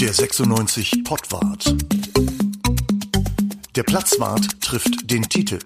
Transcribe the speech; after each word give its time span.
Der 0.00 0.14
96 0.14 1.02
Pottwart. 1.02 1.74
Der 3.74 3.82
Platzwart 3.82 4.60
trifft 4.60 5.10
den 5.10 5.22
Titel. 5.24 5.58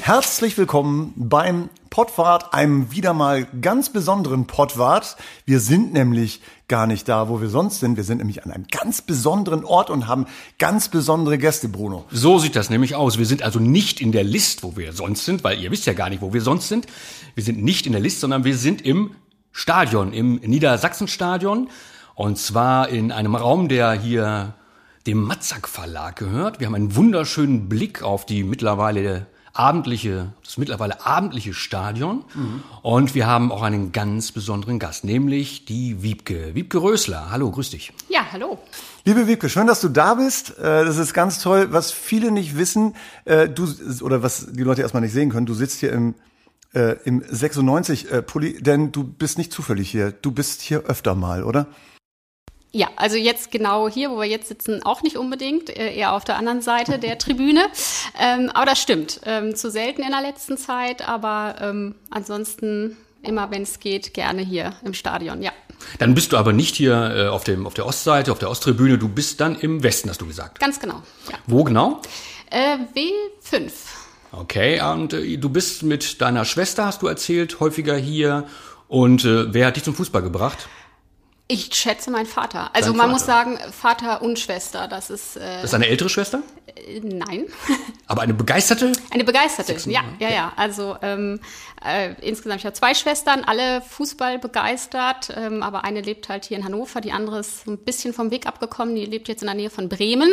Herzlich 0.00 0.58
willkommen 0.58 1.12
beim 1.16 1.70
Pottwart, 1.94 2.52
einem 2.52 2.90
wieder 2.90 3.14
mal 3.14 3.46
ganz 3.60 3.88
besonderen 3.88 4.48
Pottwart. 4.48 5.16
Wir 5.46 5.60
sind 5.60 5.92
nämlich 5.92 6.40
gar 6.66 6.88
nicht 6.88 7.08
da, 7.08 7.28
wo 7.28 7.40
wir 7.40 7.48
sonst 7.48 7.78
sind. 7.78 7.96
Wir 7.96 8.02
sind 8.02 8.18
nämlich 8.18 8.44
an 8.44 8.50
einem 8.50 8.66
ganz 8.68 9.00
besonderen 9.00 9.64
Ort 9.64 9.90
und 9.90 10.08
haben 10.08 10.26
ganz 10.58 10.88
besondere 10.88 11.38
Gäste, 11.38 11.68
Bruno. 11.68 12.04
So 12.10 12.40
sieht 12.40 12.56
das 12.56 12.68
nämlich 12.68 12.96
aus. 12.96 13.16
Wir 13.16 13.26
sind 13.26 13.44
also 13.44 13.60
nicht 13.60 14.00
in 14.00 14.10
der 14.10 14.24
List, 14.24 14.64
wo 14.64 14.76
wir 14.76 14.92
sonst 14.92 15.24
sind, 15.24 15.44
weil 15.44 15.60
ihr 15.60 15.70
wisst 15.70 15.86
ja 15.86 15.92
gar 15.92 16.10
nicht, 16.10 16.20
wo 16.20 16.32
wir 16.32 16.40
sonst 16.40 16.66
sind. 16.66 16.88
Wir 17.36 17.44
sind 17.44 17.62
nicht 17.62 17.86
in 17.86 17.92
der 17.92 18.00
List, 18.00 18.18
sondern 18.18 18.42
wir 18.42 18.56
sind 18.56 18.82
im 18.82 19.12
Stadion, 19.52 20.12
im 20.12 20.40
Niedersachsenstadion. 20.40 21.68
Und 22.16 22.38
zwar 22.38 22.88
in 22.88 23.12
einem 23.12 23.36
Raum, 23.36 23.68
der 23.68 23.92
hier 23.92 24.54
dem 25.06 25.22
Matzak 25.22 25.68
Verlag 25.68 26.16
gehört. 26.16 26.58
Wir 26.58 26.66
haben 26.66 26.74
einen 26.74 26.96
wunderschönen 26.96 27.68
Blick 27.68 28.02
auf 28.02 28.26
die 28.26 28.42
mittlerweile 28.42 29.28
abendliche, 29.54 30.32
das 30.42 30.58
mittlerweile 30.58 31.06
abendliche 31.06 31.54
Stadion. 31.54 32.24
Mhm. 32.34 32.62
Und 32.82 33.14
wir 33.14 33.26
haben 33.26 33.50
auch 33.52 33.62
einen 33.62 33.92
ganz 33.92 34.32
besonderen 34.32 34.78
Gast, 34.78 35.04
nämlich 35.04 35.64
die 35.64 36.02
Wiebke. 36.02 36.54
Wiebke 36.54 36.82
Rösler. 36.82 37.30
Hallo, 37.30 37.50
grüß 37.50 37.70
dich. 37.70 37.92
Ja, 38.08 38.26
hallo. 38.32 38.58
Liebe 39.04 39.26
Wiebke, 39.26 39.48
schön, 39.48 39.66
dass 39.66 39.80
du 39.80 39.88
da 39.88 40.14
bist. 40.14 40.58
Äh, 40.58 40.84
das 40.84 40.98
ist 40.98 41.14
ganz 41.14 41.40
toll. 41.40 41.68
Was 41.70 41.92
viele 41.92 42.32
nicht 42.32 42.58
wissen, 42.58 42.96
äh, 43.24 43.48
du, 43.48 43.66
oder 44.02 44.22
was 44.22 44.52
die 44.52 44.64
Leute 44.64 44.82
erstmal 44.82 45.02
nicht 45.02 45.12
sehen 45.12 45.30
können, 45.30 45.46
du 45.46 45.54
sitzt 45.54 45.80
hier 45.80 45.92
im 45.92 46.14
äh, 46.74 46.96
im 47.04 47.22
96 47.28 48.10
äh, 48.10 48.22
Pulli, 48.22 48.60
denn 48.60 48.90
du 48.90 49.04
bist 49.04 49.38
nicht 49.38 49.52
zufällig 49.52 49.90
hier. 49.90 50.10
Du 50.10 50.32
bist 50.32 50.60
hier 50.60 50.84
öfter 50.86 51.14
mal, 51.14 51.44
oder? 51.44 51.68
Ja, 52.74 52.88
also 52.96 53.16
jetzt 53.16 53.52
genau 53.52 53.88
hier, 53.88 54.10
wo 54.10 54.16
wir 54.16 54.24
jetzt 54.24 54.48
sitzen, 54.48 54.82
auch 54.82 55.02
nicht 55.02 55.16
unbedingt, 55.16 55.70
äh, 55.70 55.94
eher 55.94 56.12
auf 56.12 56.24
der 56.24 56.36
anderen 56.36 56.60
Seite 56.60 56.98
der 56.98 57.18
Tribüne. 57.18 57.66
Ähm, 58.18 58.50
aber 58.52 58.66
das 58.66 58.82
stimmt. 58.82 59.20
Ähm, 59.24 59.54
zu 59.54 59.70
selten 59.70 60.02
in 60.02 60.10
der 60.10 60.22
letzten 60.22 60.58
Zeit, 60.58 61.08
aber 61.08 61.54
ähm, 61.60 61.94
ansonsten 62.10 62.96
immer, 63.22 63.52
wenn 63.52 63.62
es 63.62 63.78
geht, 63.78 64.12
gerne 64.12 64.42
hier 64.42 64.72
im 64.84 64.92
Stadion, 64.92 65.40
ja. 65.40 65.52
Dann 66.00 66.14
bist 66.14 66.32
du 66.32 66.36
aber 66.36 66.52
nicht 66.52 66.74
hier 66.74 67.14
äh, 67.14 67.28
auf, 67.28 67.44
dem, 67.44 67.64
auf 67.64 67.74
der 67.74 67.86
Ostseite, 67.86 68.32
auf 68.32 68.40
der 68.40 68.50
Osttribüne, 68.50 68.98
du 68.98 69.08
bist 69.08 69.40
dann 69.40 69.54
im 69.54 69.84
Westen, 69.84 70.10
hast 70.10 70.20
du 70.20 70.26
gesagt. 70.26 70.58
Ganz 70.58 70.80
genau. 70.80 71.00
Ja. 71.30 71.38
Wo 71.46 71.62
genau? 71.62 72.02
Äh, 72.50 72.78
W5. 72.92 73.70
Okay, 74.32 74.80
und 74.80 75.12
äh, 75.12 75.36
du 75.36 75.48
bist 75.48 75.84
mit 75.84 76.20
deiner 76.20 76.44
Schwester, 76.44 76.86
hast 76.86 77.02
du 77.02 77.06
erzählt, 77.06 77.60
häufiger 77.60 77.96
hier. 77.96 78.48
Und 78.88 79.24
äh, 79.24 79.54
wer 79.54 79.68
hat 79.68 79.76
dich 79.76 79.84
zum 79.84 79.94
Fußball 79.94 80.22
gebracht? 80.22 80.68
Ich 81.46 81.74
schätze 81.74 82.10
mein 82.10 82.24
Vater. 82.24 82.70
Also 82.74 82.90
Dein 82.90 82.96
man 82.96 83.06
Vater. 83.06 83.12
muss 83.12 83.26
sagen, 83.26 83.58
Vater 83.72 84.22
und 84.22 84.38
Schwester. 84.38 84.88
Das 84.88 85.10
ist. 85.10 85.36
Äh, 85.36 85.40
das 85.56 85.64
ist 85.64 85.74
eine 85.74 85.88
ältere 85.88 86.08
Schwester? 86.08 86.42
Äh, 86.74 87.00
nein. 87.00 87.44
Aber 88.06 88.22
eine 88.22 88.32
begeisterte? 88.32 88.92
Eine 89.10 89.24
begeisterte. 89.24 89.76
Ja, 89.90 90.04
ja, 90.18 90.30
ja. 90.30 90.52
Also 90.56 90.96
ähm, 91.02 91.40
äh, 91.84 92.14
insgesamt 92.22 92.60
ich 92.60 92.66
habe 92.66 92.74
zwei 92.74 92.94
Schwestern, 92.94 93.44
alle 93.44 93.82
Fußball 93.82 94.38
begeistert. 94.38 95.34
Ähm, 95.36 95.62
aber 95.62 95.84
eine 95.84 96.00
lebt 96.00 96.28
halt 96.28 96.46
hier 96.46 96.56
in 96.56 96.64
Hannover, 96.64 97.00
die 97.00 97.12
andere 97.12 97.40
ist 97.40 97.66
ein 97.66 97.78
bisschen 97.78 98.14
vom 98.14 98.30
Weg 98.30 98.46
abgekommen. 98.46 98.94
Die 98.94 99.04
lebt 99.04 99.28
jetzt 99.28 99.42
in 99.42 99.46
der 99.46 99.54
Nähe 99.54 99.70
von 99.70 99.88
Bremen. 99.88 100.30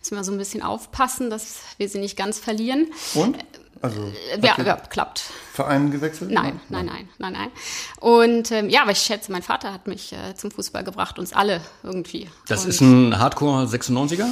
Müssen 0.00 0.16
wir 0.16 0.24
so 0.24 0.32
ein 0.32 0.38
bisschen 0.38 0.62
aufpassen, 0.62 1.30
dass 1.30 1.58
wir 1.78 1.88
sie 1.88 1.98
nicht 1.98 2.16
ganz 2.16 2.38
verlieren. 2.38 2.88
Und? 3.14 3.36
Also 3.82 4.12
äh, 4.34 4.44
ja, 4.44 4.56
ja, 4.62 4.76
klappt. 4.76 5.22
Verein 5.52 5.90
gewechselt? 5.90 6.30
Nein, 6.30 6.60
nein, 6.68 6.86
nein, 6.86 7.08
nein, 7.18 7.32
nein. 7.32 7.50
Und 7.98 8.50
ähm, 8.52 8.68
ja, 8.68 8.82
aber 8.82 8.92
ich 8.92 8.98
schätze, 8.98 9.32
mein 9.32 9.42
Vater 9.42 9.72
hat 9.72 9.86
mich 9.86 10.12
äh, 10.12 10.34
zum 10.34 10.50
Fußball 10.50 10.84
gebracht, 10.84 11.18
uns 11.18 11.32
alle 11.32 11.60
irgendwie. 11.82 12.28
Das 12.46 12.64
Und 12.64 12.70
ist 12.70 12.80
ein 12.80 13.18
Hardcore 13.18 13.64
96er? 13.64 14.26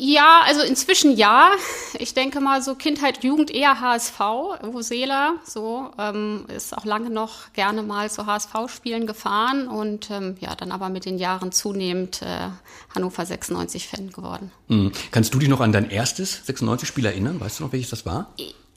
Ja, 0.00 0.42
also 0.46 0.62
inzwischen 0.62 1.16
ja. 1.16 1.50
Ich 1.98 2.14
denke 2.14 2.40
mal 2.40 2.62
so 2.62 2.76
Kindheit, 2.76 3.24
Jugend 3.24 3.50
eher 3.50 3.80
HSV, 3.80 4.20
Vosela, 4.62 5.34
so 5.44 5.90
ähm, 5.98 6.44
ist 6.54 6.76
auch 6.76 6.84
lange 6.84 7.10
noch 7.10 7.52
gerne 7.52 7.82
mal 7.82 8.08
zu 8.08 8.26
HSV-Spielen 8.26 9.08
gefahren 9.08 9.66
und 9.66 10.08
ähm, 10.10 10.36
ja, 10.40 10.54
dann 10.54 10.70
aber 10.70 10.88
mit 10.88 11.04
den 11.04 11.18
Jahren 11.18 11.50
zunehmend 11.50 12.22
äh, 12.22 12.48
Hannover 12.94 13.24
96-Fan 13.24 14.10
geworden. 14.12 14.52
Mhm. 14.68 14.92
Kannst 15.10 15.34
du 15.34 15.40
dich 15.40 15.48
noch 15.48 15.60
an 15.60 15.72
dein 15.72 15.90
erstes 15.90 16.46
96-Spiel 16.46 17.06
erinnern? 17.06 17.40
Weißt 17.40 17.58
du 17.58 17.64
noch, 17.64 17.72
welches 17.72 17.90
das 17.90 18.06
war? 18.06 18.32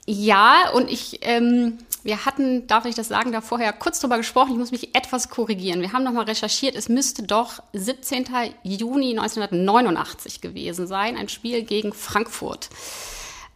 Ja, 0.06 0.70
und 0.70 0.90
ich, 0.90 1.20
ähm, 1.22 1.78
wir 2.02 2.24
hatten, 2.24 2.66
darf 2.66 2.84
ich 2.86 2.94
das 2.94 3.08
sagen, 3.08 3.30
da 3.32 3.40
vorher 3.40 3.72
kurz 3.72 4.00
drüber 4.00 4.16
gesprochen. 4.16 4.52
Ich 4.52 4.58
muss 4.58 4.72
mich 4.72 4.94
etwas 4.96 5.28
korrigieren. 5.28 5.80
Wir 5.80 5.92
haben 5.92 6.02
nochmal 6.02 6.24
recherchiert. 6.24 6.74
Es 6.74 6.88
müsste 6.88 7.22
doch 7.22 7.62
17. 7.72 8.26
Juni 8.64 9.10
1989 9.10 10.40
gewesen 10.40 10.86
sein. 10.86 11.16
Ein 11.16 11.28
Spiel 11.28 11.62
gegen 11.62 11.92
Frankfurt. 11.92 12.68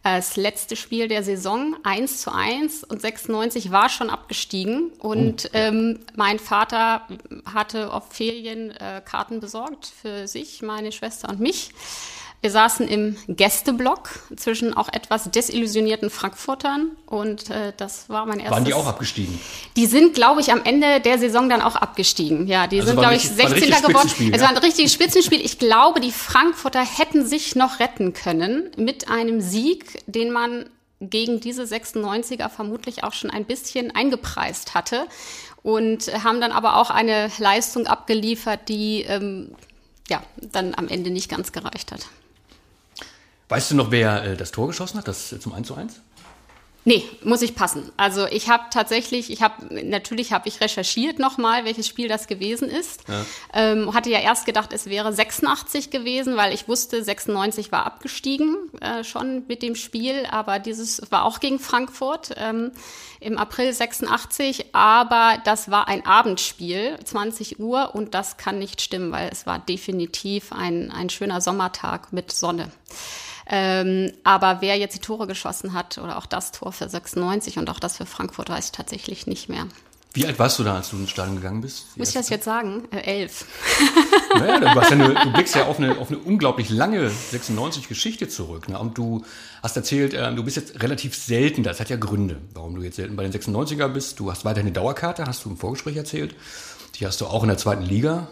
Das 0.04 0.36
letzte 0.36 0.76
Spiel 0.76 1.08
der 1.08 1.24
Saison, 1.24 1.74
1 1.82 2.20
zu 2.20 2.32
1 2.32 2.84
und 2.84 3.02
96 3.02 3.72
war 3.72 3.88
schon 3.88 4.08
abgestiegen. 4.08 4.92
Und 5.00 5.46
oh. 5.46 5.50
ähm, 5.52 5.98
mein 6.14 6.38
Vater 6.38 7.08
hatte 7.44 7.92
auf 7.92 8.12
Ferien 8.12 8.70
äh, 8.70 9.02
Karten 9.04 9.40
besorgt 9.40 9.86
für 10.00 10.28
sich, 10.28 10.62
meine 10.62 10.92
Schwester 10.92 11.28
und 11.28 11.40
mich. 11.40 11.72
Wir 12.42 12.50
saßen 12.50 12.86
im 12.86 13.16
Gästeblock 13.28 14.10
zwischen 14.36 14.74
auch 14.74 14.88
etwas 14.92 15.30
desillusionierten 15.30 16.10
Frankfurtern 16.10 16.90
und 17.06 17.50
äh, 17.50 17.72
das 17.76 18.08
war 18.08 18.26
mein 18.26 18.38
erstes. 18.38 18.52
Waren 18.52 18.64
die 18.64 18.74
auch 18.74 18.86
abgestiegen? 18.86 19.40
Die 19.76 19.86
sind, 19.86 20.14
glaube 20.14 20.40
ich, 20.40 20.52
am 20.52 20.62
Ende 20.62 21.00
der 21.00 21.18
Saison 21.18 21.48
dann 21.48 21.62
auch 21.62 21.76
abgestiegen. 21.76 22.46
Ja, 22.46 22.66
die 22.66 22.80
also 22.80 22.92
sind, 22.92 23.00
glaube 23.00 23.16
ich, 23.16 23.28
16. 23.28 23.70
geworden. 23.82 24.32
Es 24.32 24.42
war 24.42 24.50
ein 24.50 24.56
richtiges 24.58 24.92
Spitzenspiel. 24.92 25.40
Ich 25.40 25.58
glaube, 25.58 26.00
die 26.00 26.12
Frankfurter 26.12 26.84
hätten 26.84 27.26
sich 27.26 27.56
noch 27.56 27.80
retten 27.80 28.12
können 28.12 28.70
mit 28.76 29.08
einem 29.08 29.40
Sieg, 29.40 30.02
den 30.06 30.30
man 30.30 30.66
gegen 31.00 31.40
diese 31.40 31.62
96er 31.64 32.48
vermutlich 32.48 33.04
auch 33.04 33.12
schon 33.12 33.30
ein 33.30 33.44
bisschen 33.44 33.94
eingepreist 33.94 34.74
hatte 34.74 35.06
und 35.62 36.12
haben 36.22 36.40
dann 36.40 36.52
aber 36.52 36.76
auch 36.76 36.90
eine 36.90 37.30
Leistung 37.38 37.86
abgeliefert, 37.86 38.68
die 38.68 39.02
ähm, 39.02 39.50
ja 40.08 40.22
dann 40.36 40.74
am 40.74 40.88
Ende 40.88 41.10
nicht 41.10 41.28
ganz 41.28 41.52
gereicht 41.52 41.92
hat. 41.92 42.06
Weißt 43.48 43.70
du 43.70 43.76
noch, 43.76 43.90
wer 43.90 44.24
äh, 44.24 44.36
das 44.36 44.50
Tor 44.50 44.66
geschossen 44.68 44.98
hat, 44.98 45.08
das 45.08 45.32
äh, 45.32 45.40
zum 45.40 45.52
1 45.52 45.68
zu 45.68 45.74
1? 45.74 46.00
Nee, 46.88 47.02
muss 47.24 47.42
ich 47.42 47.56
passen. 47.56 47.90
Also 47.96 48.28
ich 48.28 48.48
habe 48.48 48.66
tatsächlich, 48.70 49.32
ich 49.32 49.42
habe 49.42 49.74
natürlich 49.84 50.32
habe 50.32 50.46
ich 50.46 50.60
recherchiert 50.60 51.18
nochmal, 51.18 51.64
welches 51.64 51.88
Spiel 51.88 52.06
das 52.06 52.28
gewesen 52.28 52.68
ist. 52.70 53.00
Ja. 53.08 53.26
Ähm, 53.54 53.92
hatte 53.92 54.08
ja 54.08 54.20
erst 54.20 54.46
gedacht, 54.46 54.72
es 54.72 54.86
wäre 54.86 55.12
86 55.12 55.90
gewesen, 55.90 56.36
weil 56.36 56.54
ich 56.54 56.68
wusste, 56.68 57.02
96 57.02 57.72
war 57.72 57.86
abgestiegen 57.86 58.56
äh, 58.80 59.02
schon 59.02 59.42
mit 59.48 59.62
dem 59.62 59.74
Spiel, 59.74 60.26
aber 60.30 60.60
dieses 60.60 61.10
war 61.10 61.24
auch 61.24 61.40
gegen 61.40 61.58
Frankfurt 61.58 62.36
ähm, 62.36 62.70
im 63.18 63.36
April 63.36 63.72
86. 63.72 64.66
Aber 64.72 65.38
das 65.44 65.68
war 65.72 65.88
ein 65.88 66.06
Abendspiel, 66.06 67.00
20 67.02 67.58
Uhr, 67.58 67.96
und 67.96 68.14
das 68.14 68.36
kann 68.36 68.60
nicht 68.60 68.80
stimmen, 68.80 69.10
weil 69.10 69.28
es 69.32 69.44
war 69.44 69.58
definitiv 69.58 70.52
ein, 70.52 70.92
ein 70.92 71.10
schöner 71.10 71.40
Sommertag 71.40 72.12
mit 72.12 72.30
Sonne. 72.30 72.70
Ähm, 73.48 74.12
aber 74.24 74.60
wer 74.60 74.76
jetzt 74.76 74.96
die 74.96 75.00
Tore 75.00 75.26
geschossen 75.26 75.72
hat 75.72 75.98
oder 75.98 76.18
auch 76.18 76.26
das 76.26 76.52
Tor 76.52 76.72
für 76.72 76.88
96 76.88 77.58
und 77.58 77.70
auch 77.70 77.78
das 77.78 77.96
für 77.96 78.06
Frankfurt, 78.06 78.48
weiß 78.48 78.66
ich 78.66 78.72
tatsächlich 78.72 79.26
nicht 79.26 79.48
mehr. 79.48 79.66
Wie 80.16 80.26
alt 80.26 80.38
warst 80.38 80.58
du 80.58 80.64
da, 80.64 80.76
als 80.76 80.88
du 80.88 80.96
ins 80.96 81.10
Stadion 81.10 81.36
gegangen 81.36 81.60
bist? 81.60 81.94
Muss 81.98 82.08
ich 82.08 82.14
das 82.14 82.30
jetzt 82.30 82.46
sagen? 82.46 82.88
Äh, 82.90 83.20
elf. 83.20 83.44
Naja, 84.34 84.60
du, 84.60 84.66
ja 84.66 84.80
eine, 84.82 85.14
du, 85.14 85.32
blickst 85.32 85.54
ja 85.54 85.64
auf 85.64 85.78
eine, 85.78 85.96
auf 85.96 86.08
eine 86.08 86.18
unglaublich 86.18 86.68
lange 86.68 87.08
96-Geschichte 87.08 88.28
zurück. 88.28 88.68
Ne? 88.68 88.78
Und 88.78 88.98
du 88.98 89.24
hast 89.62 89.76
erzählt, 89.78 90.12
äh, 90.12 90.34
du 90.34 90.44
bist 90.44 90.56
jetzt 90.56 90.82
relativ 90.82 91.16
selten, 91.16 91.62
das 91.62 91.80
hat 91.80 91.88
ja 91.88 91.96
Gründe, 91.96 92.36
warum 92.52 92.74
du 92.74 92.82
jetzt 92.82 92.96
selten 92.96 93.16
bei 93.16 93.26
den 93.26 93.32
96er 93.32 93.88
bist. 93.88 94.20
Du 94.20 94.30
hast 94.30 94.44
weiterhin 94.44 94.66
eine 94.66 94.74
Dauerkarte, 94.74 95.24
hast 95.24 95.46
du 95.46 95.48
im 95.48 95.56
Vorgespräch 95.56 95.96
erzählt. 95.96 96.34
Die 96.96 97.06
hast 97.06 97.22
du 97.22 97.26
auch 97.26 97.44
in 97.44 97.48
der 97.48 97.56
zweiten 97.56 97.82
Liga 97.82 98.28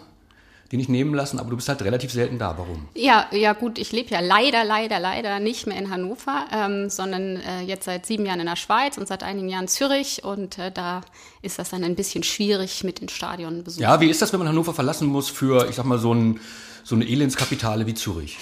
die 0.74 0.78
nicht 0.78 0.90
nehmen 0.90 1.14
lassen, 1.14 1.38
aber 1.38 1.50
du 1.50 1.56
bist 1.56 1.68
halt 1.68 1.82
relativ 1.82 2.10
selten 2.10 2.36
da. 2.36 2.58
Warum? 2.58 2.88
Ja, 2.94 3.26
ja 3.30 3.52
gut, 3.52 3.78
ich 3.78 3.92
lebe 3.92 4.10
ja 4.10 4.18
leider, 4.18 4.64
leider, 4.64 4.98
leider 4.98 5.38
nicht 5.38 5.68
mehr 5.68 5.78
in 5.78 5.88
Hannover, 5.88 6.46
ähm, 6.52 6.90
sondern 6.90 7.36
äh, 7.36 7.62
jetzt 7.62 7.84
seit 7.84 8.06
sieben 8.06 8.26
Jahren 8.26 8.40
in 8.40 8.46
der 8.46 8.56
Schweiz 8.56 8.98
und 8.98 9.06
seit 9.06 9.22
einigen 9.22 9.48
Jahren 9.48 9.64
in 9.64 9.68
Zürich 9.68 10.24
und 10.24 10.58
äh, 10.58 10.72
da 10.72 11.02
ist 11.42 11.60
das 11.60 11.70
dann 11.70 11.84
ein 11.84 11.94
bisschen 11.94 12.24
schwierig 12.24 12.82
mit 12.82 13.00
den 13.00 13.08
Stadionbesuchen. 13.08 13.82
Ja, 13.84 14.00
wie 14.00 14.10
ist 14.10 14.20
das, 14.20 14.32
wenn 14.32 14.40
man 14.40 14.48
Hannover 14.48 14.74
verlassen 14.74 15.06
muss 15.06 15.28
für, 15.28 15.68
ich 15.68 15.76
sag 15.76 15.84
mal, 15.84 16.00
so, 16.00 16.12
ein, 16.12 16.40
so 16.82 16.96
eine 16.96 17.06
Elendskapitale 17.06 17.86
wie 17.86 17.94
Zürich? 17.94 18.36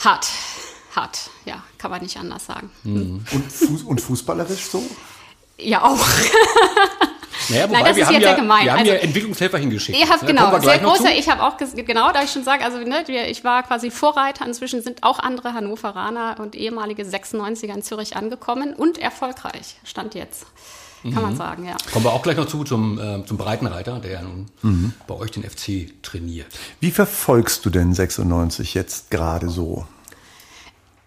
Hart, 0.00 0.28
hart, 0.94 1.30
ja, 1.46 1.62
kann 1.78 1.90
man 1.90 2.02
nicht 2.02 2.18
anders 2.18 2.44
sagen. 2.44 2.70
Mhm. 2.84 3.24
Und, 3.32 3.50
Fuß 3.50 3.82
und 3.84 3.98
fußballerisch 3.98 4.64
so? 4.66 4.82
Ja, 5.56 5.84
auch. 5.84 6.04
Naja, 7.48 7.68
wobei, 7.68 7.78
Nein, 7.78 7.84
das 7.86 7.96
wir 7.96 8.02
ist 8.02 8.06
haben 8.08 8.14
jetzt 8.14 8.22
ja, 8.22 8.28
sehr 8.30 8.36
gemein. 8.40 8.64
Wir 8.64 8.72
haben 8.72 8.78
also, 8.80 8.92
ja 8.92 8.98
Entwicklungshelfer 8.98 9.58
hingeschickt. 9.58 9.98
Ihr 9.98 10.08
habt, 10.08 10.26
genau, 10.26 10.58
sehr 10.60 10.78
großer, 10.78 11.12
ich 11.16 11.28
habe 11.28 11.42
auch, 11.42 11.56
genau, 11.56 12.12
da 12.12 12.22
ich 12.22 12.30
schon 12.30 12.44
sage, 12.44 12.64
also 12.64 12.78
ne, 12.78 13.04
ich 13.28 13.44
war 13.44 13.62
quasi 13.62 13.90
Vorreiter, 13.90 14.46
inzwischen 14.46 14.82
sind 14.82 15.02
auch 15.02 15.18
andere 15.18 15.54
Hannoveraner 15.54 16.36
und 16.38 16.54
ehemalige 16.54 17.02
96er 17.02 17.74
in 17.74 17.82
Zürich 17.82 18.16
angekommen 18.16 18.74
und 18.74 18.98
erfolgreich, 18.98 19.76
stand 19.84 20.14
jetzt. 20.14 20.46
kann 21.02 21.22
man 21.22 21.36
sagen, 21.36 21.66
ja. 21.66 21.76
Kommen 21.92 22.04
wir 22.04 22.12
auch 22.12 22.22
gleich 22.22 22.36
noch 22.36 22.46
zu 22.46 22.62
zum, 22.62 22.96
äh, 22.98 23.24
zum 23.26 23.36
Breitenreiter, 23.36 23.98
der 23.98 24.12
ja 24.12 24.22
nun 24.22 24.46
Mhm. 24.62 24.92
bei 25.08 25.14
euch 25.16 25.32
den 25.32 25.42
FC 25.42 25.90
trainiert. 26.02 26.46
Wie 26.78 26.92
verfolgst 26.92 27.64
du 27.66 27.70
denn 27.70 27.92
96 27.92 28.74
jetzt 28.74 29.10
gerade 29.10 29.48
so? 29.48 29.84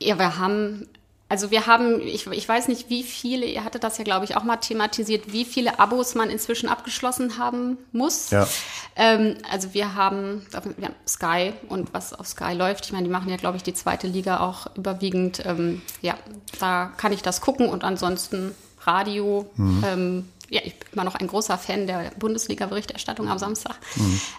Ja, 0.01 0.19
wir 0.19 0.37
haben, 0.37 0.87
also 1.27 1.49
wir 1.49 1.65
haben, 1.65 2.01
ich, 2.01 2.27
ich 2.27 2.47
weiß 2.47 2.67
nicht, 2.67 2.89
wie 2.89 3.01
viele, 3.01 3.47
ihr 3.47 3.63
hattet 3.63 3.83
das 3.83 3.97
ja, 3.97 4.03
glaube 4.03 4.25
ich, 4.25 4.37
auch 4.37 4.43
mal 4.43 4.57
thematisiert, 4.57 5.33
wie 5.33 5.43
viele 5.43 5.79
Abos 5.79 6.13
man 6.13 6.29
inzwischen 6.29 6.69
abgeschlossen 6.69 7.39
haben 7.39 7.77
muss. 7.91 8.29
Ja. 8.29 8.47
Ähm, 8.95 9.37
also 9.51 9.73
wir 9.73 9.95
haben, 9.95 10.45
wir 10.77 10.87
haben 10.87 10.95
Sky 11.07 11.53
und 11.67 11.93
was 11.93 12.13
auf 12.13 12.27
Sky 12.27 12.53
läuft, 12.53 12.85
ich 12.85 12.91
meine, 12.91 13.05
die 13.05 13.11
machen 13.11 13.29
ja, 13.29 13.37
glaube 13.37 13.57
ich, 13.57 13.63
die 13.63 13.73
zweite 13.73 14.05
Liga 14.05 14.39
auch 14.39 14.67
überwiegend. 14.75 15.43
Ähm, 15.45 15.81
ja, 16.01 16.15
da 16.59 16.91
kann 16.97 17.11
ich 17.11 17.23
das 17.23 17.41
gucken 17.41 17.69
und 17.69 17.83
ansonsten 17.83 18.53
Radio. 18.81 19.49
Ähm, 19.83 20.29
ja, 20.49 20.61
ich 20.63 20.77
bin 20.77 20.89
immer 20.93 21.03
noch 21.05 21.15
ein 21.15 21.25
großer 21.25 21.57
Fan 21.57 21.87
der 21.87 22.11
Bundesliga-Berichterstattung 22.19 23.27
am 23.29 23.39
Samstag. 23.39 23.77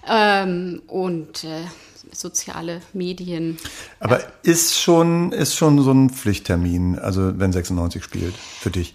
Ähm, 0.08 0.82
und 0.86 1.42
äh, 1.42 1.64
soziale 2.12 2.80
Medien. 2.92 3.58
Aber 4.00 4.20
ist 4.42 4.78
schon, 4.78 5.32
ist 5.32 5.54
schon 5.54 5.80
so 5.82 5.92
ein 5.92 6.10
Pflichttermin, 6.10 6.98
also 6.98 7.38
wenn 7.38 7.52
96 7.52 8.02
spielt, 8.02 8.34
für 8.34 8.70
dich? 8.70 8.94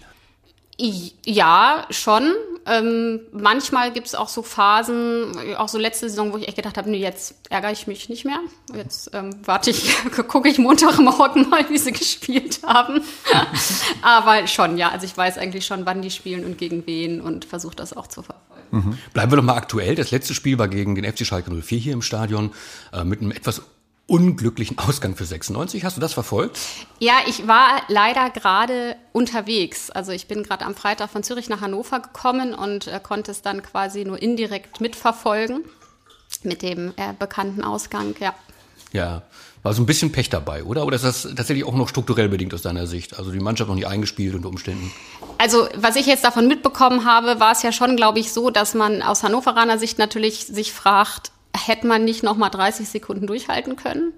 Ja, 0.78 1.86
schon. 1.90 2.32
Ähm, 2.64 3.20
manchmal 3.32 3.92
gibt 3.92 4.06
es 4.06 4.14
auch 4.14 4.28
so 4.28 4.42
Phasen, 4.42 5.32
auch 5.56 5.68
so 5.68 5.78
letzte 5.78 6.08
Saison, 6.08 6.32
wo 6.32 6.38
ich 6.38 6.46
echt 6.46 6.56
gedacht 6.56 6.76
habe, 6.76 6.88
nee, 6.90 6.98
jetzt 6.98 7.34
ärgere 7.50 7.72
ich 7.72 7.86
mich 7.86 8.08
nicht 8.08 8.24
mehr. 8.24 8.38
Jetzt 8.74 9.10
ähm, 9.14 9.34
warte 9.44 9.70
ich, 9.70 9.92
gucke 10.28 10.48
ich 10.48 10.58
Montagmorgen 10.58 11.48
mal, 11.50 11.68
wie 11.70 11.78
sie 11.78 11.92
gespielt 11.92 12.60
haben. 12.64 13.02
Aber 14.02 14.46
schon, 14.46 14.78
ja. 14.78 14.90
Also 14.90 15.06
ich 15.06 15.16
weiß 15.16 15.38
eigentlich 15.38 15.66
schon, 15.66 15.86
wann 15.86 16.02
die 16.02 16.10
spielen 16.10 16.44
und 16.44 16.56
gegen 16.56 16.86
wen 16.86 17.20
und 17.20 17.44
versuche 17.44 17.74
das 17.74 17.96
auch 17.96 18.06
zu 18.06 18.22
verfolgen. 18.22 18.51
Bleiben 19.12 19.32
wir 19.32 19.36
doch 19.36 19.44
mal 19.44 19.56
aktuell. 19.56 19.94
Das 19.94 20.10
letzte 20.10 20.34
Spiel 20.34 20.58
war 20.58 20.68
gegen 20.68 20.94
den 20.94 21.04
FC 21.04 21.26
Schalke 21.26 21.50
04 21.50 21.78
hier 21.78 21.92
im 21.92 22.02
Stadion 22.02 22.52
äh, 22.92 23.04
mit 23.04 23.20
einem 23.20 23.30
etwas 23.30 23.62
unglücklichen 24.06 24.78
Ausgang 24.78 25.14
für 25.14 25.24
96. 25.24 25.84
Hast 25.84 25.96
du 25.96 26.00
das 26.00 26.12
verfolgt? 26.12 26.58
Ja, 26.98 27.20
ich 27.26 27.46
war 27.46 27.82
leider 27.88 28.30
gerade 28.30 28.96
unterwegs. 29.12 29.90
Also 29.90 30.12
ich 30.12 30.26
bin 30.26 30.42
gerade 30.42 30.64
am 30.64 30.74
Freitag 30.74 31.10
von 31.10 31.22
Zürich 31.22 31.48
nach 31.48 31.60
Hannover 31.60 32.00
gekommen 32.00 32.54
und 32.54 32.88
äh, 32.88 33.00
konnte 33.02 33.30
es 33.30 33.42
dann 33.42 33.62
quasi 33.62 34.04
nur 34.04 34.20
indirekt 34.20 34.80
mitverfolgen 34.80 35.64
mit 36.42 36.62
dem 36.62 36.92
äh, 36.96 37.12
bekannten 37.18 37.62
Ausgang. 37.62 38.14
Ja. 38.20 38.34
Ja, 38.92 39.22
war 39.62 39.72
so 39.72 39.82
ein 39.82 39.86
bisschen 39.86 40.10
Pech 40.10 40.28
dabei, 40.28 40.64
oder? 40.64 40.84
Oder 40.86 40.96
ist 40.96 41.04
das 41.04 41.22
tatsächlich 41.22 41.64
auch 41.64 41.74
noch 41.74 41.88
strukturell 41.88 42.28
bedingt 42.28 42.52
aus 42.52 42.62
deiner 42.62 42.86
Sicht? 42.86 43.18
Also 43.18 43.30
die 43.30 43.40
Mannschaft 43.40 43.68
noch 43.68 43.76
nicht 43.76 43.86
eingespielt 43.86 44.34
unter 44.34 44.48
Umständen? 44.48 44.92
Also 45.38 45.68
was 45.76 45.96
ich 45.96 46.06
jetzt 46.06 46.24
davon 46.24 46.48
mitbekommen 46.48 47.04
habe, 47.04 47.38
war 47.38 47.52
es 47.52 47.62
ja 47.62 47.72
schon, 47.72 47.96
glaube 47.96 48.18
ich, 48.18 48.32
so, 48.32 48.50
dass 48.50 48.74
man 48.74 49.02
aus 49.02 49.22
Hannoveraner 49.22 49.78
Sicht 49.78 49.98
natürlich 49.98 50.46
sich 50.46 50.72
fragt, 50.72 51.30
hätte 51.56 51.86
man 51.86 52.04
nicht 52.04 52.22
noch 52.22 52.36
mal 52.36 52.50
30 52.50 52.88
Sekunden 52.88 53.26
durchhalten 53.26 53.76
können? 53.76 54.12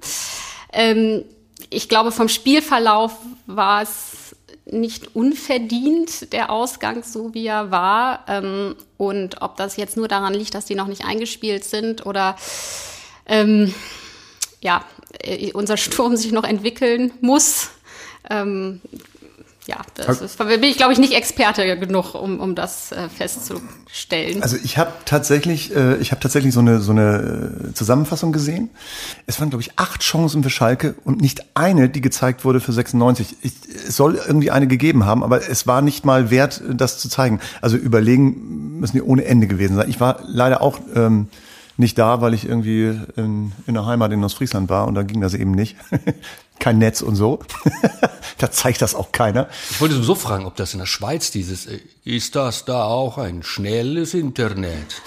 Ähm, 0.73 1.25
ich 1.71 1.89
glaube, 1.89 2.11
vom 2.11 2.29
Spielverlauf 2.29 3.13
war 3.47 3.83
es 3.83 4.37
nicht 4.67 5.15
unverdient, 5.15 6.33
der 6.33 6.51
Ausgang 6.51 7.03
so 7.03 7.35
wie 7.35 7.47
er 7.47 7.71
war. 7.71 8.25
Ähm, 8.29 8.77
und 8.97 9.43
ob 9.43 9.57
das 9.57 9.77
jetzt 9.77 9.97
nur 9.97 10.09
daran 10.09 10.33
liegt, 10.35 10.55
dass 10.55 10.65
die 10.65 10.75
noch 10.75 10.87
nicht 10.87 11.05
eingespielt 11.05 11.65
sind 11.65 12.07
oder 12.07 12.37
ähm, 13.27 13.75
ja, 14.61 14.85
unser 15.55 15.77
Sturm 15.77 16.17
sich 16.17 16.33
noch 16.33 16.45
entwickeln 16.45 17.13
muss. 17.21 17.71
Ähm, 18.31 18.81
ja, 19.67 19.77
das 19.95 20.21
ist, 20.21 20.37
bin 20.37 20.63
ich, 20.65 20.77
glaube 20.77 20.93
ich, 20.93 20.99
nicht 20.99 21.15
Experte 21.15 21.79
genug, 21.79 22.15
um, 22.15 22.39
um 22.39 22.55
das 22.55 22.93
äh, 22.93 23.09
festzustellen. 23.09 24.43
Also 24.43 24.59
ich 24.63 24.77
habe 24.77 24.93
tatsächlich, 25.07 25.75
äh, 25.75 25.97
ich 25.97 26.11
habe 26.11 26.21
tatsächlich 26.21 26.53
so 26.53 26.61
eine 26.61 26.81
so 26.81 26.93
eine 26.93 27.71
äh, 27.71 27.73
Zusammenfassung 27.73 28.31
gesehen. 28.33 28.69
Es 29.27 29.41
waren 29.41 29.49
glaube 29.49 29.63
ich 29.63 29.79
acht 29.79 30.03
Chancen 30.03 30.43
für 30.43 30.51
Schalke 30.51 30.97
und 31.05 31.23
nicht 31.23 31.57
eine, 31.57 31.89
die 31.89 32.03
gezeigt 32.03 32.45
wurde 32.45 32.61
für 32.61 32.75
96. 32.75 33.37
Ich, 33.41 33.53
es 33.89 33.97
soll 33.97 34.17
irgendwie 34.17 34.51
eine 34.51 34.67
gegeben 34.67 35.07
haben, 35.07 35.25
aber 35.25 35.49
es 35.49 35.67
war 35.67 35.81
nicht 35.81 36.05
mal 36.05 36.31
wert, 36.31 36.63
das 36.71 36.99
zu 36.99 37.09
zeigen. 37.09 37.41
Also 37.63 37.79
überlegen 37.79 38.81
müssen 38.81 38.97
die 38.97 39.03
ohne 39.03 39.25
Ende 39.25 39.47
gewesen 39.47 39.77
sein. 39.77 39.89
Ich 39.89 39.99
war 39.99 40.21
leider 40.27 40.61
auch 40.61 40.79
ähm, 40.95 41.29
nicht 41.77 41.99
da, 41.99 42.21
weil 42.21 42.35
ich 42.35 42.47
irgendwie 42.47 43.01
in, 43.17 43.53
in 43.67 43.75
der 43.75 43.87
Heimat 43.87 44.13
in 44.13 44.23
Ostfriesland 44.23 44.69
war 44.69 44.87
und 44.87 44.95
da 44.95 45.03
ging 45.03 45.21
das 45.21 45.35
eben 45.35 45.53
nicht. 45.53 45.77
Kein 46.61 46.79
Netz 46.79 47.03
und 47.03 47.17
so. 47.17 47.41
da 48.39 48.51
zeigt 48.51 48.81
das 48.81 48.95
auch 48.95 49.11
keiner. 49.13 49.49
Ich 49.71 49.81
wollte 49.81 49.95
sowieso 49.97 50.15
fragen, 50.15 50.47
ob 50.47 50.57
das 50.57 50.73
in 50.73 50.79
der 50.79 50.87
Schweiz 50.87 51.31
dieses, 51.31 51.67
äh, 51.67 51.81
ist 52.05 52.37
das 52.37 52.65
da 52.65 52.85
auch 52.85 53.19
ein 53.19 53.43
schnelles 53.43 54.15
Internet? 54.15 55.03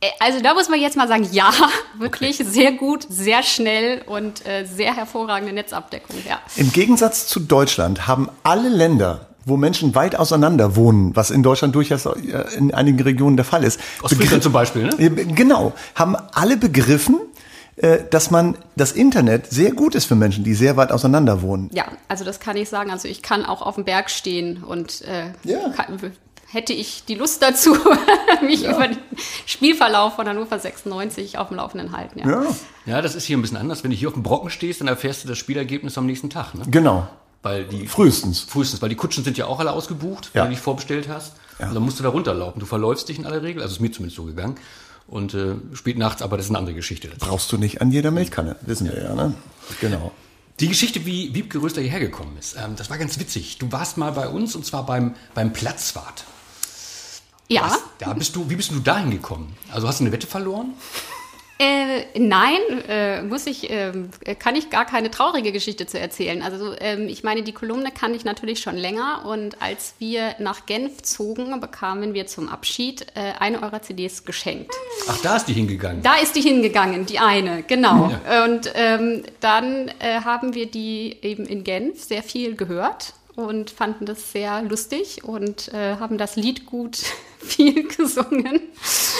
Äh, 0.00 0.08
Also 0.18 0.40
da 0.42 0.54
muss 0.54 0.68
man 0.68 0.80
jetzt 0.80 0.96
mal 0.96 1.06
sagen, 1.08 1.28
ja, 1.30 1.52
wirklich 1.98 2.38
sehr 2.38 2.72
gut, 2.72 3.06
sehr 3.08 3.42
schnell 3.44 4.02
und 4.06 4.44
äh, 4.44 4.64
sehr 4.66 4.94
hervorragende 4.94 5.52
Netzabdeckung, 5.54 6.16
ja. 6.28 6.40
Im 6.56 6.72
Gegensatz 6.72 7.28
zu 7.28 7.40
Deutschland 7.40 8.06
haben 8.08 8.28
alle 8.42 8.68
Länder, 8.68 9.28
wo 9.46 9.56
Menschen 9.56 9.94
weit 9.94 10.16
auseinander 10.16 10.76
wohnen, 10.76 11.14
was 11.16 11.30
in 11.30 11.42
Deutschland 11.42 11.74
durchaus 11.74 12.04
äh, 12.04 12.12
in 12.58 12.74
einigen 12.74 13.00
Regionen 13.00 13.36
der 13.36 13.44
Fall 13.46 13.64
ist. 13.64 13.80
Ostfriesland 14.02 14.42
zum 14.42 14.52
Beispiel, 14.52 14.82
ne? 14.82 14.90
Ja, 14.98 15.08
Genau, 15.08 15.72
haben 15.94 16.16
alle 16.34 16.56
begriffen, 16.56 17.16
äh, 17.76 17.98
dass 18.10 18.30
man 18.30 18.56
das 18.74 18.92
Internet 18.92 19.46
sehr 19.46 19.72
gut 19.72 19.94
ist 19.94 20.06
für 20.06 20.16
Menschen, 20.16 20.42
die 20.44 20.54
sehr 20.54 20.76
weit 20.76 20.90
auseinander 20.92 21.42
wohnen. 21.42 21.70
Ja, 21.72 21.84
also 22.08 22.24
das 22.24 22.40
kann 22.40 22.56
ich 22.56 22.68
sagen. 22.68 22.90
Also 22.90 23.06
ich 23.06 23.22
kann 23.22 23.44
auch 23.46 23.62
auf 23.62 23.76
dem 23.76 23.84
Berg 23.84 24.10
stehen 24.10 24.62
und 24.64 25.02
äh, 25.02 25.26
Ja. 25.44 25.68
kann, 25.70 25.98
hätte 26.48 26.72
ich 26.72 27.04
die 27.04 27.14
Lust 27.14 27.42
dazu, 27.42 27.76
mich 28.42 28.64
über 28.64 28.88
den 28.88 28.98
Spielverlauf 29.46 30.14
von 30.14 30.28
Hannover 30.28 30.58
96 30.58 31.38
auf 31.38 31.48
dem 31.48 31.58
Laufenden 31.58 31.96
halten. 31.96 32.18
Ja. 32.20 32.42
Ja, 32.42 32.46
Ja, 32.86 33.02
das 33.02 33.14
ist 33.14 33.24
hier 33.24 33.36
ein 33.36 33.42
bisschen 33.42 33.58
anders. 33.58 33.84
Wenn 33.84 33.90
du 33.90 33.96
hier 33.96 34.08
auf 34.08 34.14
dem 34.14 34.22
Brocken 34.22 34.50
stehst, 34.50 34.80
dann 34.80 34.88
erfährst 34.88 35.24
du 35.24 35.28
das 35.28 35.38
Spielergebnis 35.38 35.96
am 35.98 36.06
nächsten 36.06 36.30
Tag, 36.30 36.54
ne? 36.54 36.62
genau. 36.70 37.06
Weil 37.46 37.64
die 37.64 37.86
Frühestens. 37.86 38.40
frühestens, 38.40 38.82
weil 38.82 38.88
die 38.88 38.96
Kutschen 38.96 39.22
sind 39.24 39.38
ja 39.38 39.46
auch 39.46 39.60
alle 39.60 39.72
ausgebucht, 39.72 40.30
wenn 40.32 40.40
Ja. 40.40 40.44
du 40.46 40.50
dich 40.50 40.60
vorbestellt 40.60 41.08
hast. 41.08 41.32
Ja. 41.58 41.68
Und 41.68 41.74
dann 41.74 41.82
musst 41.84 41.98
du 41.98 42.02
da 42.02 42.08
runterlaufen. 42.08 42.58
Du 42.60 42.66
verläufst 42.66 43.08
dich 43.08 43.18
in 43.18 43.26
aller 43.26 43.42
Regel, 43.42 43.62
also 43.62 43.74
ist 43.74 43.80
mir 43.80 43.90
zumindest 43.92 44.16
so 44.16 44.24
gegangen. 44.24 44.56
Und 45.08 45.34
äh, 45.34 45.54
spät 45.74 45.96
nachts, 45.98 46.20
aber 46.22 46.36
das 46.36 46.46
ist 46.46 46.50
eine 46.50 46.58
andere 46.58 46.74
Geschichte. 46.74 47.08
dazu. 47.08 47.20
Brauchst 47.24 47.50
du 47.52 47.56
nicht 47.58 47.80
an 47.80 47.90
jeder 47.92 48.10
Milchkanne, 48.10 48.56
wissen 48.62 48.88
wir 48.90 49.00
ja, 49.02 49.14
ne? 49.14 49.34
Genau. 49.80 50.10
Die 50.58 50.68
Geschichte, 50.68 51.06
wie 51.06 51.32
Wiebke 51.34 51.58
Röster 51.62 51.80
hierher 51.82 52.00
gekommen 52.00 52.36
ist, 52.38 52.56
ähm, 52.56 52.74
das 52.76 52.90
war 52.90 52.98
ganz 52.98 53.18
witzig. 53.20 53.58
Du 53.58 53.70
warst 53.70 53.96
mal 53.98 54.10
bei 54.12 54.26
uns 54.28 54.56
und 54.56 54.66
zwar 54.66 54.84
beim, 54.84 55.14
beim 55.34 55.52
Platzwart. 55.52 56.24
ja. 57.48 57.62
Was? 57.62 57.78
Da 58.00 58.12
bist 58.14 58.34
du, 58.36 58.50
wie 58.50 58.56
bist 58.56 58.70
du 58.72 58.80
dahin 58.80 59.10
gekommen? 59.10 59.56
Also 59.70 59.86
hast 59.86 60.00
du 60.00 60.04
eine 60.04 60.12
Wette 60.12 60.26
verloren? 60.26 60.74
Äh, 61.58 62.18
nein, 62.18 62.58
äh, 62.86 63.22
muss 63.22 63.46
ich, 63.46 63.70
ähm, 63.70 64.10
kann 64.38 64.56
ich 64.56 64.68
gar 64.68 64.84
keine 64.84 65.10
traurige 65.10 65.52
Geschichte 65.52 65.86
zu 65.86 65.98
erzählen. 65.98 66.42
Also 66.42 66.74
ähm, 66.78 67.08
ich 67.08 67.24
meine, 67.24 67.42
die 67.42 67.52
Kolumne 67.52 67.90
kann 67.92 68.14
ich 68.14 68.24
natürlich 68.24 68.60
schon 68.60 68.76
länger 68.76 69.24
und 69.24 69.62
als 69.62 69.94
wir 69.98 70.34
nach 70.38 70.66
Genf 70.66 71.02
zogen, 71.02 71.58
bekamen 71.58 72.12
wir 72.12 72.26
zum 72.26 72.50
Abschied 72.50 73.06
äh, 73.14 73.32
eine 73.38 73.62
eurer 73.62 73.80
CDs 73.80 74.26
geschenkt. 74.26 74.70
Ach, 75.08 75.18
da 75.22 75.36
ist 75.36 75.46
die 75.46 75.54
hingegangen. 75.54 76.02
Da 76.02 76.16
ist 76.16 76.36
die 76.36 76.42
hingegangen, 76.42 77.06
die 77.06 77.20
eine, 77.20 77.62
genau. 77.62 78.12
Und 78.44 78.70
ähm, 78.74 79.22
dann 79.40 79.88
äh, 79.98 80.20
haben 80.24 80.54
wir 80.54 80.66
die 80.66 81.16
eben 81.22 81.46
in 81.46 81.64
Genf 81.64 82.04
sehr 82.04 82.22
viel 82.22 82.54
gehört 82.54 83.14
und 83.36 83.70
fanden 83.70 84.06
das 84.06 84.32
sehr 84.32 84.62
lustig 84.62 85.22
und 85.24 85.72
äh, 85.72 85.96
haben 85.96 86.18
das 86.18 86.36
Lied 86.36 86.66
gut 86.66 86.98
viel 87.38 87.86
gesungen. 87.88 88.60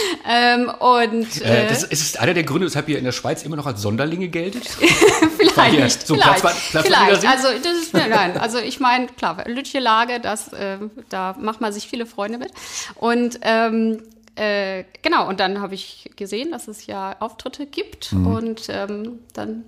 Ähm, 0.29 0.69
und 0.81 1.41
Äh, 1.43 1.65
äh, 1.65 1.69
das 1.69 1.85
ist 1.85 2.19
einer 2.19 2.35
der 2.35 2.43
Gründe, 2.43 2.67
weshalb 2.67 2.89
ihr 2.89 2.99
in 2.99 3.05
der 3.05 3.13
Schweiz 3.13 3.43
immer 3.45 3.55
noch 3.57 3.67
als 3.67 3.81
Sonderlinge 3.81 4.29
geltet? 4.29 4.67
vielleicht, 5.39 6.07
so 6.07 6.15
vielleicht, 6.15 6.41
Platz- 6.41 6.71
Platzverleger 6.71 7.19
vielleicht. 7.21 7.27
Also 7.45 7.49
das 7.63 7.77
ist 7.79 7.95
nein, 7.95 8.11
nein. 8.11 8.37
Also 8.39 8.59
ich 8.59 8.81
meine, 8.81 9.07
klar, 9.07 9.45
Lütje 9.47 9.81
Lage, 9.81 10.19
das, 10.21 10.53
äh, 10.53 10.79
da 11.09 11.37
macht 11.39 11.61
man 11.61 11.73
sich 11.73 11.87
viele 11.87 12.07
Freunde 12.07 12.39
mit. 12.39 12.51
Und 12.97 13.39
ähm, 13.43 14.03
äh, 14.35 14.85
genau, 15.03 15.29
und 15.29 15.41
dann 15.41 15.61
habe 15.61 15.75
ich 15.75 16.11
gesehen, 16.17 16.51
dass 16.51 16.69
es 16.69 16.87
ja 16.87 17.17
Auftritte 17.21 17.67
gibt 17.67 18.13
Mhm. 18.13 18.27
und 18.27 18.63
ähm, 18.69 19.21
dann 19.33 19.65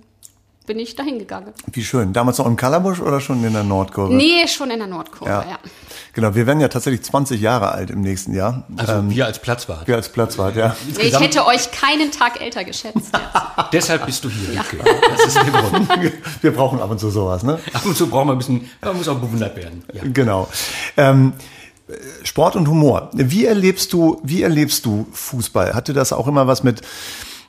bin 0.69 0.77
ich 0.77 0.95
dahin 0.95 1.17
gegangen. 1.17 1.51
Wie 1.73 1.83
schön. 1.83 2.13
Damals 2.13 2.37
noch 2.37 2.45
im 2.45 2.55
Kallerbusch 2.55 2.99
oder 2.99 3.19
schon 3.21 3.43
in 3.43 3.53
der 3.53 3.63
Nordkurve? 3.63 4.13
Nee, 4.13 4.47
schon 4.47 4.69
in 4.69 4.77
der 4.77 4.87
Nordkurve, 4.87 5.31
ja. 5.31 5.41
Ja. 5.41 5.59
Genau, 6.13 6.35
wir 6.35 6.45
werden 6.45 6.59
ja 6.59 6.67
tatsächlich 6.67 7.01
20 7.01 7.41
Jahre 7.41 7.71
alt 7.71 7.89
im 7.89 8.01
nächsten 8.01 8.35
Jahr. 8.35 8.67
Also 8.77 9.09
wir 9.09 9.25
als 9.25 9.39
Platzwart. 9.39 9.87
Wir 9.87 9.95
als 9.95 10.09
Platzwart, 10.09 10.55
ja. 10.55 10.75
Ich 10.99 11.19
hätte 11.19 11.47
euch 11.47 11.71
keinen 11.71 12.11
Tag 12.11 12.39
älter 12.39 12.63
geschätzt. 12.63 13.09
Deshalb 13.73 14.05
bist 14.05 14.23
du 14.23 14.29
hier, 14.29 14.59
Wiebke. 14.59 14.77
Das 15.09 15.25
ist 15.25 15.37
der 15.37 15.45
Grund. 15.45 15.89
Wir 16.41 16.53
brauchen 16.53 16.79
ab 16.79 16.91
und 16.91 16.99
zu 16.99 17.09
sowas, 17.09 17.41
ne? 17.41 17.57
Ab 17.73 17.85
und 17.85 17.97
zu 17.97 18.07
brauchen 18.07 18.27
wir 18.27 18.33
ein 18.33 18.37
bisschen, 18.37 18.69
man 18.81 18.95
muss 18.95 19.07
auch 19.07 19.17
bewundert 19.17 19.55
werden. 19.55 19.83
Ja. 19.91 20.03
Genau. 20.13 20.47
Ähm, 20.97 21.33
Sport 22.23 22.55
und 22.55 22.67
Humor. 22.67 23.09
Wie 23.13 23.45
erlebst 23.45 23.91
du, 23.93 24.21
wie 24.23 24.43
erlebst 24.43 24.85
du 24.85 25.07
Fußball? 25.13 25.73
Hatte 25.73 25.93
das 25.93 26.13
auch 26.13 26.27
immer 26.27 26.45
was 26.45 26.61
mit 26.61 26.81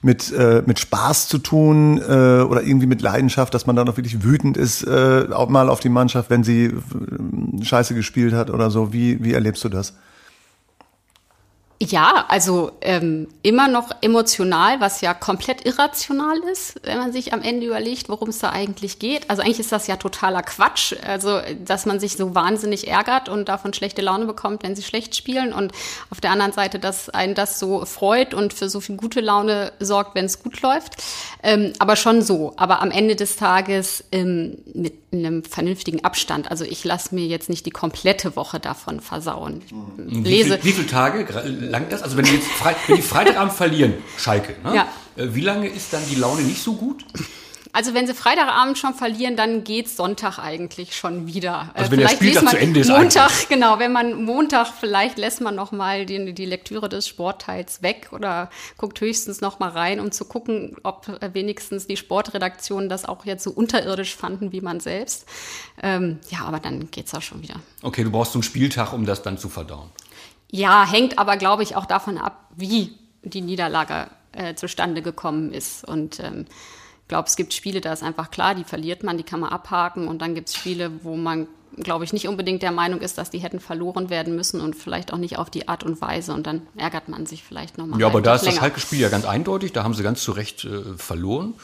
mit 0.03 0.33
äh, 0.33 0.63
mit 0.65 0.79
Spaß 0.79 1.29
zu 1.29 1.39
tun 1.39 1.99
äh, 1.99 2.43
oder 2.43 2.63
irgendwie 2.63 2.87
mit 2.87 3.03
Leidenschaft, 3.03 3.53
dass 3.53 3.67
man 3.67 3.77
dann 3.77 3.89
auch 3.89 3.97
wirklich 3.97 4.23
wütend 4.25 4.57
ist, 4.57 4.83
äh, 4.83 5.27
auch 5.33 5.49
mal 5.49 5.69
auf 5.69 5.81
die 5.81 5.89
Mannschaft, 5.91 6.31
wenn 6.31 6.43
sie 6.43 6.67
äh, 6.67 7.65
Scheiße 7.65 7.95
gespielt 7.95 8.33
hat 8.33 8.51
oder 8.51 8.71
so? 8.71 8.93
Wie 8.93 9.23
wie 9.23 9.35
erlebst 9.35 9.63
du 9.65 9.69
das? 9.69 9.95
Ja, 11.83 12.27
also 12.29 12.73
ähm, 12.83 13.27
immer 13.43 13.67
noch 13.67 13.91
emotional, 14.03 14.81
was 14.81 15.01
ja 15.01 15.15
komplett 15.15 15.65
irrational 15.65 16.37
ist, 16.53 16.79
wenn 16.83 16.99
man 16.99 17.11
sich 17.11 17.33
am 17.33 17.41
Ende 17.41 17.69
überlegt, 17.69 18.11
worum 18.11 18.29
es 18.29 18.39
da 18.41 18.51
eigentlich 18.51 18.99
geht. 18.99 19.31
Also 19.31 19.41
eigentlich 19.41 19.61
ist 19.61 19.73
das 19.73 19.87
ja 19.87 19.97
totaler 19.97 20.43
Quatsch, 20.43 20.95
also 21.03 21.41
dass 21.65 21.87
man 21.87 21.99
sich 21.99 22.19
so 22.19 22.35
wahnsinnig 22.35 22.87
ärgert 22.87 23.31
und 23.31 23.49
davon 23.49 23.73
schlechte 23.73 24.03
Laune 24.03 24.27
bekommt, 24.27 24.63
wenn 24.63 24.77
sie 24.77 24.83
schlecht 24.83 25.17
spielen 25.17 25.55
und 25.55 25.73
auf 26.11 26.21
der 26.21 26.33
anderen 26.33 26.53
Seite, 26.53 26.79
dass 26.79 27.09
einen 27.09 27.35
das 27.35 27.59
so 27.59 27.87
freut 27.87 28.35
und 28.35 28.53
für 28.53 28.69
so 28.69 28.81
viel 28.81 28.99
gute 28.99 29.23
Laune 29.23 29.73
sorgt, 29.81 30.15
wenn 30.15 30.27
es 30.27 30.43
gut 30.43 30.61
läuft. 30.61 31.03
Ähm, 31.43 31.73
aber 31.79 31.97
schon 31.97 32.21
so. 32.21 32.53
Aber 32.59 32.83
am 32.83 32.91
Ende 32.91 33.17
des 33.17 33.37
Tages 33.37 34.05
ähm, 34.13 34.59
mit 34.75 35.00
einem 35.13 35.45
vernünftigen 35.45 36.05
Abstand. 36.05 36.51
Also 36.51 36.65
ich 36.65 36.85
lasse 36.85 37.15
mir 37.15 37.27
jetzt 37.27 37.49
nicht 37.49 37.67
die 37.67 37.71
komplette 37.71 38.37
Woche 38.37 38.61
davon 38.61 39.01
versauen. 39.01 39.63
Ich 39.65 40.15
wie 40.15 40.29
lese. 40.29 40.59
Viel, 40.59 40.65
wie 40.65 40.73
viele 40.73 40.87
Tage 40.87 41.27
langt 41.45 41.93
das? 41.93 42.03
Also 42.03 42.17
wenn 42.17 42.25
die 42.25 42.33
jetzt 42.33 42.47
Fre 42.47 42.75
wenn 42.87 42.97
die 42.97 43.03
Freitagabend 43.03 43.53
verlieren, 43.53 43.95
Schalke, 44.17 44.57
ne? 44.63 44.75
ja. 44.75 44.89
Äh, 45.17 45.35
wie 45.35 45.41
lange 45.41 45.69
ist 45.69 45.93
dann 45.93 46.03
die 46.11 46.17
Laune 46.17 46.43
nicht 46.43 46.63
so 46.63 46.75
gut? 46.75 47.05
Also 47.73 47.95
wenn 47.95 48.07
sie 48.07 48.15
Freitagabend 48.15 48.79
schon 48.79 48.95
verlieren, 48.95 49.37
dann 49.37 49.63
geht's 49.63 49.97
Sonntag 49.97 50.39
eigentlich 50.39 50.97
schon 50.97 51.27
wieder. 51.27 51.71
Also 51.75 51.91
wenn 51.91 52.01
vielleicht 52.01 52.21
der 52.21 52.27
Spieltag 52.27 52.49
zu 52.51 52.59
Ende 52.59 52.81
ist. 52.81 52.89
Montag, 52.89 53.31
eigentlich. 53.31 53.49
genau, 53.49 53.79
wenn 53.79 53.93
man 53.93 54.25
Montag 54.25 54.69
vielleicht 54.79 55.19
lässt 55.19 55.41
man 55.41 55.55
noch 55.55 55.71
mal 55.71 56.05
die, 56.05 56.33
die 56.33 56.47
Lektüre 56.47 56.89
des 56.89 57.07
Sportteils 57.07 57.83
weg 57.83 58.09
oder 58.13 58.51
guckt 58.77 59.01
höchstens 59.01 59.41
noch 59.41 59.61
mal 59.61 59.71
rein, 59.71 60.01
um 60.01 60.11
zu 60.11 60.25
gucken, 60.25 60.77
ob 60.83 61.07
wenigstens 61.33 61.87
die 61.87 61.97
Sportredaktionen 61.97 62.89
das 62.89 63.05
auch 63.05 63.25
jetzt 63.25 63.45
so 63.45 63.51
unterirdisch 63.51 64.17
fanden 64.17 64.53
wie 64.53 64.61
man 64.61 64.81
selbst. 64.81 65.27
Ähm, 65.83 66.19
ja, 66.29 66.41
aber 66.41 66.59
dann 66.59 66.91
geht's 66.91 67.15
auch 67.15 67.23
schon 67.23 67.43
wieder. 67.43 67.57
Okay, 67.83 68.03
du 68.03 68.11
brauchst 68.11 68.33
so 68.33 68.39
einen 68.39 68.43
Spieltag, 68.43 68.93
um 68.93 69.07
das 69.07 69.23
dann 69.23 69.39
zu 69.39 69.49
verdauen. 69.49 69.91
Ja, 70.51 70.85
hängt 70.91 71.19
aber, 71.19 71.37
glaube 71.37 71.63
ich, 71.63 71.77
auch 71.77 71.87
davon 71.87 72.19
ab, 72.19 72.49
wie 72.57 72.99
die 73.23 73.41
Niederlage 73.41 74.09
äh, 74.33 74.55
zustande 74.55 75.03
gekommen 75.03 75.53
ist. 75.53 75.87
Und 75.87 76.21
ähm, 76.21 76.47
glaube, 77.11 77.29
es 77.29 77.37
gibt 77.37 77.53
Spiele, 77.53 77.83
da 77.83 77.93
ist 77.93 78.03
einfach 78.03 78.31
klar, 78.31 78.55
die 78.55 78.65
verliert 78.65 79.03
man, 79.03 79.19
die 79.19 79.23
kann 79.25 79.41
man 79.41 79.51
abhaken. 79.51 80.09
Und 80.09 80.23
dann 80.23 80.35
gibt 80.35 80.49
es 80.49 80.55
Spiele, 80.55 80.91
wo 81.03 81.17
man, 81.17 81.47
glaube 81.77 82.05
ich, 82.05 82.15
nicht 82.15 82.27
unbedingt 82.27 82.63
der 82.63 82.73
Meinung 82.73 83.01
ist, 83.01 83.19
dass 83.19 83.29
die 83.29 83.39
hätten 83.39 83.61
verloren 83.61 84.09
werden 84.09 84.35
müssen 84.35 84.63
und 84.63 84.75
vielleicht 84.75 85.13
auch 85.13 85.19
nicht 85.19 85.37
auf 85.37 85.51
die 85.51 85.69
Art 85.69 85.85
und 85.85 86.01
Weise. 86.01 86.33
Und 86.33 86.47
dann 86.47 86.63
ärgert 86.77 87.11
man 87.11 87.27
sich 87.27 87.43
vielleicht 87.43 87.77
nochmal. 87.77 88.01
Ja, 88.01 88.07
aber 88.07 88.23
da 88.23 88.37
ist 88.37 88.43
länger. 88.43 88.55
das 88.55 88.63
Halke-Spiel 88.63 89.01
ja 89.01 89.11
ganz 89.11 89.27
eindeutig. 89.27 89.73
Da 89.73 89.85
haben 89.85 89.93
sie 89.93 90.03
ganz 90.03 90.23
zu 90.23 90.33
Recht 90.33 90.65
äh, 90.65 90.97
verloren. 90.97 91.55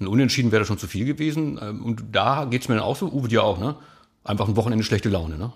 Ein 0.00 0.08
Unentschieden 0.08 0.52
wäre 0.52 0.66
schon 0.66 0.78
zu 0.78 0.86
viel 0.86 1.06
gewesen. 1.06 1.58
Ähm, 1.62 1.82
und 1.82 2.02
da 2.12 2.44
geht 2.44 2.62
es 2.62 2.68
mir 2.68 2.74
dann 2.74 2.84
auch 2.84 2.96
so, 2.96 3.06
Uwe 3.06 3.28
dir 3.28 3.42
auch, 3.42 3.58
ne? 3.58 3.76
Einfach 4.24 4.46
ein 4.46 4.56
Wochenende 4.56 4.84
schlechte 4.84 5.08
Laune, 5.08 5.38
ne? 5.38 5.52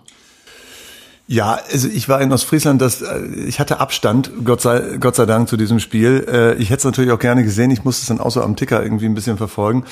Ja, 1.25 1.57
also 1.71 1.87
ich 1.87 2.09
war 2.09 2.19
in 2.21 2.33
Ostfriesland, 2.33 2.81
das, 2.81 3.01
äh, 3.01 3.21
ich 3.47 3.61
hatte 3.61 3.79
Abstand, 3.79 4.31
Gott 4.43 4.59
sei, 4.59 4.97
Gott 4.99 5.15
sei 5.15 5.25
Dank, 5.25 5.47
zu 5.47 5.55
diesem 5.55 5.79
Spiel. 5.79 6.25
Äh, 6.29 6.55
ich 6.55 6.69
hätte 6.69 6.79
es 6.79 6.83
natürlich 6.83 7.11
auch 7.11 7.19
gerne 7.19 7.43
gesehen, 7.43 7.71
ich 7.71 7.85
musste 7.85 8.01
es 8.01 8.07
dann 8.07 8.19
außer 8.19 8.43
am 8.43 8.57
Ticker 8.57 8.83
irgendwie 8.83 9.05
ein 9.05 9.15
bisschen 9.15 9.37
verfolgen. 9.37 9.85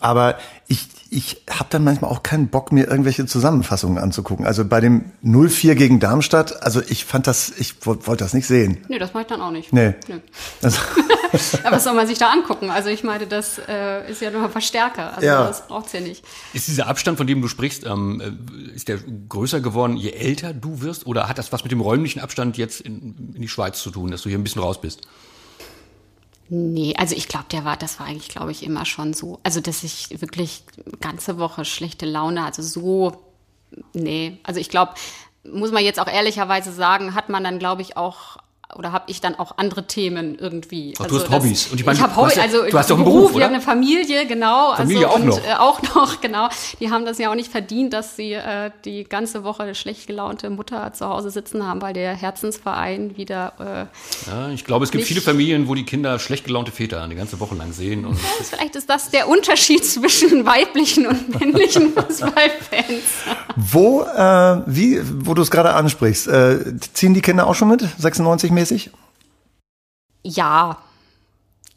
Aber 0.00 0.38
ich, 0.68 0.88
ich 1.10 1.42
habe 1.48 1.66
dann 1.70 1.84
manchmal 1.84 2.10
auch 2.10 2.22
keinen 2.22 2.48
Bock, 2.48 2.72
mir 2.72 2.86
irgendwelche 2.88 3.26
Zusammenfassungen 3.26 3.98
anzugucken. 3.98 4.46
Also 4.46 4.64
bei 4.64 4.80
dem 4.80 5.12
0-4 5.24 5.74
gegen 5.74 6.00
Darmstadt, 6.00 6.62
also 6.62 6.82
ich 6.88 7.04
fand 7.04 7.26
das, 7.26 7.50
ich 7.58 7.86
wollte 7.86 8.16
das 8.16 8.34
nicht 8.34 8.46
sehen. 8.46 8.84
Nee, 8.88 8.98
das 8.98 9.14
mache 9.14 9.22
ich 9.22 9.28
dann 9.28 9.40
auch 9.40 9.50
nicht. 9.50 9.72
Nee. 9.72 9.94
nee. 10.08 10.20
Also 10.62 10.78
Aber 11.64 11.76
was 11.76 11.84
soll 11.84 11.94
man 11.94 12.06
sich 12.06 12.18
da 12.18 12.30
angucken? 12.30 12.70
Also 12.70 12.88
ich 12.88 13.04
meine, 13.04 13.26
das 13.26 13.60
äh, 13.68 14.10
ist 14.10 14.20
ja 14.20 14.30
nur 14.30 14.44
ein 14.44 14.50
Verstärker. 14.50 15.14
Also 15.14 15.26
ja. 15.26 15.46
das 15.46 15.66
braucht's 15.66 15.92
ja 15.92 16.00
nicht. 16.00 16.24
Ist 16.52 16.68
dieser 16.68 16.86
Abstand, 16.86 17.18
von 17.18 17.26
dem 17.26 17.42
du 17.42 17.48
sprichst, 17.48 17.84
ähm, 17.86 18.20
äh, 18.20 18.74
ist 18.74 18.88
der 18.88 18.98
größer 19.28 19.60
geworden, 19.60 19.96
je 19.96 20.10
älter 20.10 20.52
du 20.52 20.80
wirst? 20.82 21.06
Oder 21.06 21.28
hat 21.28 21.38
das 21.38 21.52
was 21.52 21.62
mit 21.62 21.72
dem 21.72 21.80
räumlichen 21.80 22.20
Abstand 22.20 22.56
jetzt 22.56 22.80
in, 22.80 23.32
in 23.34 23.42
die 23.42 23.48
Schweiz 23.48 23.82
zu 23.82 23.90
tun, 23.90 24.10
dass 24.10 24.22
du 24.22 24.28
hier 24.28 24.38
ein 24.38 24.44
bisschen 24.44 24.62
raus 24.62 24.80
bist? 24.80 25.02
Nee, 26.48 26.94
also 26.96 27.16
ich 27.16 27.28
glaube, 27.28 27.46
der 27.50 27.64
war, 27.64 27.76
das 27.76 27.98
war 27.98 28.06
eigentlich, 28.06 28.28
glaube 28.28 28.52
ich, 28.52 28.62
immer 28.62 28.84
schon 28.84 29.14
so. 29.14 29.40
Also, 29.42 29.60
dass 29.60 29.82
ich 29.82 30.20
wirklich 30.20 30.62
ganze 31.00 31.38
Woche 31.38 31.64
schlechte 31.64 32.06
Laune, 32.06 32.44
also 32.44 32.62
so, 32.62 33.24
nee. 33.92 34.38
Also 34.44 34.60
ich 34.60 34.68
glaube, 34.68 34.94
muss 35.44 35.72
man 35.72 35.84
jetzt 35.84 35.98
auch 36.00 36.06
ehrlicherweise 36.06 36.72
sagen, 36.72 37.14
hat 37.14 37.28
man 37.28 37.42
dann, 37.44 37.58
glaube 37.58 37.82
ich, 37.82 37.96
auch 37.96 38.38
oder 38.74 38.90
habe 38.92 39.04
ich 39.06 39.20
dann 39.20 39.36
auch 39.36 39.58
andere 39.58 39.86
Themen 39.86 40.36
irgendwie. 40.38 40.94
Ach, 40.96 41.04
also 41.04 41.16
du 41.16 41.22
hast 41.22 41.30
das, 41.30 41.38
Hobbys. 41.38 41.66
Und 41.68 41.80
ich 41.80 41.86
meine, 41.86 41.98
ich 41.98 42.02
habe 42.02 42.16
Hobbys, 42.16 42.38
also 42.38 42.64
du 42.64 42.76
hast 42.76 42.90
doch 42.90 42.96
einen 42.96 43.04
Beruf, 43.04 43.30
oder? 43.30 43.38
Wir 43.38 43.44
haben 43.44 43.54
eine 43.54 43.62
Familie, 43.62 44.26
genau. 44.26 44.74
Familie 44.74 45.08
also, 45.08 45.16
auch 45.16 45.20
und, 45.20 45.26
noch. 45.26 45.38
Äh, 45.38 45.54
auch 45.54 45.82
noch, 45.94 46.20
genau. 46.20 46.48
Die 46.80 46.90
haben 46.90 47.04
das 47.04 47.18
ja 47.18 47.30
auch 47.30 47.36
nicht 47.36 47.50
verdient, 47.50 47.92
dass 47.92 48.16
sie 48.16 48.32
äh, 48.32 48.70
die 48.84 49.04
ganze 49.04 49.44
Woche 49.44 49.74
schlecht 49.74 50.08
gelaunte 50.08 50.50
Mutter 50.50 50.92
zu 50.92 51.08
Hause 51.08 51.30
sitzen 51.30 51.66
haben, 51.66 51.80
weil 51.80 51.94
der 51.94 52.14
Herzensverein 52.14 53.16
wieder. 53.16 53.88
Äh, 54.26 54.30
ja, 54.30 54.50
ich 54.50 54.64
glaube, 54.64 54.84
es 54.84 54.90
gibt 54.90 55.04
viele 55.04 55.20
Familien, 55.20 55.68
wo 55.68 55.74
die 55.74 55.84
Kinder 55.84 56.18
schlecht 56.18 56.44
gelaunte 56.44 56.72
Väter 56.72 57.02
eine 57.02 57.14
ganze 57.14 57.38
Woche 57.38 57.54
lang 57.54 57.72
sehen. 57.72 58.04
Und 58.04 58.14
ja, 58.14 58.28
vielleicht 58.42 58.74
ist 58.74 58.90
das 58.90 59.10
der 59.10 59.28
Unterschied 59.28 59.84
zwischen 59.84 60.44
weiblichen 60.44 61.06
und 61.06 61.40
männlichen 61.40 61.92
Fußballfans. 61.94 63.04
wo, 63.54 64.02
äh, 64.02 64.62
wie, 64.66 65.00
wo 65.24 65.34
du 65.34 65.42
es 65.42 65.52
gerade 65.52 65.74
ansprichst, 65.74 66.26
äh, 66.26 66.76
ziehen 66.92 67.14
die 67.14 67.22
Kinder 67.22 67.46
auch 67.46 67.54
schon 67.54 67.68
mit? 67.68 67.84
96 67.98 68.55
mäßig? 68.56 68.90
Ja, 70.24 70.82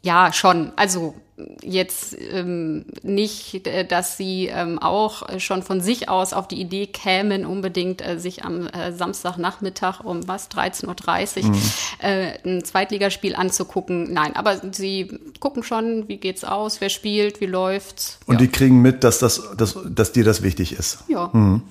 ja, 0.02 0.32
schon. 0.32 0.72
Also 0.76 1.14
jetzt 1.62 2.16
ähm, 2.18 2.84
nicht, 3.02 3.66
äh, 3.66 3.84
dass 3.84 4.16
sie 4.16 4.46
ähm, 4.46 4.78
auch 4.78 5.38
schon 5.38 5.62
von 5.62 5.80
sich 5.80 6.08
aus 6.08 6.32
auf 6.32 6.48
die 6.48 6.60
Idee 6.60 6.86
kämen, 6.86 7.46
unbedingt 7.46 8.06
äh, 8.06 8.18
sich 8.18 8.44
am 8.44 8.66
äh, 8.66 8.92
Samstagnachmittag 8.92 10.00
um 10.04 10.26
was, 10.26 10.50
13.30 10.50 11.44
Uhr 11.44 11.50
mhm. 11.50 11.62
äh, 11.98 12.38
ein 12.44 12.64
Zweitligaspiel 12.64 13.34
anzugucken. 13.34 14.12
Nein, 14.12 14.36
aber 14.36 14.60
sie 14.72 15.18
gucken 15.38 15.62
schon, 15.62 16.08
wie 16.08 16.16
geht's 16.16 16.44
aus, 16.44 16.80
wer 16.80 16.90
spielt, 16.90 17.40
wie 17.40 17.46
läuft's. 17.46 18.18
Und 18.26 18.34
ja. 18.34 18.40
die 18.40 18.48
kriegen 18.48 18.82
mit, 18.82 19.04
dass, 19.04 19.18
das, 19.18 19.54
dass, 19.56 19.78
dass 19.84 20.12
dir 20.12 20.24
das 20.24 20.42
wichtig 20.42 20.72
ist. 20.72 21.04
Ja. 21.08 21.30
Mhm. 21.32 21.62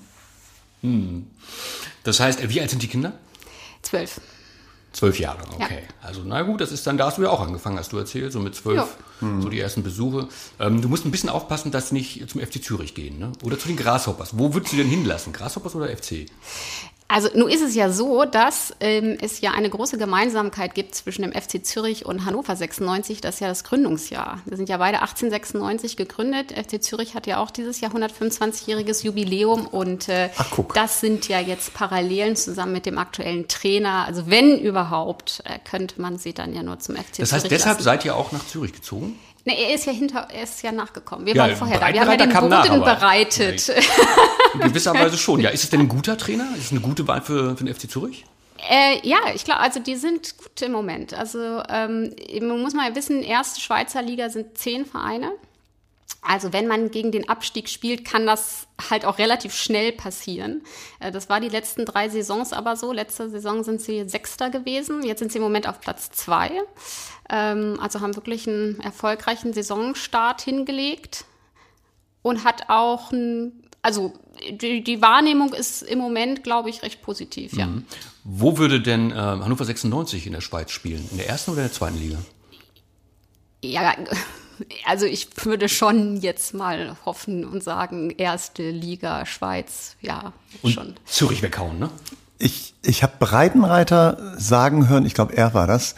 Hm. 0.82 1.26
Das 2.04 2.20
heißt, 2.20 2.48
wie 2.48 2.60
alt 2.60 2.70
sind 2.70 2.82
die 2.82 2.88
Kinder? 2.88 3.12
Zwölf. 3.82 4.20
Zwölf 4.92 5.20
Jahre, 5.20 5.42
okay. 5.54 5.82
Ja. 5.82 6.06
Also 6.08 6.22
na 6.24 6.42
gut, 6.42 6.60
das 6.60 6.72
ist 6.72 6.86
dann, 6.86 6.98
da 6.98 7.06
hast 7.06 7.18
du 7.18 7.22
ja 7.22 7.30
auch 7.30 7.40
angefangen, 7.40 7.78
hast 7.78 7.92
du 7.92 7.98
erzählt, 7.98 8.32
so 8.32 8.40
mit 8.40 8.54
zwölf, 8.56 8.96
so 9.20 9.48
die 9.48 9.60
ersten 9.60 9.82
Besuche. 9.82 10.28
Ähm, 10.58 10.82
du 10.82 10.88
musst 10.88 11.04
ein 11.04 11.10
bisschen 11.10 11.28
aufpassen, 11.28 11.70
dass 11.70 11.92
nicht 11.92 12.28
zum 12.28 12.40
FC 12.40 12.62
Zürich 12.62 12.94
gehen, 12.94 13.18
ne? 13.18 13.32
Oder 13.44 13.58
zu 13.58 13.68
den 13.68 13.76
Grasshoppers. 13.76 14.38
Wo 14.38 14.52
würdest 14.52 14.72
du 14.72 14.78
denn 14.78 14.88
hinlassen? 14.88 15.32
Grasshoppers 15.32 15.76
oder 15.76 15.88
FC? 15.88 16.26
Also 17.10 17.28
nun 17.34 17.50
ist 17.50 17.60
es 17.60 17.74
ja 17.74 17.90
so, 17.90 18.24
dass 18.24 18.72
ähm, 18.78 19.18
es 19.20 19.40
ja 19.40 19.50
eine 19.50 19.68
große 19.68 19.98
Gemeinsamkeit 19.98 20.76
gibt 20.76 20.94
zwischen 20.94 21.22
dem 21.22 21.32
FC 21.32 21.66
Zürich 21.66 22.06
und 22.06 22.24
Hannover 22.24 22.54
96. 22.54 23.20
Das 23.20 23.34
ist 23.34 23.40
ja 23.40 23.48
das 23.48 23.64
Gründungsjahr. 23.64 24.40
Wir 24.44 24.56
sind 24.56 24.68
ja 24.68 24.76
beide 24.76 25.00
1896 25.00 25.96
gegründet. 25.96 26.52
FC 26.52 26.80
Zürich 26.80 27.16
hat 27.16 27.26
ja 27.26 27.38
auch 27.38 27.50
dieses 27.50 27.80
Jahr 27.80 27.92
125-jähriges 27.92 29.04
Jubiläum 29.04 29.66
und 29.66 30.08
äh, 30.08 30.30
Ach, 30.36 30.56
das 30.72 31.00
sind 31.00 31.26
ja 31.26 31.40
jetzt 31.40 31.74
Parallelen 31.74 32.36
zusammen 32.36 32.72
mit 32.72 32.86
dem 32.86 32.96
aktuellen 32.96 33.48
Trainer. 33.48 34.04
Also 34.06 34.30
wenn 34.30 34.60
überhaupt, 34.60 35.42
äh, 35.46 35.58
könnte 35.68 36.00
man 36.00 36.16
sie 36.16 36.32
dann 36.32 36.54
ja 36.54 36.62
nur 36.62 36.78
zum 36.78 36.94
FC 36.94 37.06
Zürich. 37.06 37.16
Das 37.18 37.32
heißt, 37.32 37.42
Zürich 37.46 37.58
deshalb 37.58 37.78
lassen. 37.78 37.84
seid 37.84 38.04
ihr 38.04 38.14
auch 38.14 38.30
nach 38.30 38.46
Zürich 38.46 38.72
gezogen? 38.72 39.18
Nee, 39.44 39.54
er 39.54 39.74
ist 39.74 39.86
ja 39.86 39.92
hinter, 39.92 40.28
er 40.32 40.42
ist 40.42 40.62
ja 40.62 40.72
nachgekommen. 40.72 41.26
Wir 41.26 41.34
ja, 41.34 41.42
waren 41.44 41.56
vorher 41.56 41.80
da. 41.80 41.92
Wir 41.92 42.00
haben 42.00 42.10
ja 42.10 42.16
den 42.16 42.32
Boden 42.32 42.80
bereitet. 42.80 43.68
Ja, 43.68 43.74
in 44.54 44.60
gewisser 44.60 44.94
Weise 44.94 45.16
schon. 45.16 45.40
Ja, 45.40 45.50
ist 45.50 45.64
es 45.64 45.70
denn 45.70 45.80
ein 45.80 45.88
guter 45.88 46.18
Trainer? 46.18 46.46
Ist 46.56 46.66
es 46.66 46.70
eine 46.72 46.80
gute 46.80 47.06
Wahl 47.06 47.22
für, 47.22 47.56
für 47.56 47.64
den 47.64 47.74
FC 47.74 47.90
Zürich? 47.90 48.24
Äh, 48.68 49.06
ja, 49.06 49.18
ich 49.34 49.44
glaube, 49.44 49.60
also 49.60 49.80
die 49.80 49.96
sind 49.96 50.36
gut 50.36 50.60
im 50.62 50.72
Moment. 50.72 51.14
Also 51.14 51.62
ähm, 51.68 52.14
man 52.40 52.60
muss 52.60 52.74
mal 52.74 52.94
wissen, 52.94 53.22
erste 53.22 53.60
Schweizer 53.60 54.02
Liga 54.02 54.28
sind 54.28 54.58
zehn 54.58 54.84
Vereine. 54.84 55.30
Also 56.22 56.52
wenn 56.52 56.66
man 56.66 56.90
gegen 56.90 57.12
den 57.12 57.28
Abstieg 57.28 57.68
spielt, 57.68 58.04
kann 58.04 58.26
das 58.26 58.66
halt 58.90 59.04
auch 59.04 59.18
relativ 59.18 59.54
schnell 59.54 59.92
passieren. 59.92 60.62
Äh, 60.98 61.12
das 61.12 61.28
war 61.28 61.40
die 61.40 61.48
letzten 61.48 61.84
drei 61.84 62.08
Saisons 62.08 62.52
aber 62.52 62.76
so. 62.76 62.92
Letzte 62.92 63.30
Saison 63.30 63.64
sind 63.64 63.80
sie 63.80 64.08
Sechster 64.08 64.50
gewesen. 64.50 65.02
Jetzt 65.02 65.20
sind 65.20 65.32
sie 65.32 65.38
im 65.38 65.44
Moment 65.44 65.66
auf 65.68 65.80
Platz 65.80 66.10
zwei. 66.10 66.50
Ähm, 67.30 67.78
also 67.80 68.00
haben 68.00 68.16
wirklich 68.16 68.46
einen 68.46 68.80
erfolgreichen 68.80 69.52
Saisonstart 69.52 70.42
hingelegt 70.42 71.24
und 72.22 72.44
hat 72.44 72.68
auch 72.68 73.12
ein, 73.12 73.64
also 73.80 74.12
die, 74.50 74.84
die 74.84 75.00
Wahrnehmung 75.00 75.54
ist 75.54 75.82
im 75.82 75.98
Moment, 75.98 76.44
glaube 76.44 76.68
ich, 76.68 76.82
recht 76.82 77.02
positiv, 77.02 77.54
ja. 77.54 77.66
Mhm. 77.66 77.84
Wo 78.24 78.58
würde 78.58 78.82
denn 78.82 79.10
äh, 79.10 79.14
Hannover 79.14 79.64
96 79.64 80.26
in 80.26 80.34
der 80.34 80.42
Schweiz 80.42 80.70
spielen? 80.70 81.08
In 81.10 81.16
der 81.16 81.28
ersten 81.28 81.52
oder 81.52 81.62
der 81.62 81.72
zweiten 81.72 81.98
Liga? 81.98 82.18
Ja, 83.62 83.94
also 84.86 85.06
ich 85.06 85.28
würde 85.44 85.68
schon 85.68 86.16
jetzt 86.16 86.54
mal 86.54 86.96
hoffen 87.04 87.44
und 87.44 87.62
sagen, 87.62 88.10
erste 88.10 88.70
Liga 88.70 89.26
Schweiz, 89.26 89.96
ja, 90.00 90.32
und 90.62 90.72
schon. 90.72 90.94
Zürich 91.06 91.42
weghauen, 91.42 91.78
ne? 91.78 91.90
Ich, 92.38 92.74
ich 92.82 93.02
habe 93.02 93.12
Breitenreiter 93.18 94.34
sagen 94.38 94.88
hören, 94.88 95.04
ich 95.04 95.14
glaube, 95.14 95.36
er 95.36 95.52
war 95.52 95.66
das, 95.66 95.94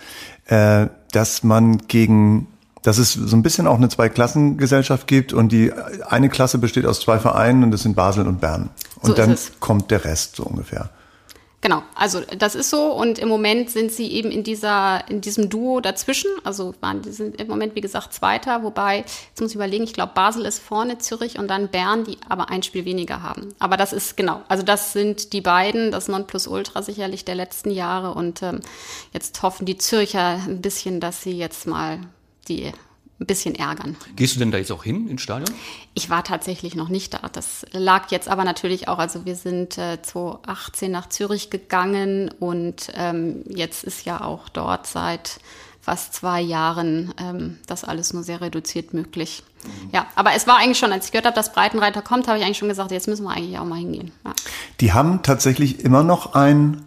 äh, 0.47 0.88
dass 1.12 1.45
man 1.45 1.78
gegen, 1.87 2.49
dass 2.83 2.99
es 2.99 3.12
so 3.12 3.37
ein 3.37 3.42
bisschen 3.42 3.66
auch 3.66 3.76
eine 3.76 3.88
Zweiklassengesellschaft 3.88 5.07
gibt 5.07 5.33
und 5.33 5.52
die 5.52 5.73
eine 5.73 6.28
Klasse 6.28 6.59
besteht 6.59 6.85
aus 6.85 7.00
zwei 7.00 7.19
Vereinen 7.21 7.62
und 7.62 7.71
das 7.71 7.83
sind 7.83 7.95
Basel 7.95 8.26
und 8.26 8.40
Bern. 8.40 8.71
Und 9.00 9.11
so 9.11 9.14
dann 9.14 9.37
kommt 9.61 9.90
der 9.90 10.04
Rest 10.04 10.37
so 10.37 10.45
ungefähr. 10.45 10.90
Genau, 11.62 11.85
also 11.95 12.21
das 12.37 12.57
ist 12.57 12.71
so 12.71 12.92
und 12.92 13.21
im 13.21 13.28
Moment 13.28 13.71
sind 13.71 13.92
sie 13.92 14.11
eben 14.11 14.33
in 14.33 14.42
dieser 14.42 15.09
in 15.09 15.21
diesem 15.21 15.49
Duo 15.49 15.81
dazwischen. 15.81 16.28
Also 16.42 16.75
waren 16.81 17.02
die 17.02 17.12
sind 17.12 17.40
im 17.40 17.47
Moment 17.47 17.76
wie 17.76 17.81
gesagt 17.81 18.12
Zweiter, 18.12 18.64
wobei 18.64 19.04
jetzt 19.28 19.40
muss 19.40 19.50
ich 19.50 19.54
überlegen, 19.54 19.85
ich 19.85 19.92
glaube 19.92 20.11
Basel 20.12 20.45
ist 20.45 20.59
vorne, 20.59 20.99
Zürich 20.99 21.38
und 21.38 21.47
dann 21.47 21.69
Bern, 21.69 22.02
die 22.02 22.19
aber 22.28 22.50
ein 22.50 22.64
Spiel 22.64 22.85
weniger 22.85 23.23
haben. 23.23 23.54
Aber 23.61 23.76
das 23.76 23.92
ist 23.92 24.16
genau, 24.16 24.42
also 24.49 24.64
das 24.64 24.92
sind 24.92 25.33
die 25.33 25.40
beiden, 25.40 25.92
das 25.92 26.09
Nonplusultra 26.09 26.83
sicherlich 26.83 27.25
der 27.25 27.37
letzten 27.37 27.71
Jahre 27.71 28.12
und 28.14 28.42
ähm, 28.42 28.59
jetzt 29.12 29.40
hoffen 29.40 29.64
die 29.64 29.78
Zürcher 29.78 30.40
ein 30.45 30.62
bisschen, 30.62 30.99
dass 30.99 31.23
sie 31.23 31.38
jetzt 31.38 31.69
mal 31.69 32.00
die 32.49 32.73
ein 33.23 33.26
bisschen 33.26 33.55
ärgern. 33.55 33.97
Gehst 34.17 34.35
du 34.35 34.38
denn 34.41 34.50
da 34.50 34.59
jetzt 34.59 34.73
auch 34.73 34.85
hin 34.85 35.09
ins 35.09 35.23
Stadion? 35.23 35.49
Ich 35.95 36.11
war 36.11 36.25
tatsächlich 36.25 36.75
noch 36.75 36.88
nicht 36.88 37.14
da. 37.14 37.21
Das 37.33 37.64
lag 37.73 38.11
jetzt 38.11 38.29
aber 38.29 38.45
natürlich 38.45 38.88
auch, 38.88 38.99
also 38.99 39.25
wir 39.25 39.37
sind 39.37 39.79
äh, 39.79 40.02
2018 40.02 40.91
nach 40.91 41.09
Zürich 41.09 41.50
gegangen 41.50 42.31
und 42.41 42.93
ähm, 42.95 43.45
jetzt 43.49 43.85
ist 43.85 44.05
ja 44.05 44.23
auch 44.23 44.49
dort 44.49 44.87
seit 44.87 45.41
fast 45.81 46.14
zwei 46.14 46.41
Jahren 46.41 47.12
ähm, 47.21 47.59
das 47.67 47.85
alles 47.85 48.12
nur 48.12 48.23
sehr 48.23 48.41
reduziert 48.41 48.95
möglich. 48.95 49.43
Mhm. 49.64 49.91
Ja, 49.93 50.07
aber 50.14 50.33
es 50.35 50.47
war 50.47 50.59
eigentlich 50.59 50.79
schon, 50.79 50.93
als 50.93 51.07
ich 51.07 51.12
gehört 51.12 51.26
habe, 51.26 51.35
dass 51.35 51.52
Breitenreiter 51.52 52.02
kommt, 52.02 52.29
habe 52.29 52.38
ich 52.38 52.45
eigentlich 52.45 52.59
schon 52.59 52.69
gesagt, 52.69 52.91
jetzt 52.91 53.09
müssen 53.09 53.25
wir 53.25 53.31
eigentlich 53.31 53.59
auch 53.59 53.64
mal 53.64 53.79
hingehen. 53.79 54.12
Ja. 54.25 54.33
Die 54.81 54.93
haben 54.93 55.23
tatsächlich 55.23 55.81
immer 55.85 56.02
noch 56.02 56.35
ein, 56.35 56.87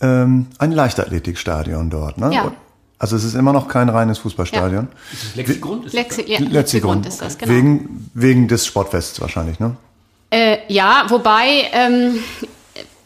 ähm, 0.00 0.46
ein 0.58 0.72
Leichtathletikstadion 0.72 1.90
dort, 1.90 2.18
ne? 2.18 2.32
Ja. 2.32 2.52
Also 3.00 3.16
es 3.16 3.24
ist 3.24 3.34
immer 3.34 3.54
noch 3.54 3.66
kein 3.66 3.88
reines 3.88 4.18
Fußballstadion. 4.18 4.88
Ja. 4.92 4.98
Ist 5.12 5.24
das 5.24 5.34
Lexigrund? 5.34 5.86
Ist 5.86 5.92
Lexi 5.94 6.20
ja, 6.20 6.38
Lexigrund. 6.38 6.52
Lexigrund 6.52 7.06
ist 7.06 7.22
das, 7.22 7.38
genau. 7.38 7.50
Wegen, 7.50 8.10
wegen 8.12 8.46
des 8.46 8.66
Sportfests 8.66 9.18
wahrscheinlich, 9.22 9.58
ne? 9.58 9.74
Äh, 10.28 10.58
ja, 10.68 11.06
wobei, 11.08 11.70
ähm, 11.72 12.18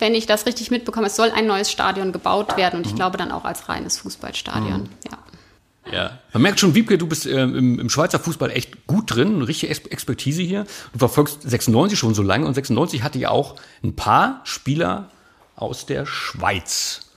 wenn 0.00 0.16
ich 0.16 0.26
das 0.26 0.46
richtig 0.46 0.72
mitbekomme, 0.72 1.06
es 1.06 1.14
soll 1.14 1.30
ein 1.30 1.46
neues 1.46 1.70
Stadion 1.70 2.10
gebaut 2.10 2.56
werden 2.56 2.78
und 2.80 2.86
ich 2.88 2.96
glaube 2.96 3.16
dann 3.18 3.30
auch 3.30 3.44
als 3.44 3.68
reines 3.68 3.98
Fußballstadion. 3.98 4.82
Mhm. 4.82 4.88
Ja. 5.10 5.18
Ja. 5.92 6.18
Man 6.32 6.42
merkt 6.42 6.58
schon, 6.58 6.74
Wiebke, 6.74 6.98
du 6.98 7.06
bist 7.06 7.26
äh, 7.26 7.42
im, 7.42 7.78
im 7.78 7.88
Schweizer 7.88 8.18
Fußball 8.18 8.50
echt 8.50 8.88
gut 8.88 9.14
drin, 9.14 9.36
eine 9.36 9.46
richtige 9.46 9.72
Expertise 9.72 10.42
hier. 10.42 10.64
Du 10.92 10.98
verfolgst 10.98 11.42
96 11.42 11.96
schon 11.96 12.14
so 12.14 12.22
lange 12.22 12.46
und 12.46 12.54
96 12.54 13.04
hatte 13.04 13.20
ja 13.20 13.28
auch 13.28 13.54
ein 13.84 13.94
paar 13.94 14.40
Spieler 14.42 15.10
aus 15.54 15.86
der 15.86 16.04
Schweiz. 16.04 17.12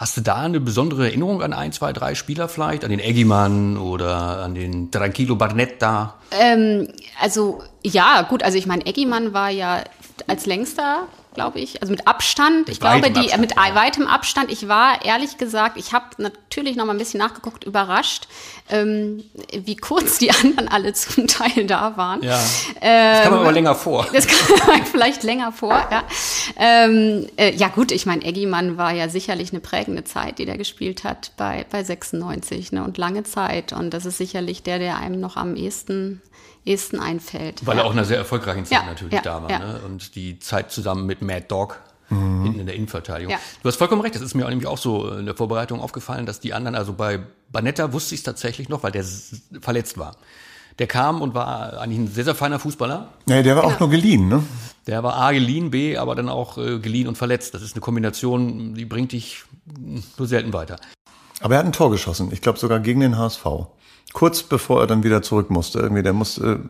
Hast 0.00 0.16
du 0.16 0.22
da 0.22 0.36
eine 0.36 0.60
besondere 0.60 1.08
Erinnerung 1.08 1.42
an 1.42 1.52
ein, 1.52 1.72
zwei, 1.72 1.92
drei 1.92 2.14
Spieler 2.14 2.48
vielleicht? 2.48 2.84
An 2.84 2.90
den 2.90 3.00
Eggimann 3.00 3.76
oder 3.76 4.42
an 4.42 4.54
den 4.54 4.90
Tranquilo 4.90 5.36
Barnetta? 5.36 6.14
Ähm, 6.30 6.88
also 7.20 7.62
ja, 7.84 8.22
gut, 8.22 8.42
also 8.42 8.56
ich 8.56 8.64
meine, 8.64 8.86
Eggimann 8.86 9.34
war 9.34 9.50
ja 9.50 9.84
als 10.26 10.46
längster 10.46 11.06
glaube 11.34 11.60
ich, 11.60 11.80
also 11.80 11.92
mit 11.92 12.06
Abstand. 12.06 12.68
Ich 12.68 12.80
glaube, 12.80 13.10
die 13.10 13.20
Abstand, 13.20 13.40
mit 13.40 13.56
ja. 13.56 13.74
weitem 13.74 14.06
Abstand. 14.06 14.50
Ich 14.50 14.68
war 14.68 15.04
ehrlich 15.04 15.38
gesagt, 15.38 15.76
ich 15.76 15.92
habe 15.92 16.06
natürlich 16.18 16.76
noch 16.76 16.84
mal 16.86 16.92
ein 16.92 16.98
bisschen 16.98 17.18
nachgeguckt, 17.18 17.64
überrascht, 17.64 18.26
ähm, 18.68 19.22
wie 19.52 19.76
kurz 19.76 20.18
die 20.18 20.30
anderen 20.42 20.68
alle 20.68 20.92
zum 20.92 21.26
Teil 21.26 21.66
da 21.66 21.96
waren. 21.96 22.22
Ja. 22.22 22.38
Ähm, 22.80 23.14
das 23.14 23.24
kam 23.24 23.34
aber 23.34 23.52
länger 23.52 23.74
vor. 23.74 24.06
Das 24.12 24.26
kam 24.26 24.84
vielleicht 24.90 25.22
länger 25.22 25.52
vor. 25.52 25.74
Ja, 25.90 26.04
ähm, 26.56 27.26
äh, 27.36 27.54
ja 27.54 27.68
gut, 27.68 27.92
ich 27.92 28.06
meine, 28.06 28.24
Eggimann 28.24 28.76
war 28.76 28.92
ja 28.92 29.08
sicherlich 29.08 29.50
eine 29.52 29.60
prägende 29.60 30.04
Zeit, 30.04 30.38
die 30.38 30.46
der 30.46 30.58
gespielt 30.58 31.04
hat 31.04 31.32
bei 31.36 31.64
bei 31.70 31.84
96 31.84 32.72
ne, 32.72 32.84
und 32.84 32.98
lange 32.98 33.22
Zeit. 33.22 33.72
Und 33.72 33.94
das 33.94 34.04
ist 34.06 34.18
sicherlich 34.18 34.62
der, 34.62 34.78
der 34.78 34.98
einem 34.98 35.20
noch 35.20 35.36
am 35.36 35.56
ehesten 35.56 36.20
ehesten 36.64 37.00
einfällt. 37.00 37.66
Weil 37.66 37.76
ja. 37.76 37.82
er 37.82 37.86
auch 37.86 37.92
in 37.92 37.98
einer 37.98 38.06
sehr 38.06 38.18
erfolgreichen 38.18 38.64
Zeit 38.64 38.80
ja, 38.80 38.86
natürlich 38.86 39.14
ja, 39.14 39.22
da 39.22 39.42
war. 39.42 39.58
Ne? 39.58 39.80
Und 39.84 40.14
die 40.14 40.38
Zeit 40.38 40.70
zusammen 40.70 41.06
mit 41.06 41.22
Mad 41.22 41.46
Dog 41.48 41.80
mhm. 42.10 42.44
hinten 42.44 42.60
in 42.60 42.66
der 42.66 42.74
Innenverteidigung. 42.74 43.34
Du 43.62 43.68
hast 43.68 43.76
vollkommen 43.76 44.02
recht, 44.02 44.14
das 44.14 44.22
ist 44.22 44.34
mir 44.34 44.48
nämlich 44.48 44.66
auch 44.66 44.78
so 44.78 45.10
in 45.10 45.26
der 45.26 45.36
Vorbereitung 45.36 45.80
aufgefallen, 45.80 46.26
dass 46.26 46.40
die 46.40 46.52
anderen, 46.52 46.74
also 46.74 46.92
bei 46.92 47.20
Banetta 47.50 47.92
wusste 47.92 48.14
ich 48.14 48.20
es 48.20 48.24
tatsächlich 48.24 48.68
noch, 48.68 48.82
weil 48.82 48.92
der 48.92 49.04
verletzt 49.60 49.98
war. 49.98 50.16
Der 50.78 50.86
kam 50.86 51.20
und 51.20 51.34
war 51.34 51.78
eigentlich 51.78 51.98
ein 51.98 52.08
sehr, 52.08 52.24
sehr 52.24 52.34
feiner 52.34 52.58
Fußballer. 52.58 53.08
Nee, 53.26 53.42
der 53.42 53.56
war 53.56 53.64
auch 53.64 53.80
nur 53.80 53.90
geliehen, 53.90 54.28
ne? 54.28 54.42
Der 54.86 55.02
war 55.02 55.16
A, 55.16 55.32
geliehen, 55.32 55.70
B, 55.70 55.98
aber 55.98 56.14
dann 56.14 56.28
auch 56.28 56.56
äh, 56.56 56.78
geliehen 56.78 57.06
und 57.06 57.18
verletzt. 57.18 57.52
Das 57.52 57.60
ist 57.60 57.74
eine 57.74 57.82
Kombination, 57.82 58.74
die 58.74 58.86
bringt 58.86 59.12
dich 59.12 59.42
nur 60.16 60.26
selten 60.26 60.52
weiter. 60.52 60.76
Aber 61.40 61.54
er 61.54 61.58
hat 61.58 61.66
ein 61.66 61.72
Tor 61.72 61.90
geschossen. 61.90 62.30
Ich 62.32 62.40
glaube 62.40 62.58
sogar 62.58 62.80
gegen 62.80 63.00
den 63.00 63.18
HSV. 63.18 63.44
Kurz 64.12 64.42
bevor 64.42 64.80
er 64.80 64.86
dann 64.88 65.04
wieder 65.04 65.22
zurück 65.22 65.50
musste, 65.50 65.78
irgendwie, 65.78 66.02
der 66.02 66.12
musste, 66.12 66.60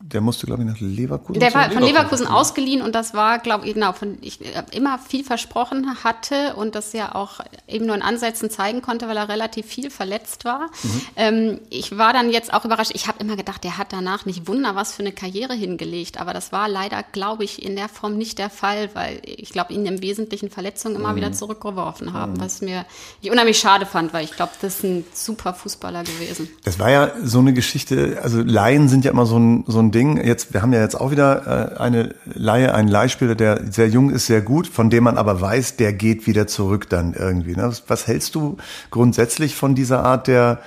der 0.00 0.22
musste, 0.22 0.46
glaube 0.46 0.62
ich, 0.62 0.68
nach 0.68 0.80
Leverkusen. 0.80 1.40
Der 1.40 1.52
war 1.52 1.70
von 1.70 1.82
Leverkusen 1.82 2.26
ausgeliehen 2.26 2.80
und 2.80 2.94
das 2.94 3.12
war, 3.12 3.38
glaube 3.38 3.66
ich, 3.66 3.74
genau, 3.74 3.92
von 3.92 4.16
ich 4.22 4.40
immer 4.72 4.98
viel 4.98 5.22
versprochen 5.22 6.02
hatte 6.04 6.54
und 6.56 6.74
das 6.74 6.94
ja 6.94 7.14
auch 7.14 7.40
eben 7.68 7.84
nur 7.84 7.94
in 7.96 8.02
Ansätzen 8.02 8.48
zeigen 8.50 8.80
konnte, 8.80 9.08
weil 9.08 9.16
er 9.18 9.28
relativ 9.28 9.66
viel 9.66 9.90
verletzt 9.90 10.46
war. 10.46 10.70
Mhm. 10.82 11.02
Ähm, 11.16 11.60
ich 11.68 11.98
war 11.98 12.14
dann 12.14 12.30
jetzt 12.30 12.54
auch 12.54 12.64
überrascht. 12.64 12.92
Ich 12.94 13.08
habe 13.08 13.18
immer 13.20 13.36
gedacht, 13.36 13.62
der 13.64 13.76
hat 13.76 13.92
danach 13.92 14.24
nicht 14.24 14.48
Wunder 14.48 14.74
was 14.74 14.94
für 14.94 15.02
eine 15.02 15.12
Karriere 15.12 15.52
hingelegt, 15.54 16.18
aber 16.18 16.32
das 16.32 16.50
war 16.50 16.66
leider, 16.66 17.02
glaube 17.02 17.44
ich, 17.44 17.62
in 17.62 17.76
der 17.76 17.90
Form 17.90 18.16
nicht 18.16 18.38
der 18.38 18.48
Fall, 18.48 18.88
weil 18.94 19.20
ich 19.24 19.50
glaube, 19.50 19.74
ihn 19.74 19.84
im 19.84 20.00
Wesentlichen 20.00 20.48
Verletzungen 20.48 20.96
immer 20.96 21.12
mhm. 21.12 21.16
wieder 21.16 21.32
zurückgeworfen 21.32 22.14
haben, 22.14 22.34
mhm. 22.34 22.40
was 22.40 22.62
mir 22.62 22.86
ich 23.20 23.30
unheimlich 23.30 23.58
schade 23.58 23.84
fand, 23.84 24.14
weil 24.14 24.24
ich 24.24 24.32
glaube, 24.32 24.52
das 24.62 24.76
ist 24.76 24.84
ein 24.84 25.04
super 25.12 25.52
Fußballer 25.52 26.02
gewesen. 26.04 26.48
Das 26.64 26.78
war 26.78 26.85
war 26.86 26.92
ja 26.92 27.10
so 27.20 27.40
eine 27.40 27.52
Geschichte, 27.52 28.18
also 28.22 28.42
Laien 28.42 28.88
sind 28.88 29.04
ja 29.04 29.10
immer 29.10 29.26
so 29.26 29.36
ein, 29.36 29.64
so 29.66 29.80
ein 29.80 29.90
Ding. 29.90 30.24
Jetzt, 30.24 30.54
wir 30.54 30.62
haben 30.62 30.72
ja 30.72 30.80
jetzt 30.80 30.94
auch 30.94 31.10
wieder 31.10 31.74
äh, 31.74 31.80
eine 31.80 32.14
Laie, 32.26 32.72
einen 32.72 32.86
Leihspieler, 32.86 33.34
der 33.34 33.72
sehr 33.72 33.88
jung 33.88 34.10
ist, 34.10 34.26
sehr 34.26 34.40
gut, 34.40 34.68
von 34.68 34.88
dem 34.88 35.02
man 35.02 35.18
aber 35.18 35.40
weiß, 35.40 35.74
der 35.78 35.92
geht 35.92 36.28
wieder 36.28 36.46
zurück 36.46 36.88
dann 36.88 37.12
irgendwie. 37.12 37.56
Ne? 37.56 37.72
Was, 37.88 38.06
hältst 38.06 38.36
du 38.36 38.58
grundsätzlich 38.92 39.56
von 39.56 39.74
dieser 39.74 40.04
Art 40.04 40.28
der, 40.28 40.60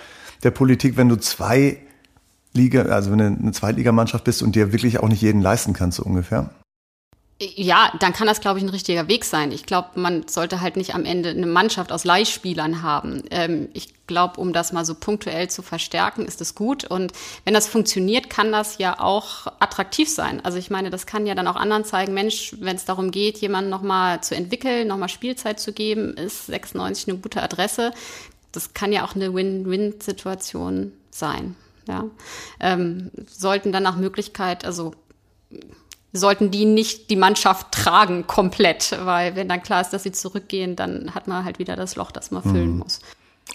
der 0.44 0.52
Politik, 0.52 0.98
wenn 0.98 1.08
du 1.08 1.16
zwei 1.16 1.78
Liga, 2.54 2.82
also 2.82 3.12
wenn 3.12 3.20
du 3.20 3.26
eine 3.26 3.52
Zweitligamannschaft 3.54 4.26
bist 4.26 4.44
und 4.44 4.58
dir 4.58 4.74
wirklich 4.74 5.00
auch 5.00 5.08
nicht 5.08 5.22
jeden 5.22 5.42
leisten 5.42 5.72
kannst, 5.72 6.00
so 6.00 6.04
ungefähr? 6.04 6.50
Ja, 7.42 7.94
dann 8.02 8.12
kann 8.12 8.28
das, 8.28 8.42
glaube 8.42 8.60
ich, 8.60 8.66
ein 8.66 8.70
richtiger 8.70 9.08
Weg 9.08 9.24
sein. 9.24 9.54
Ich 9.54 9.66
glaube, 9.66 9.92
man 9.96 10.28
sollte 10.28 10.60
halt 10.60 10.76
nicht 10.76 10.94
am 10.94 11.06
Ende 11.06 11.30
eine 11.30 11.46
Mannschaft 11.46 11.94
aus 11.94 12.04
Leihspielern 12.04 12.82
haben. 12.82 13.24
Ähm, 13.32 13.70
ich 13.72 13.94
glaube, 14.08 14.42
um 14.42 14.52
das 14.52 14.74
mal 14.74 14.84
so 14.84 14.94
punktuell 14.94 15.50
zu 15.50 15.62
verstärken, 15.62 16.26
ist 16.26 16.42
es 16.42 16.54
gut. 16.54 16.84
Und 16.84 17.14
wenn 17.46 17.54
das 17.54 17.70
funktioniert, 17.70 18.30
kann 18.30 18.52
das 18.52 18.78
ja 18.78 19.00
auch 19.00 19.48
attraktiv 19.60 20.10
sein. 20.10 20.44
Also 20.44 20.58
ich 20.58 20.70
meine, 20.70 20.90
das 20.90 21.06
kann 21.06 21.26
ja 21.26 21.34
dann 21.34 21.48
auch 21.48 21.56
anderen 21.56 21.86
zeigen, 21.86 22.14
Mensch, 22.14 22.56
wenn 22.60 22.76
es 22.76 22.84
darum 22.84 23.10
geht, 23.10 23.38
jemanden 23.38 23.70
nochmal 23.70 24.22
zu 24.22 24.36
entwickeln, 24.36 24.90
nochmal 24.90 25.08
Spielzeit 25.08 25.62
zu 25.62 25.72
geben, 25.72 26.16
ist 26.16 26.48
96 26.48 27.08
eine 27.08 27.20
gute 27.20 27.42
Adresse. 27.42 27.94
Das 28.52 28.74
kann 28.74 28.92
ja 28.92 29.06
auch 29.06 29.16
eine 29.16 29.34
Win-Win-Situation 29.34 30.92
sein. 31.10 31.56
Ja. 31.88 32.04
Ähm, 32.60 33.12
sollten 33.28 33.72
dann 33.72 33.84
nach 33.84 33.96
Möglichkeit, 33.96 34.66
also 34.66 34.94
sollten 36.12 36.52
die 36.52 36.66
nicht 36.66 37.10
die 37.10 37.16
Mannschaft 37.16 37.72
tragen 37.72 38.26
komplett, 38.26 38.98
weil 39.04 39.36
wenn 39.36 39.48
dann 39.48 39.62
klar 39.62 39.82
ist, 39.82 39.92
dass 39.92 40.04
sie 40.04 40.12
zurückgehen, 40.12 40.76
dann 40.76 41.14
hat 41.14 41.28
man 41.28 41.46
halt 41.46 41.60
wieder 41.60 41.76
das 41.76 41.96
Loch, 41.96 42.12
das 42.12 42.32
man 42.32 42.42
füllen 42.42 42.74
mhm. 42.74 42.80
muss. 42.80 43.00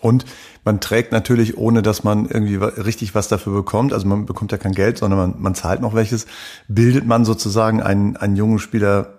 Und 0.00 0.24
man 0.64 0.80
trägt 0.80 1.12
natürlich, 1.12 1.56
ohne 1.56 1.82
dass 1.82 2.04
man 2.04 2.26
irgendwie 2.26 2.56
richtig 2.56 3.14
was 3.14 3.28
dafür 3.28 3.52
bekommt, 3.52 3.92
also 3.92 4.06
man 4.06 4.26
bekommt 4.26 4.52
ja 4.52 4.58
kein 4.58 4.72
Geld, 4.72 4.98
sondern 4.98 5.18
man, 5.18 5.34
man 5.38 5.54
zahlt 5.54 5.80
noch 5.80 5.94
welches, 5.94 6.26
bildet 6.68 7.06
man 7.06 7.24
sozusagen 7.24 7.82
einen, 7.82 8.16
einen 8.16 8.36
jungen 8.36 8.58
Spieler 8.58 9.14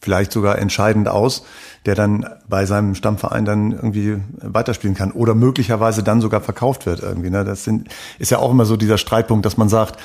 vielleicht 0.00 0.32
sogar 0.32 0.58
entscheidend 0.58 1.08
aus, 1.08 1.44
der 1.86 1.94
dann 1.94 2.26
bei 2.48 2.64
seinem 2.64 2.94
Stammverein 2.94 3.44
dann 3.44 3.72
irgendwie 3.72 4.16
weiterspielen 4.40 4.96
kann 4.96 5.12
oder 5.12 5.34
möglicherweise 5.34 6.02
dann 6.02 6.20
sogar 6.20 6.40
verkauft 6.40 6.86
wird 6.86 7.00
irgendwie. 7.00 7.30
Ne? 7.30 7.44
Das 7.44 7.64
sind, 7.64 7.88
ist 8.18 8.30
ja 8.30 8.38
auch 8.38 8.50
immer 8.50 8.64
so 8.64 8.76
dieser 8.76 8.98
Streitpunkt, 8.98 9.44
dass 9.44 9.56
man 9.56 9.68
sagt, 9.68 10.00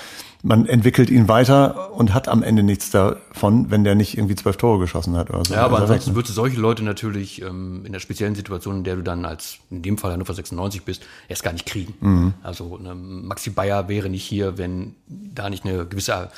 man 0.45 0.67
entwickelt 0.67 1.09
ihn 1.09 1.27
weiter 1.27 1.91
und 1.93 2.13
hat 2.13 2.27
am 2.27 2.43
Ende 2.43 2.61
nichts 2.61 2.91
davon, 2.91 3.71
wenn 3.71 3.83
der 3.83 3.95
nicht 3.95 4.15
irgendwie 4.15 4.35
zwölf 4.35 4.57
Tore 4.57 4.77
geschossen 4.77 5.17
hat 5.17 5.31
oder 5.31 5.43
so. 5.43 5.55
Ja, 5.55 5.65
aber 5.65 5.79
ansonsten 5.79 6.13
würdest 6.13 6.29
du 6.29 6.33
solche 6.35 6.59
Leute 6.59 6.83
natürlich 6.83 7.41
ähm, 7.41 7.83
in 7.83 7.91
der 7.91 7.99
speziellen 7.99 8.35
Situation, 8.35 8.77
in 8.77 8.83
der 8.83 8.95
du 8.95 9.01
dann 9.01 9.25
als 9.25 9.57
in 9.71 9.81
dem 9.81 9.97
Fall 9.97 10.11
Hannover 10.11 10.35
96 10.35 10.83
bist, 10.83 11.01
erst 11.27 11.41
gar 11.41 11.51
nicht 11.51 11.65
kriegen. 11.65 11.95
Mhm. 11.99 12.33
Also 12.43 12.77
ne, 12.77 12.93
Maxi 12.93 13.49
Bayer 13.49 13.89
wäre 13.89 14.07
nicht 14.07 14.23
hier, 14.23 14.59
wenn 14.59 14.93
da 15.07 15.49
nicht 15.49 15.65
eine 15.65 15.87
gewisse 15.87 16.29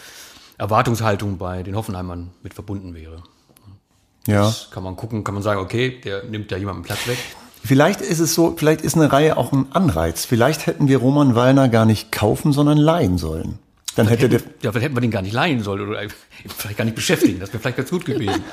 Erwartungshaltung 0.57 1.37
bei 1.37 1.63
den 1.63 1.75
Hoffenheimern 1.75 2.29
mit 2.43 2.53
verbunden 2.53 2.95
wäre. 2.95 3.23
Ja. 4.25 4.43
Das 4.43 4.71
kann 4.71 4.83
man 4.83 4.95
gucken, 4.95 5.25
kann 5.25 5.33
man 5.33 5.43
sagen, 5.43 5.59
okay, 5.59 5.99
der 6.01 6.23
nimmt 6.23 6.49
da 6.49 6.55
jemanden 6.55 6.83
Platz 6.83 7.07
weg. 7.07 7.17
Vielleicht 7.61 7.99
ist 7.99 8.19
es 8.19 8.33
so, 8.33 8.53
vielleicht 8.55 8.81
ist 8.81 8.95
eine 8.95 9.11
Reihe 9.11 9.35
auch 9.35 9.51
ein 9.51 9.65
Anreiz. 9.71 10.23
Vielleicht 10.23 10.65
hätten 10.65 10.87
wir 10.87 10.99
Roman 10.99 11.35
Wallner 11.35 11.67
gar 11.67 11.85
nicht 11.85 12.13
kaufen, 12.13 12.53
sondern 12.53 12.77
leihen 12.77 13.17
sollen. 13.17 13.59
Dann 13.97 14.07
hätte 14.07 14.29
der, 14.29 14.39
ja, 14.61 14.71
vielleicht 14.71 14.85
hätten 14.85 14.95
wir 14.95 15.01
den 15.01 15.11
gar 15.11 15.21
nicht 15.23 15.33
leihen 15.33 15.61
sollen 15.63 15.87
oder 15.87 16.01
vielleicht 16.57 16.77
gar 16.77 16.85
nicht 16.85 16.95
beschäftigen. 16.95 17.39
Das 17.39 17.49
wäre 17.51 17.59
vielleicht 17.59 17.77
ganz 17.77 17.89
gut 17.89 18.05
gewesen. 18.05 18.43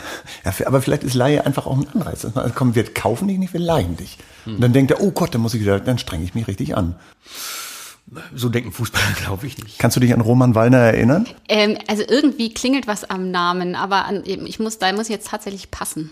ja, 0.45 0.67
aber 0.67 0.83
vielleicht 0.83 1.05
ist 1.05 1.15
Leihe 1.15 1.45
einfach 1.47 1.67
auch 1.67 1.77
ein 1.77 1.87
Anreiz. 1.95 2.25
Also, 2.25 2.41
komm, 2.55 2.75
wir 2.75 2.93
kaufen 2.93 3.29
dich 3.29 3.39
nicht, 3.39 3.53
wir 3.53 3.61
leihen 3.61 3.97
dich. 3.97 4.19
Hm. 4.45 4.57
Und 4.57 4.61
dann 4.63 4.73
denkt 4.73 4.91
er, 4.91 5.01
oh 5.01 5.11
Gott, 5.13 5.35
dann 5.35 5.43
muss 5.43 5.55
ich 5.55 5.61
wieder, 5.61 5.79
dann 5.81 5.99
strenge 5.99 6.25
ich 6.25 6.35
mich 6.35 6.49
richtig 6.49 6.77
an. 6.77 6.97
So 8.35 8.49
denken 8.49 8.73
Fußballer, 8.73 9.05
glaube 9.25 9.47
ich 9.47 9.59
nicht. 9.63 9.79
Kannst 9.79 9.97
du 9.97 10.01
dich 10.01 10.13
an 10.15 10.21
Roman 10.21 10.55
Wallner 10.55 10.79
erinnern? 10.79 11.27
Ähm, 11.49 11.79
also 11.89 12.03
irgendwie 12.07 12.53
klingelt 12.53 12.87
was 12.87 13.05
am 13.09 13.31
Namen, 13.31 13.75
aber 13.75 14.07
an, 14.07 14.23
ich 14.25 14.59
muss, 14.59 14.79
da 14.79 14.93
muss 14.93 15.07
ich 15.07 15.13
jetzt 15.13 15.29
tatsächlich 15.29 15.71
passen. 15.71 16.11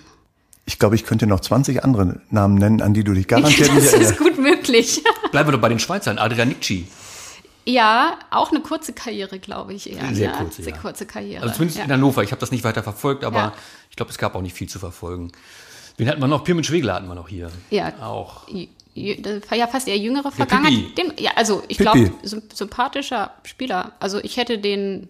ich 0.67 0.79
glaube, 0.79 0.95
ich 0.95 1.05
könnte 1.05 1.27
noch 1.27 1.41
20 1.41 1.85
andere 1.85 2.21
Namen 2.31 2.55
nennen, 2.57 2.81
an 2.83 2.95
die 2.95 3.05
du 3.05 3.15
dich 3.15 3.29
garantiert 3.29 3.69
das 3.69 3.75
nicht 3.77 3.85
ist 3.85 3.93
erinnerst. 3.93 4.19
gut 4.19 4.39
möglich. 4.39 5.03
Bleiben 5.31 5.49
wir 5.49 5.53
doch 5.53 5.61
bei 5.61 5.69
den 5.69 5.79
Schweizern. 5.79 6.19
Adrian 6.19 6.49
Nicci. 6.49 6.87
Ja, 7.65 8.19
auch 8.31 8.51
eine 8.51 8.61
kurze 8.61 8.93
Karriere, 8.93 9.39
glaube 9.39 9.75
ich 9.75 9.91
eher. 9.91 10.15
Sehr 10.15 10.31
ja, 10.31 10.37
kurze, 10.37 10.63
Sehr 10.63 10.75
ja. 10.75 10.81
kurze 10.81 11.07
Karriere. 11.07 11.43
Also 11.43 11.55
zumindest 11.55 11.79
ja. 11.79 11.85
in 11.85 11.93
Hannover. 11.93 12.23
Ich 12.23 12.33
habe 12.33 12.41
das 12.41 12.51
nicht 12.51 12.65
weiter 12.65 12.83
verfolgt, 12.83 13.25
aber 13.25 13.53
ich 13.91 13.97
glaube, 13.97 14.11
es 14.11 14.19
gab 14.19 14.35
auch 14.35 14.43
nicht 14.43 14.55
viel 14.55 14.69
zu 14.69 14.79
verfolgen. 14.79 15.31
Wen 15.97 16.09
hatten 16.09 16.21
wir 16.21 16.29
noch? 16.29 16.45
Pirmin 16.45 16.65
Schwegler 16.65 16.95
hatten 16.95 17.07
wir 17.07 17.15
noch 17.15 17.29
hier. 17.29 17.51
Ja. 17.71 17.93
Auch. 18.01 18.49
Ja 18.95 19.67
fast 19.69 19.89
eher 19.89 19.99
jüngere 19.99 20.31
Vergangenheit. 20.31 20.99
Den, 20.99 21.13
ja, 21.19 21.33
also 21.37 21.63
ich 21.69 21.79
glaube, 21.79 22.13
sym 22.23 22.43
sympathischer 22.53 23.33
Spieler. 23.45 23.93
Also 24.01 24.19
ich 24.19 24.37
hätte 24.37 24.59
den 24.59 25.09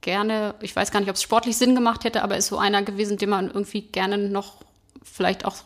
gerne, 0.00 0.54
ich 0.60 0.74
weiß 0.74 0.90
gar 0.90 1.00
nicht, 1.00 1.08
ob 1.08 1.16
es 1.16 1.22
sportlich 1.22 1.56
Sinn 1.56 1.74
gemacht 1.74 2.04
hätte, 2.04 2.22
aber 2.22 2.36
ist 2.36 2.48
so 2.48 2.58
einer 2.58 2.82
gewesen, 2.82 3.18
den 3.18 3.30
man 3.30 3.46
irgendwie 3.48 3.82
gerne 3.82 4.18
noch 4.18 4.54
vielleicht 5.02 5.44
auch 5.44 5.56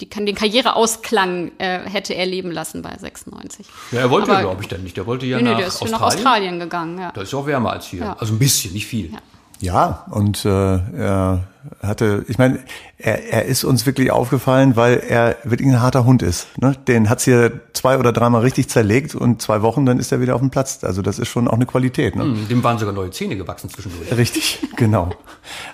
die, 0.00 0.08
den 0.08 0.34
Karriereausklang 0.34 1.52
äh, 1.58 1.80
hätte 1.88 2.14
erleben 2.14 2.50
lassen 2.50 2.82
bei 2.82 2.94
96. 2.98 3.66
Ja, 3.92 4.00
er 4.00 4.10
wollte, 4.10 4.30
Aber- 4.30 4.40
glaube 4.40 4.62
ich, 4.62 4.68
dann 4.68 4.82
nicht. 4.82 4.96
Der 4.96 5.06
wollte 5.06 5.24
ja 5.26 5.38
Nee, 5.38 5.44
nee, 5.44 5.50
nach, 5.50 5.58
der 5.58 5.66
ist 5.68 5.74
Australien. 5.82 5.92
nach 6.00 6.06
Australien 6.06 6.60
gegangen, 6.60 6.98
ja. 6.98 7.12
Da 7.12 7.22
ist 7.22 7.32
ja 7.32 7.38
auch 7.38 7.46
wärmer 7.46 7.72
als 7.72 7.86
hier. 7.86 8.00
Ja. 8.00 8.12
Also 8.18 8.34
ein 8.34 8.38
bisschen, 8.38 8.72
nicht 8.72 8.86
viel. 8.86 9.12
Ja. 9.12 9.18
Ja, 9.60 10.04
und 10.10 10.44
äh, 10.44 10.48
er 10.48 11.44
hatte, 11.82 12.24
ich 12.28 12.38
meine, 12.38 12.58
er, 12.98 13.32
er 13.32 13.44
ist 13.46 13.64
uns 13.64 13.86
wirklich 13.86 14.10
aufgefallen, 14.10 14.76
weil 14.76 15.02
er 15.08 15.36
wirklich 15.44 15.68
ein 15.68 15.80
harter 15.80 16.04
Hund 16.04 16.22
ist. 16.22 16.46
Ne? 16.60 16.74
Den 16.86 17.08
hat's 17.08 17.24
hier 17.24 17.60
zwei 17.72 17.98
oder 17.98 18.12
dreimal 18.12 18.42
richtig 18.42 18.68
zerlegt 18.68 19.14
und 19.14 19.40
zwei 19.40 19.62
Wochen, 19.62 19.86
dann 19.86 19.98
ist 19.98 20.12
er 20.12 20.20
wieder 20.20 20.34
auf 20.34 20.40
dem 20.40 20.50
Platz. 20.50 20.84
Also 20.84 21.02
das 21.02 21.18
ist 21.18 21.28
schon 21.28 21.48
auch 21.48 21.54
eine 21.54 21.66
Qualität. 21.66 22.16
Ne? 22.16 22.24
Hm, 22.24 22.48
Dem 22.48 22.62
waren 22.64 22.78
sogar 22.78 22.94
neue 22.94 23.10
Zähne 23.10 23.36
gewachsen 23.36 23.70
zwischendurch. 23.70 24.14
Richtig, 24.16 24.60
genau. 24.76 25.10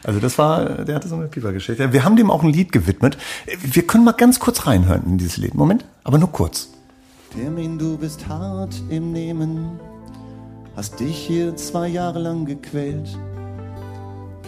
Also 0.05 0.21
das 0.21 0.39
war, 0.39 0.65
der 0.85 0.95
hatte 0.95 1.09
so 1.09 1.17
eine 1.17 1.27
Piepergeschichte. 1.27 1.93
Wir 1.93 2.05
haben 2.05 2.17
dem 2.17 2.31
auch 2.31 2.43
ein 2.43 2.51
Lied 2.51 2.73
gewidmet. 2.73 3.19
Wir 3.61 3.87
können 3.87 4.05
mal 4.05 4.13
ganz 4.13 4.39
kurz 4.39 4.67
reinhören 4.67 5.03
in 5.07 5.19
dieses 5.19 5.37
Lied. 5.37 5.55
Moment, 5.55 5.85
aber 6.05 6.19
nur 6.19 6.31
kurz. 6.31 6.69
Termin, 7.33 7.79
du 7.79 7.97
bist 7.97 8.29
hart 8.29 8.75
im 8.91 9.13
Nehmen, 9.13 9.81
hast 10.77 11.01
dich 11.01 11.17
hier 11.17 11.57
zwei 11.57 11.89
Jahre 11.89 12.19
lang 12.19 12.45
gequält. 12.45 13.17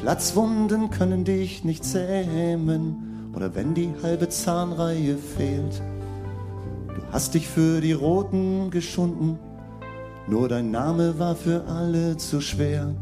Platzwunden 0.04 0.90
können 0.90 1.24
dich 1.24 1.64
nicht 1.64 1.82
zähmen, 1.82 3.30
oder 3.34 3.54
wenn 3.54 3.72
die 3.72 3.88
halbe 4.02 4.28
Zahnreihe 4.28 5.16
fehlt. 5.16 5.80
Du 6.88 7.00
hast 7.10 7.32
dich 7.32 7.48
für 7.48 7.80
die 7.80 7.94
Roten 7.94 8.70
geschunden, 8.70 9.38
nur 10.26 10.50
dein 10.50 10.70
Name 10.70 11.18
war 11.18 11.34
für 11.34 11.64
alle 11.68 12.18
zu 12.18 12.42
schwer. 12.42 12.94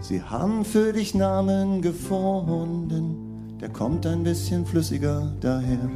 Sie 0.00 0.20
haben 0.20 0.64
für 0.64 0.92
dich 0.92 1.14
Namen 1.14 1.82
gefunden, 1.82 3.58
der 3.60 3.68
kommt 3.68 4.04
ein 4.04 4.24
bisschen 4.24 4.66
flüssiger 4.66 5.32
daher. 5.40 5.88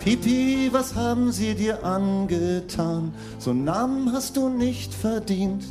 Pipi, 0.00 0.68
was 0.70 0.94
haben 0.94 1.32
sie 1.32 1.54
dir 1.54 1.82
angetan? 1.82 3.14
So 3.38 3.52
einen 3.52 3.64
Namen 3.64 4.12
hast 4.12 4.36
du 4.36 4.50
nicht 4.50 4.92
verdient. 4.92 5.64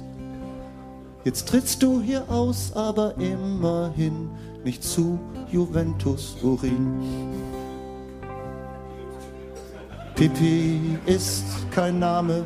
Jetzt 1.29 1.47
trittst 1.47 1.83
du 1.83 2.01
hier 2.01 2.27
aus, 2.27 2.71
aber 2.73 3.13
immerhin 3.19 4.31
nicht 4.63 4.83
zu 4.83 5.19
Juventus 5.51 6.35
Urin. 6.41 7.03
Pipi 10.15 10.97
ist 11.05 11.45
kein 11.69 11.99
Name, 11.99 12.43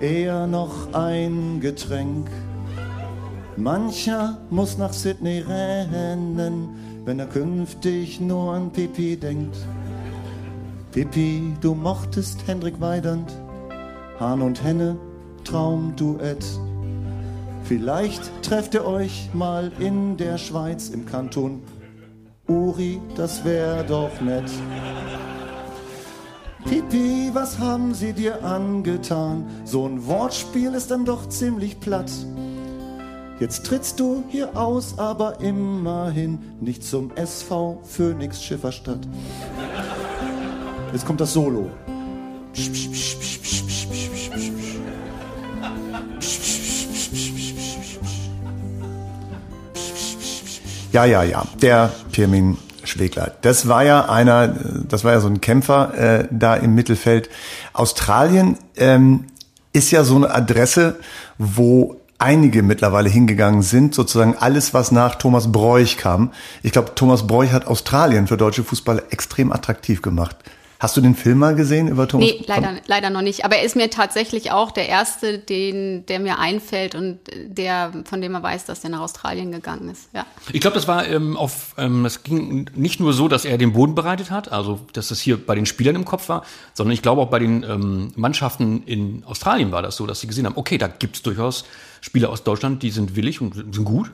eher 0.00 0.46
noch 0.46 0.94
ein 0.94 1.60
Getränk. 1.60 2.30
Mancher 3.58 4.38
muss 4.48 4.78
nach 4.78 4.94
Sydney 4.94 5.40
rennen, 5.40 6.70
wenn 7.04 7.18
er 7.18 7.26
künftig 7.26 8.18
nur 8.18 8.54
an 8.54 8.70
Pipi 8.70 9.14
denkt. 9.14 9.58
Pippi, 10.90 11.52
du 11.60 11.74
mochtest 11.74 12.46
Hendrik 12.46 12.80
Weidand, 12.80 13.30
Hahn 14.18 14.40
und 14.40 14.64
Henne, 14.64 14.96
Traumduett. 15.44 16.42
Vielleicht 17.68 18.30
trefft 18.42 18.74
ihr 18.74 18.84
euch 18.84 19.30
mal 19.34 19.72
in 19.80 20.16
der 20.16 20.38
Schweiz 20.38 20.88
im 20.88 21.04
Kanton 21.04 21.62
Uri, 22.46 23.00
das 23.16 23.44
wär 23.44 23.82
doch 23.82 24.20
nett. 24.20 24.48
Pipi, 26.64 27.30
was 27.32 27.58
haben 27.58 27.92
sie 27.92 28.12
dir 28.12 28.44
angetan? 28.44 29.46
So 29.64 29.84
ein 29.84 30.06
Wortspiel 30.06 30.74
ist 30.74 30.92
dann 30.92 31.04
doch 31.04 31.28
ziemlich 31.28 31.80
platt. 31.80 32.10
Jetzt 33.40 33.66
trittst 33.66 33.98
du 33.98 34.22
hier 34.28 34.56
aus, 34.56 34.96
aber 34.98 35.40
immerhin 35.40 36.38
nicht 36.60 36.84
zum 36.84 37.10
SV 37.16 37.80
Phoenix 37.82 38.44
Schifferstadt. 38.44 39.00
Jetzt 40.92 41.04
kommt 41.04 41.20
das 41.20 41.32
Solo. 41.32 41.68
Ja, 50.96 51.04
ja, 51.04 51.22
ja, 51.24 51.44
der 51.60 51.92
Pirmin 52.10 52.56
Schwegler. 52.82 53.32
Das 53.42 53.68
war 53.68 53.84
ja 53.84 54.08
einer, 54.08 54.48
das 54.48 55.04
war 55.04 55.12
ja 55.12 55.20
so 55.20 55.28
ein 55.28 55.42
Kämpfer 55.42 55.92
äh, 56.22 56.28
da 56.30 56.54
im 56.54 56.74
Mittelfeld. 56.74 57.28
Australien 57.74 58.56
ähm, 58.78 59.26
ist 59.74 59.90
ja 59.90 60.04
so 60.04 60.16
eine 60.16 60.34
Adresse, 60.34 60.98
wo 61.36 62.00
einige 62.16 62.62
mittlerweile 62.62 63.10
hingegangen 63.10 63.60
sind, 63.60 63.94
sozusagen 63.94 64.36
alles, 64.38 64.72
was 64.72 64.90
nach 64.90 65.16
Thomas 65.16 65.52
Bräuch 65.52 65.98
kam. 65.98 66.32
Ich 66.62 66.72
glaube, 66.72 66.94
Thomas 66.94 67.26
Bräuch 67.26 67.52
hat 67.52 67.66
Australien 67.66 68.26
für 68.26 68.38
deutsche 68.38 68.64
Fußballer 68.64 69.02
extrem 69.10 69.52
attraktiv 69.52 70.00
gemacht. 70.00 70.36
Hast 70.78 70.94
du 70.96 71.00
den 71.00 71.14
Film 71.14 71.38
mal 71.38 71.54
gesehen 71.54 71.88
über 71.88 72.06
Thomas? 72.06 72.28
Nee, 72.28 72.44
leider, 72.46 72.74
leider 72.86 73.08
noch 73.08 73.22
nicht. 73.22 73.46
Aber 73.46 73.56
er 73.56 73.64
ist 73.64 73.76
mir 73.76 73.88
tatsächlich 73.88 74.50
auch 74.50 74.70
der 74.70 74.88
erste, 74.88 75.38
den, 75.38 76.04
der 76.06 76.20
mir 76.20 76.38
einfällt 76.38 76.94
und 76.94 77.18
der, 77.46 77.92
von 78.04 78.20
dem 78.20 78.32
man 78.32 78.42
weiß, 78.42 78.66
dass 78.66 78.80
der 78.80 78.90
nach 78.90 79.00
Australien 79.00 79.52
gegangen 79.52 79.88
ist. 79.88 80.10
Ja. 80.12 80.26
Ich 80.52 80.60
glaube, 80.60 80.74
das 80.74 80.86
war 80.86 81.06
ähm, 81.06 81.36
auf, 81.36 81.74
ähm, 81.78 82.04
das 82.04 82.24
ging 82.24 82.68
nicht 82.74 83.00
nur 83.00 83.14
so, 83.14 83.26
dass 83.26 83.46
er 83.46 83.56
den 83.56 83.72
Boden 83.72 83.94
bereitet 83.94 84.30
hat, 84.30 84.52
also 84.52 84.80
dass 84.92 85.08
das 85.08 85.20
hier 85.20 85.44
bei 85.44 85.54
den 85.54 85.64
Spielern 85.64 85.94
im 85.94 86.04
Kopf 86.04 86.28
war, 86.28 86.44
sondern 86.74 86.92
ich 86.92 87.00
glaube 87.00 87.22
auch 87.22 87.30
bei 87.30 87.38
den 87.38 87.62
ähm, 87.62 88.12
Mannschaften 88.14 88.82
in 88.84 89.24
Australien 89.24 89.72
war 89.72 89.80
das 89.80 89.96
so, 89.96 90.06
dass 90.06 90.20
sie 90.20 90.26
gesehen 90.26 90.44
haben, 90.44 90.56
okay, 90.56 90.76
da 90.76 90.88
gibt's 90.88 91.22
durchaus 91.22 91.64
Spieler 92.02 92.28
aus 92.28 92.44
Deutschland, 92.44 92.82
die 92.82 92.90
sind 92.90 93.16
willig 93.16 93.40
und 93.40 93.54
sind 93.54 93.84
gut. 93.84 94.10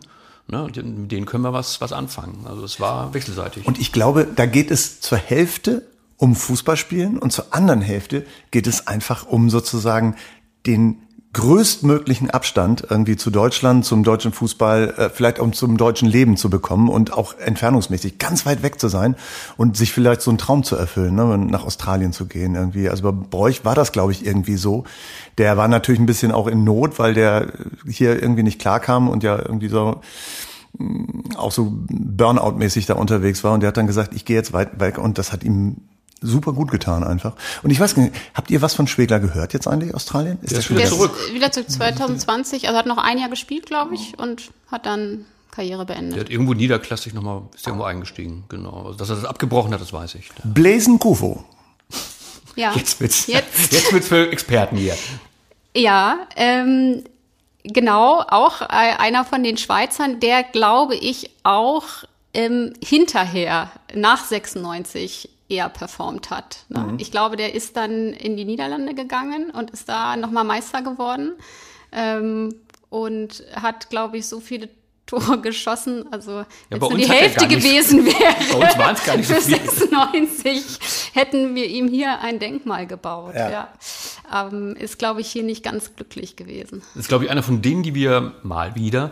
Ne, 0.48 0.66
mit 0.66 1.12
denen 1.12 1.24
können 1.24 1.44
wir 1.44 1.52
was, 1.52 1.80
was 1.80 1.92
anfangen. 1.92 2.46
Also 2.48 2.64
es 2.64 2.80
war 2.80 3.14
wechselseitig. 3.14 3.64
Und 3.64 3.78
ich 3.78 3.92
glaube, 3.92 4.26
da 4.34 4.44
geht 4.44 4.72
es 4.72 5.00
zur 5.00 5.16
Hälfte 5.16 5.82
um 6.22 6.36
Fußballspielen 6.36 7.18
und 7.18 7.32
zur 7.32 7.46
anderen 7.50 7.80
Hälfte 7.80 8.24
geht 8.52 8.68
es 8.68 8.86
einfach 8.86 9.26
um 9.26 9.50
sozusagen 9.50 10.14
den 10.66 10.98
größtmöglichen 11.32 12.30
Abstand 12.30 12.86
irgendwie 12.88 13.16
zu 13.16 13.32
Deutschland, 13.32 13.84
zum 13.84 14.04
deutschen 14.04 14.32
Fußball, 14.32 14.94
äh, 14.96 15.10
vielleicht 15.10 15.40
auch 15.40 15.50
zum 15.50 15.76
deutschen 15.76 16.06
Leben 16.06 16.36
zu 16.36 16.48
bekommen 16.48 16.88
und 16.88 17.12
auch 17.12 17.36
entfernungsmäßig 17.38 18.18
ganz 18.18 18.46
weit 18.46 18.62
weg 18.62 18.78
zu 18.78 18.86
sein 18.86 19.16
und 19.56 19.76
sich 19.76 19.92
vielleicht 19.92 20.20
so 20.20 20.30
einen 20.30 20.38
Traum 20.38 20.62
zu 20.62 20.76
erfüllen, 20.76 21.16
ne, 21.16 21.36
nach 21.38 21.64
Australien 21.64 22.12
zu 22.12 22.26
gehen 22.26 22.54
irgendwie. 22.54 22.88
Also 22.88 23.02
bei 23.02 23.10
Bräuch 23.10 23.64
war 23.64 23.74
das, 23.74 23.90
glaube 23.90 24.12
ich, 24.12 24.24
irgendwie 24.24 24.56
so. 24.56 24.84
Der 25.38 25.56
war 25.56 25.66
natürlich 25.66 26.00
ein 26.00 26.06
bisschen 26.06 26.30
auch 26.30 26.46
in 26.46 26.62
Not, 26.62 27.00
weil 27.00 27.14
der 27.14 27.48
hier 27.88 28.22
irgendwie 28.22 28.44
nicht 28.44 28.60
klarkam 28.60 29.08
und 29.08 29.24
ja 29.24 29.38
irgendwie 29.38 29.68
so 29.68 30.02
auch 31.36 31.50
so 31.50 31.72
Burnout-mäßig 31.90 32.86
da 32.86 32.94
unterwegs 32.94 33.42
war 33.42 33.52
und 33.52 33.60
der 33.60 33.68
hat 33.68 33.76
dann 33.76 33.88
gesagt, 33.88 34.14
ich 34.14 34.24
gehe 34.24 34.36
jetzt 34.36 34.52
weit 34.52 34.78
weg 34.78 34.98
und 34.98 35.18
das 35.18 35.32
hat 35.32 35.42
ihm 35.42 35.78
super 36.22 36.52
gut 36.52 36.70
getan 36.70 37.04
einfach. 37.04 37.34
Und 37.62 37.70
ich 37.70 37.78
weiß 37.80 37.96
nicht, 37.96 38.14
habt 38.34 38.50
ihr 38.50 38.62
was 38.62 38.74
von 38.74 38.86
Schwegler 38.86 39.20
gehört 39.20 39.52
jetzt 39.52 39.66
eigentlich, 39.68 39.94
Australien? 39.94 40.38
Ist 40.42 40.52
Der 40.52 40.76
Der 40.76 40.86
zurück. 40.88 41.12
ist 41.26 41.34
wieder 41.34 41.52
zu 41.52 41.66
2020, 41.66 42.66
also 42.68 42.78
hat 42.78 42.86
noch 42.86 42.98
ein 42.98 43.18
Jahr 43.18 43.28
gespielt, 43.28 43.66
glaube 43.66 43.94
ich, 43.94 44.18
und 44.18 44.50
hat 44.70 44.86
dann 44.86 45.26
Karriere 45.50 45.84
beendet. 45.84 46.16
Der 46.16 46.24
hat 46.24 46.30
irgendwo 46.30 46.54
niederklassig 46.54 47.12
nochmal, 47.12 47.42
ist 47.54 47.66
irgendwo 47.66 47.84
eingestiegen, 47.84 48.44
genau. 48.48 48.86
Also, 48.86 48.98
dass 48.98 49.10
er 49.10 49.16
das 49.16 49.24
abgebrochen 49.24 49.72
hat, 49.74 49.80
das 49.80 49.92
weiß 49.92 50.14
ich. 50.14 50.30
Blazen 50.44 50.98
Kufo. 50.98 51.44
Ja. 52.56 52.72
Jetzt 52.74 53.00
wird's, 53.00 53.26
Jetzt. 53.26 53.72
jetzt 53.72 53.92
wird's 53.92 54.08
für 54.08 54.30
Experten 54.30 54.76
hier. 54.76 54.96
Ja, 55.74 56.18
ähm, 56.36 57.02
genau, 57.64 58.20
auch 58.28 58.60
einer 58.60 59.24
von 59.24 59.42
den 59.42 59.56
Schweizern, 59.56 60.20
der 60.20 60.42
glaube 60.42 60.94
ich 60.94 61.30
auch 61.44 61.84
ähm, 62.34 62.74
hinterher, 62.82 63.70
nach 63.94 64.24
96, 64.24 65.28
eher 65.52 65.68
performt 65.68 66.30
hat. 66.30 66.64
Ne? 66.68 66.94
Ich 66.98 67.10
glaube, 67.10 67.36
der 67.36 67.54
ist 67.54 67.76
dann 67.76 68.12
in 68.12 68.36
die 68.36 68.44
Niederlande 68.44 68.94
gegangen 68.94 69.50
und 69.50 69.70
ist 69.70 69.88
da 69.88 70.16
nochmal 70.16 70.44
Meister 70.44 70.82
geworden 70.82 71.32
ähm, 71.92 72.54
und 72.88 73.44
hat, 73.54 73.90
glaube 73.90 74.16
ich, 74.18 74.26
so 74.26 74.40
viele 74.40 74.68
Tore 75.06 75.40
geschossen. 75.40 76.06
Also 76.10 76.46
wenn 76.70 76.80
es 76.80 76.88
nur 76.88 76.98
die 76.98 77.10
Hälfte 77.10 77.46
gewesen 77.46 78.06
wäre. 78.06 78.34
Bei 78.52 78.66
uns 78.66 78.78
waren's 78.78 79.04
gar 79.04 79.16
nicht 79.16 79.28
so 79.28 79.34
für 79.34 79.42
viel. 79.42 79.58
96 79.58 81.10
hätten 81.12 81.54
wir 81.54 81.66
ihm 81.66 81.88
hier 81.88 82.20
ein 82.20 82.38
Denkmal 82.38 82.86
gebaut. 82.86 83.34
Ja. 83.34 83.50
Ja. 83.50 83.68
Ähm, 84.32 84.74
ist, 84.76 84.98
glaube 84.98 85.20
ich, 85.20 85.28
hier 85.28 85.42
nicht 85.42 85.62
ganz 85.62 85.94
glücklich 85.96 86.36
gewesen. 86.36 86.82
Das 86.94 87.02
ist, 87.02 87.08
glaube 87.08 87.24
ich, 87.24 87.30
einer 87.30 87.42
von 87.42 87.60
denen, 87.60 87.82
die 87.82 87.94
wir 87.94 88.36
mal 88.42 88.74
wieder 88.74 89.10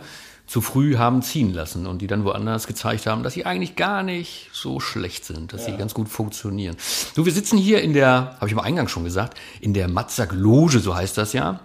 zu 0.51 0.59
früh 0.59 0.97
haben 0.97 1.21
ziehen 1.21 1.53
lassen 1.53 1.87
und 1.87 1.99
die 2.01 2.07
dann 2.07 2.25
woanders 2.25 2.67
gezeigt 2.67 3.05
haben, 3.05 3.23
dass 3.23 3.35
sie 3.35 3.45
eigentlich 3.45 3.77
gar 3.77 4.03
nicht 4.03 4.49
so 4.51 4.81
schlecht 4.81 5.23
sind, 5.23 5.53
dass 5.53 5.63
sie 5.63 5.77
ganz 5.77 5.93
gut 5.93 6.09
funktionieren. 6.09 6.75
Du, 7.15 7.25
wir 7.25 7.31
sitzen 7.31 7.57
hier 7.57 7.81
in 7.81 7.93
der, 7.93 8.35
habe 8.35 8.47
ich 8.47 8.53
am 8.53 8.59
Eingang 8.59 8.89
schon 8.89 9.05
gesagt, 9.05 9.39
in 9.61 9.73
der 9.73 9.87
Matzak 9.87 10.33
Loge, 10.33 10.79
so 10.79 10.93
heißt 10.93 11.17
das 11.17 11.31
ja, 11.31 11.61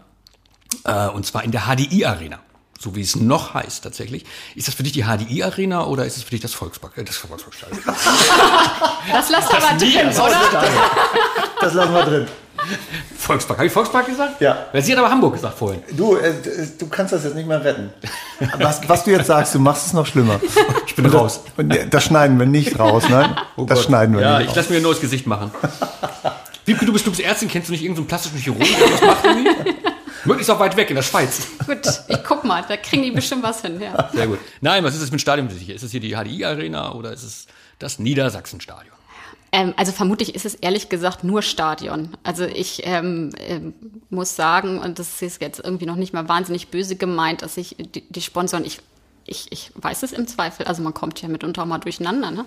äh, 0.84 1.08
und 1.08 1.26
zwar 1.26 1.42
in 1.42 1.50
der 1.50 1.62
HDI 1.62 2.04
Arena. 2.04 2.38
So 2.78 2.94
wie 2.94 3.00
es 3.00 3.16
noch 3.16 3.54
heißt 3.54 3.82
tatsächlich. 3.82 4.24
Ist 4.54 4.68
das 4.68 4.76
für 4.76 4.84
dich 4.84 4.92
die 4.92 5.02
HDI 5.02 5.42
Arena 5.42 5.84
oder 5.86 6.06
ist 6.06 6.16
es 6.16 6.22
für 6.22 6.30
dich 6.30 6.40
das 6.40 6.54
Volkspark, 6.54 6.96
äh, 6.96 7.02
das 7.02 7.16
Volksparkstadion? 7.16 7.82
Das 9.10 9.30
lass 9.30 9.50
aber 9.50 9.76
drin, 9.78 10.08
oder? 10.10 10.64
Das 11.60 11.74
lassen 11.74 11.92
wir 11.92 12.04
drin. 12.04 12.26
Volkspark. 13.18 13.58
Habe 13.58 13.66
ich 13.66 13.72
Volkspark 13.72 14.06
gesagt? 14.06 14.40
Ja. 14.40 14.66
Weil 14.72 14.82
sie 14.82 14.92
hat 14.92 14.98
aber 14.98 15.10
Hamburg 15.10 15.34
gesagt 15.34 15.58
vorhin. 15.58 15.82
Du, 15.92 16.16
äh, 16.16 16.32
du 16.78 16.86
kannst 16.88 17.12
das 17.12 17.24
jetzt 17.24 17.34
nicht 17.34 17.48
mehr 17.48 17.62
retten. 17.62 17.90
Was, 18.58 18.88
was 18.88 19.04
du 19.04 19.10
jetzt 19.10 19.26
sagst, 19.26 19.54
du 19.54 19.58
machst 19.58 19.86
es 19.86 19.92
noch 19.92 20.06
schlimmer. 20.06 20.40
Ich 20.86 20.94
bin 20.94 21.06
raus. 21.06 21.40
Und 21.56 21.76
das 21.90 22.04
schneiden 22.04 22.38
wir 22.38 22.46
nicht 22.46 22.78
raus, 22.78 23.04
nein? 23.08 23.36
das 23.66 23.84
schneiden 23.84 24.16
wir 24.16 24.22
Ja, 24.22 24.38
nicht 24.38 24.50
ich 24.50 24.56
lasse 24.56 24.70
mir 24.70 24.78
ein 24.78 24.82
neues 24.82 25.00
Gesicht 25.00 25.26
machen. 25.26 25.50
Wiebke, 26.64 26.84
du 26.84 26.92
bist, 26.92 27.06
du 27.06 27.10
bist 27.10 27.22
Ärztin, 27.22 27.48
kennst 27.48 27.68
du 27.68 27.72
nicht 27.72 27.82
irgendeinen 27.82 28.06
so 28.06 28.08
plastischen 28.08 28.38
Chirurgen, 28.38 28.66
der 28.66 28.92
was 28.92 29.00
macht 29.00 29.24
irgendwie? 29.24 29.74
Möglichst 30.24 30.50
auch 30.50 30.58
weit 30.58 30.76
weg, 30.76 30.90
in 30.90 30.96
der 30.96 31.02
Schweiz. 31.02 31.46
Gut, 31.64 31.86
ich 32.08 32.24
guck 32.24 32.42
mal, 32.42 32.64
da 32.66 32.76
kriegen 32.76 33.04
die 33.04 33.12
bestimmt 33.12 33.44
was 33.44 33.60
hin, 33.62 33.80
ja. 33.80 34.10
Sehr 34.12 34.26
gut. 34.26 34.40
Nein, 34.60 34.82
was 34.82 34.94
ist 34.94 35.02
das 35.02 35.10
für 35.10 35.16
ein 35.16 35.20
Stadion? 35.20 35.48
Ist 35.48 35.82
es 35.82 35.90
hier 35.92 36.00
die 36.00 36.16
HDI-Arena 36.16 36.92
oder 36.92 37.12
ist 37.12 37.22
es 37.22 37.46
das 37.78 38.00
Niedersachsen-Stadion? 38.00 38.95
Ähm, 39.56 39.72
also 39.78 39.90
vermutlich 39.90 40.34
ist 40.34 40.44
es 40.44 40.54
ehrlich 40.54 40.90
gesagt 40.90 41.24
nur 41.24 41.40
Stadion. 41.40 42.10
Also 42.22 42.44
ich 42.44 42.82
ähm, 42.84 43.30
ähm, 43.38 43.72
muss 44.10 44.36
sagen, 44.36 44.78
und 44.78 44.98
das 44.98 45.22
ist 45.22 45.40
jetzt 45.40 45.60
irgendwie 45.64 45.86
noch 45.86 45.96
nicht 45.96 46.12
mal 46.12 46.28
wahnsinnig 46.28 46.68
böse 46.68 46.96
gemeint, 46.96 47.40
dass 47.40 47.56
ich 47.56 47.74
die, 47.78 48.02
die 48.02 48.20
Sponsoren, 48.20 48.66
ich 48.66 48.80
ich, 49.28 49.50
ich 49.50 49.72
weiß 49.74 50.04
es 50.04 50.12
im 50.12 50.28
Zweifel, 50.28 50.66
also 50.66 50.82
man 50.82 50.94
kommt 50.94 51.20
ja 51.20 51.28
mitunter 51.28 51.62
auch 51.62 51.66
mal 51.66 51.78
durcheinander. 51.78 52.30
Ne? 52.30 52.46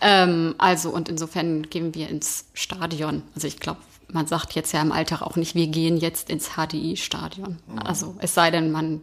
Ähm, 0.00 0.54
also 0.56 0.88
und 0.88 1.10
insofern 1.10 1.68
gehen 1.68 1.94
wir 1.94 2.08
ins 2.08 2.46
Stadion. 2.54 3.22
Also 3.34 3.46
ich 3.46 3.60
glaube, 3.60 3.80
man 4.10 4.26
sagt 4.26 4.54
jetzt 4.54 4.72
ja 4.72 4.80
im 4.80 4.92
Alltag 4.92 5.20
auch 5.20 5.36
nicht, 5.36 5.54
wir 5.54 5.66
gehen 5.66 5.98
jetzt 5.98 6.30
ins 6.30 6.52
HDI-Stadion. 6.56 7.58
Also 7.84 8.14
es 8.20 8.32
sei 8.32 8.50
denn, 8.50 8.72
man 8.72 9.02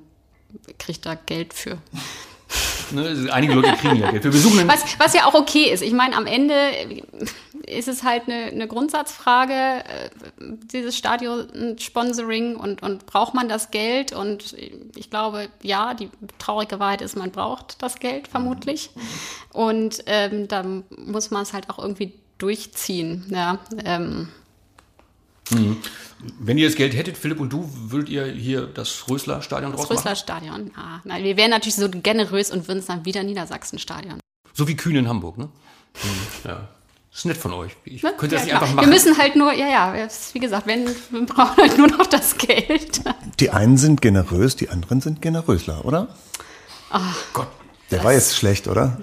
kriegt 0.80 1.06
da 1.06 1.14
Geld 1.14 1.54
für. 1.54 1.78
Ne, 2.92 3.30
einige 3.32 3.54
Leute 3.54 3.74
kriegen 3.74 3.98
ja 3.98 4.12
Geld. 4.12 4.24
Wir 4.24 4.32
besuchen 4.32 4.68
Was, 4.68 4.84
was 5.00 5.14
ja 5.14 5.26
auch 5.26 5.34
okay 5.34 5.72
ist. 5.72 5.82
Ich 5.82 5.94
meine, 5.94 6.16
am 6.16 6.26
Ende 6.26 6.54
ist 7.66 7.88
es 7.88 8.04
halt 8.04 8.24
eine, 8.28 8.46
eine 8.46 8.68
Grundsatzfrage, 8.68 9.54
äh, 9.54 10.10
dieses 10.72 10.98
Stadion-Sponsoring 10.98 12.56
und, 12.56 12.84
und 12.84 13.06
braucht 13.06 13.34
man 13.34 13.50
das 13.50 13.72
Geld? 13.72 14.14
Und 14.14 14.56
ich 14.96 15.10
glaube, 15.10 15.50
ja, 15.62 15.94
die 15.94 16.10
traurige 16.38 16.80
Wahrheit 16.80 17.02
ist, 17.02 17.16
man 17.16 17.32
braucht 17.32 17.82
das 17.82 18.00
Geld 18.00 18.28
vermutlich. 18.28 18.90
Und 19.54 20.04
ähm, 20.06 20.48
da 20.48 20.64
muss 20.98 21.32
man 21.32 21.44
es 21.44 21.54
halt 21.54 21.70
auch 21.70 21.80
irgendwie 21.80 22.14
durchziehen. 22.38 23.26
Ja, 23.30 23.60
ähm, 23.86 24.30
wenn 26.40 26.58
ihr 26.58 26.68
das 26.68 26.76
Geld 26.76 26.96
hättet, 26.96 27.18
Philipp 27.18 27.40
und 27.40 27.52
du, 27.52 27.70
würdet 27.88 28.10
ihr 28.10 28.26
hier 28.26 28.68
das 28.68 29.06
Rösler-Stadion 29.10 29.72
draus 29.72 29.82
das 29.82 29.90
machen? 29.90 29.98
Rösler 30.00 30.16
Stadion. 30.16 30.72
Ah, 30.76 31.00
nein, 31.04 31.24
wir 31.24 31.36
wären 31.38 31.50
natürlich 31.52 31.76
so 31.76 31.90
generös 31.90 32.52
und 32.52 32.68
würden 32.68 32.80
es 32.80 32.86
dann 32.86 33.06
wieder 33.06 33.24
Niedersachsen-Stadion. 33.24 34.20
So 34.54 34.68
wie 34.68 34.76
Kühn 34.76 34.96
in 34.96 35.08
Hamburg, 35.08 35.38
ne? 35.38 35.46
Mhm, 36.04 36.50
Ja. 36.50 36.68
Ist 37.14 37.26
nett 37.26 37.36
von 37.36 37.52
euch. 37.52 37.74
Ich 37.84 38.04
Ne? 38.04 38.14
könnte 38.18 38.36
das 38.38 38.46
Ja, 38.46 38.46
nicht 38.46 38.50
klar. 38.52 38.62
einfach 38.62 38.76
machen. 38.76 38.86
Wir 38.88 38.94
müssen 38.94 39.18
halt 39.18 39.36
nur, 39.36 39.52
ja, 39.52 39.68
ja, 39.68 40.08
wie 40.32 40.40
gesagt, 40.40 40.66
wenn, 40.66 40.86
wir 41.10 41.26
brauchen 41.26 41.58
halt 41.58 41.78
nur 41.78 41.88
noch 41.90 42.06
das 42.08 42.38
Geld. 42.38 43.02
Die 43.42 43.50
einen 43.50 43.76
sind 43.78 44.02
generös, 44.02 44.56
die 44.56 44.70
anderen 44.70 45.02
sind 45.02 45.22
generösler, 45.22 45.84
oder? 45.84 46.08
Gott, 47.34 47.48
Der 47.92 48.04
war 48.04 48.14
jetzt 48.14 48.36
schlecht, 48.38 48.68
oder? 48.70 48.98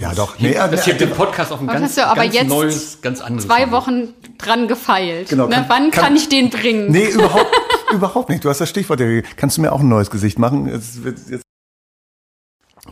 Ja, 0.00 0.14
doch. 0.14 0.38
Nee, 0.38 0.54
das 0.54 0.80
äh, 0.80 0.84
hier 0.84 0.94
den 0.94 1.10
Podcast 1.10 1.52
auf 1.52 1.60
ein 1.60 1.66
Was 1.66 1.74
ganz, 1.74 1.86
hast 1.88 1.98
du 1.98 2.06
aber 2.06 2.22
ganz 2.22 2.34
jetzt 2.34 2.48
neues, 2.48 2.98
ganz 3.02 3.20
anderes 3.20 3.46
Zwei. 3.46 3.70
Wochen 3.70 4.14
dran 4.38 4.68
gefeilt. 4.68 5.28
Genau, 5.28 5.46
ne? 5.48 5.54
kann- 5.56 5.64
Wann 5.68 5.90
kann, 5.90 6.04
kann- 6.04 6.16
ich 6.16 6.28
den 6.28 6.48
bringen? 6.50 6.90
nee, 6.90 7.06
überhaupt, 7.08 7.54
überhaupt 7.92 8.28
nicht. 8.30 8.42
Du 8.44 8.48
hast 8.48 8.60
das 8.60 8.68
Stichwort. 8.70 9.00
Kannst 9.36 9.56
du 9.58 9.60
mir 9.60 9.72
auch 9.72 9.80
ein 9.80 9.88
neues 9.88 10.10
Gesicht 10.10 10.38
machen? 10.38 10.66
Es 10.66 11.04
wird 11.04 11.18
jetzt, 11.28 11.42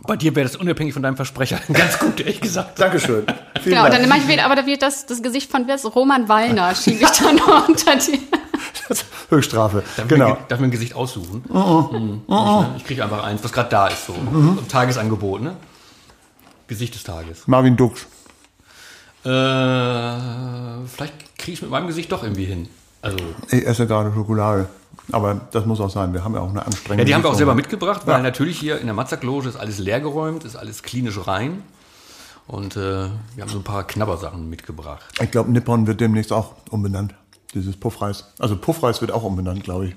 Bei 0.07 0.15
dir 0.15 0.35
wäre 0.35 0.47
das 0.47 0.55
unabhängig 0.55 0.93
von 0.93 1.01
deinem 1.03 1.15
Versprecher 1.15 1.59
ganz 1.73 1.97
gut, 1.99 2.19
ehrlich 2.19 2.39
gesagt. 2.41 2.79
Dankeschön. 2.79 3.25
Vielen 3.61 3.75
Genau, 3.75 3.87
Dank. 3.87 3.95
dann 3.99 4.09
mache 4.09 4.19
ich 4.19 4.27
wieder, 4.27 4.45
aber 4.45 4.55
da 4.55 4.65
wird 4.65 4.81
das, 4.83 5.05
das 5.07 5.21
Gesicht 5.23 5.51
von 5.51 5.67
wer 5.67 5.75
ist 5.75 5.85
Roman 5.95 6.29
Wallner, 6.29 6.75
schiebe 6.75 7.03
ich 7.03 7.09
dann 7.19 7.35
noch 7.35 7.67
unter 7.67 7.95
die. 7.95 8.19
Höchststrafe. 9.29 9.83
Darf, 9.97 10.07
Genau. 10.07 10.27
ich 10.27 10.33
mir, 10.33 10.39
darf 10.47 10.59
mir 10.59 10.67
ein 10.67 10.71
Gesicht 10.71 10.93
aussuchen? 10.95 11.43
Mhm. 11.47 12.21
Ich, 12.23 12.29
ne? 12.29 12.73
ich 12.77 12.83
kriege 12.85 13.03
einfach 13.03 13.23
eins, 13.23 13.43
was 13.43 13.51
gerade 13.51 13.69
da 13.69 13.87
ist, 13.87 14.05
so. 14.07 14.13
Im 14.13 14.67
Tagesangebot, 14.67 15.41
ne? 15.41 15.55
Gesicht 16.67 16.95
des 16.95 17.03
Tages. 17.03 17.47
Marvin 17.47 17.75
Dux. 17.77 18.01
Äh, 19.23 20.87
vielleicht 20.87 21.37
kriege 21.37 21.53
ich 21.53 21.61
mit 21.61 21.71
meinem 21.71 21.87
Gesicht 21.87 22.11
doch 22.11 22.23
irgendwie 22.23 22.45
hin. 22.45 22.67
Also, 23.01 23.17
Ich 23.49 23.65
esse 23.65 23.87
gerade 23.87 24.11
Schokolade. 24.13 24.67
Aber 25.11 25.41
das 25.51 25.65
muss 25.65 25.81
auch 25.81 25.89
sein. 25.89 26.13
Wir 26.13 26.23
haben 26.23 26.35
ja 26.35 26.41
auch 26.41 26.49
eine 26.49 26.65
anstrengende 26.65 27.01
ja, 27.01 27.05
die 27.05 27.15
haben 27.15 27.23
wir 27.23 27.29
auch 27.31 27.35
selber 27.35 27.55
mitgebracht, 27.55 28.01
weil 28.05 28.17
Ja. 28.17 28.21
natürlich 28.23 28.59
hier 28.59 28.79
in 28.79 28.85
der 28.85 28.93
Matzak-Loge 28.93 29.49
ist 29.49 29.55
alles 29.57 29.77
leergeräumt, 29.79 30.43
ist 30.45 30.55
alles 30.55 30.83
klinisch 30.83 31.19
rein. 31.27 31.63
Und 32.47 32.75
äh, 32.75 32.79
wir 32.79 33.41
haben 33.41 33.49
so 33.49 33.57
ein 33.57 33.63
paar 33.63 33.85
Knabbersachen 33.85 34.49
mitgebracht. 34.49 35.03
Ich 35.21 35.31
glaube, 35.31 35.51
Nippon 35.51 35.87
wird 35.87 35.99
demnächst 36.01 36.31
auch 36.33 36.53
umbenannt. 36.69 37.13
Dieses 37.53 37.75
Puffreis. 37.77 38.25
Also 38.39 38.55
Puffreis 38.55 39.01
wird 39.01 39.11
auch 39.11 39.23
umbenannt, 39.23 39.63
glaube 39.63 39.87
ich. 39.87 39.95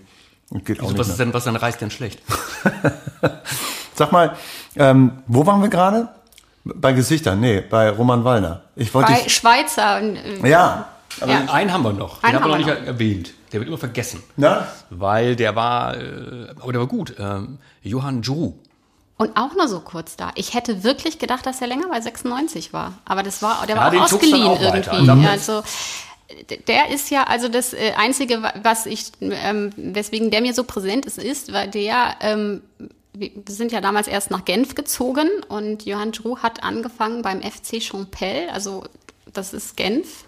Und 0.50 0.64
geht 0.64 0.78
auch 0.80 0.84
Also, 0.84 0.92
nicht 0.94 1.00
was 1.00 1.08
ist 1.08 1.18
denn, 1.18 1.32
was 1.32 1.42
ist 1.42 1.46
denn 1.46 1.56
Reis 1.56 1.78
denn 1.78 1.90
schlecht? 1.90 2.20
Sag 3.94 4.12
mal, 4.12 4.36
ähm, 4.76 5.12
wo 5.26 5.46
waren 5.46 5.62
wir 5.62 5.68
gerade? 5.68 6.08
Bei 6.64 6.92
Gesichtern? 6.92 7.40
Nee, 7.40 7.60
bei 7.60 7.90
Roman 7.90 8.24
Wallner. 8.24 8.62
Ich 8.74 8.92
wollte 8.94 9.12
Bei 9.12 9.20
dich, 9.20 9.34
Schweizer. 9.34 9.98
und, 9.98 10.16
äh, 10.16 10.48
Ja. 10.48 10.88
ja. 11.24 11.44
Einen 11.52 11.72
haben 11.72 11.82
wir 11.84 11.92
noch. 11.92 12.18
Den 12.20 12.24
Einen 12.24 12.36
haben 12.36 12.44
wir 12.44 12.48
noch 12.48 12.56
nicht 12.58 12.66
wir 12.66 12.86
erwähnt. 12.86 13.34
Der 13.52 13.60
wird 13.60 13.68
immer 13.68 13.78
vergessen. 13.78 14.22
Na? 14.36 14.66
Weil 14.90 15.36
der 15.36 15.54
war, 15.54 15.96
äh, 15.96 16.48
aber 16.60 16.72
der 16.72 16.80
war 16.80 16.88
gut. 16.88 17.14
Ähm, 17.18 17.58
Johann 17.82 18.22
Drew. 18.22 18.54
Und 19.16 19.36
auch 19.36 19.54
nur 19.54 19.68
so 19.68 19.78
kurz 19.80 20.16
da. 20.16 20.32
Ich 20.34 20.54
hätte 20.54 20.82
wirklich 20.82 21.20
gedacht, 21.20 21.46
dass 21.46 21.60
er 21.60 21.68
länger 21.68 21.86
bei 21.88 22.00
96 22.00 22.72
war. 22.72 22.94
Aber 23.04 23.22
das 23.22 23.42
war, 23.42 23.64
der 23.66 23.76
Ja, 23.76 23.82
war 23.92 24.00
auch 24.00 24.04
ausgeliehen 24.12 24.48
auch 24.48 24.60
irgendwie. 24.60 25.28
Also, 25.28 25.62
der 26.68 26.90
ist 26.90 27.10
ja, 27.10 27.24
also 27.24 27.48
das 27.48 27.72
äh, 27.72 27.92
Einzige, 27.96 28.42
wa- 28.42 28.54
was 28.62 28.86
ich, 28.86 29.12
ähm, 29.20 29.70
weswegen 29.76 30.30
der 30.30 30.40
mir 30.40 30.54
so 30.54 30.64
präsent 30.64 31.06
ist, 31.06 31.18
ist, 31.18 31.52
weil 31.52 31.68
der, 31.70 32.16
ähm, 32.20 32.62
wir 33.12 33.30
sind 33.48 33.70
ja 33.72 33.80
damals 33.80 34.08
erst 34.08 34.30
nach 34.30 34.44
Genf 34.44 34.74
gezogen 34.74 35.28
und 35.48 35.84
Johann 35.86 36.12
Drew 36.12 36.38
hat 36.38 36.62
angefangen 36.64 37.22
beim 37.22 37.42
FC 37.42 37.80
Champel, 37.82 38.48
also 38.52 38.84
das 39.32 39.52
ist 39.54 39.76
Genf. 39.76 40.24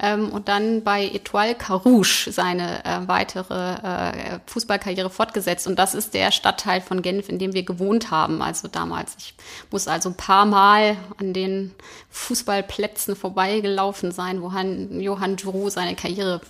Ähm, 0.00 0.30
und 0.30 0.48
dann 0.48 0.82
bei 0.82 1.04
Etoile 1.04 1.54
Carouge 1.54 2.28
seine 2.30 2.84
äh, 2.84 3.06
weitere 3.06 3.74
äh, 3.74 4.38
Fußballkarriere 4.46 5.10
fortgesetzt. 5.10 5.66
Und 5.66 5.78
das 5.78 5.94
ist 5.94 6.14
der 6.14 6.32
Stadtteil 6.32 6.80
von 6.80 7.02
Genf, 7.02 7.28
in 7.28 7.38
dem 7.38 7.52
wir 7.52 7.62
gewohnt 7.62 8.10
haben. 8.10 8.42
Also 8.42 8.68
damals. 8.68 9.14
Ich 9.18 9.34
muss 9.70 9.86
also 9.86 10.10
ein 10.10 10.16
paar 10.16 10.46
Mal 10.46 10.96
an 11.18 11.32
den 11.32 11.72
Fußballplätzen 12.10 13.14
vorbeigelaufen 13.14 14.10
sein, 14.10 14.42
wo 14.42 14.52
Han, 14.52 15.00
Johann 15.00 15.36
Giroud 15.36 15.72
seine 15.72 15.94
Karriere 15.94 16.40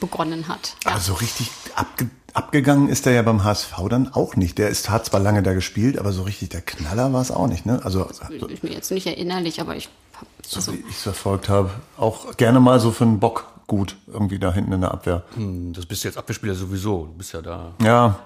begonnen 0.00 0.48
hat. 0.48 0.76
Ja. 0.84 0.92
Also 0.92 1.14
richtig 1.14 1.50
abge 1.76 2.10
abgegangen 2.32 2.88
ist 2.88 3.06
er 3.06 3.12
ja 3.12 3.22
beim 3.22 3.42
HSV 3.42 3.74
dann 3.88 4.12
auch 4.12 4.36
nicht. 4.36 4.58
Der 4.58 4.68
ist, 4.68 4.88
hat 4.88 5.06
zwar 5.06 5.18
lange 5.18 5.42
da 5.42 5.52
gespielt, 5.52 5.98
aber 5.98 6.12
so 6.12 6.22
richtig 6.22 6.50
der 6.50 6.60
Knaller 6.60 7.12
war 7.12 7.22
es 7.22 7.32
auch 7.32 7.48
nicht. 7.48 7.66
Ne? 7.66 7.80
Also 7.82 8.08
so, 8.38 8.48
ich 8.48 8.62
mir 8.62 8.70
jetzt 8.70 8.92
nicht 8.92 9.06
erinnerlich, 9.06 9.60
aber 9.60 9.74
ich 9.74 9.88
hab, 10.20 10.56
also, 10.56 10.72
wie 10.72 10.76
ich 10.88 10.96
es 10.96 11.02
verfolgt 11.02 11.48
habe, 11.48 11.70
auch 11.96 12.36
gerne 12.36 12.60
mal 12.60 12.80
so 12.80 12.90
für 12.90 13.04
einen 13.04 13.20
Bock 13.20 13.46
gut 13.66 13.96
irgendwie 14.08 14.38
da 14.38 14.52
hinten 14.52 14.72
in 14.72 14.80
der 14.80 14.90
Abwehr. 14.92 15.22
Hm, 15.34 15.72
Das 15.72 15.86
bist 15.86 16.02
du 16.04 16.08
jetzt 16.08 16.16
Abwehrspieler 16.18 16.54
sowieso. 16.54 17.06
Du 17.06 17.12
bist 17.12 17.32
ja 17.32 17.40
da 17.42 17.72
Ja, 17.82 18.18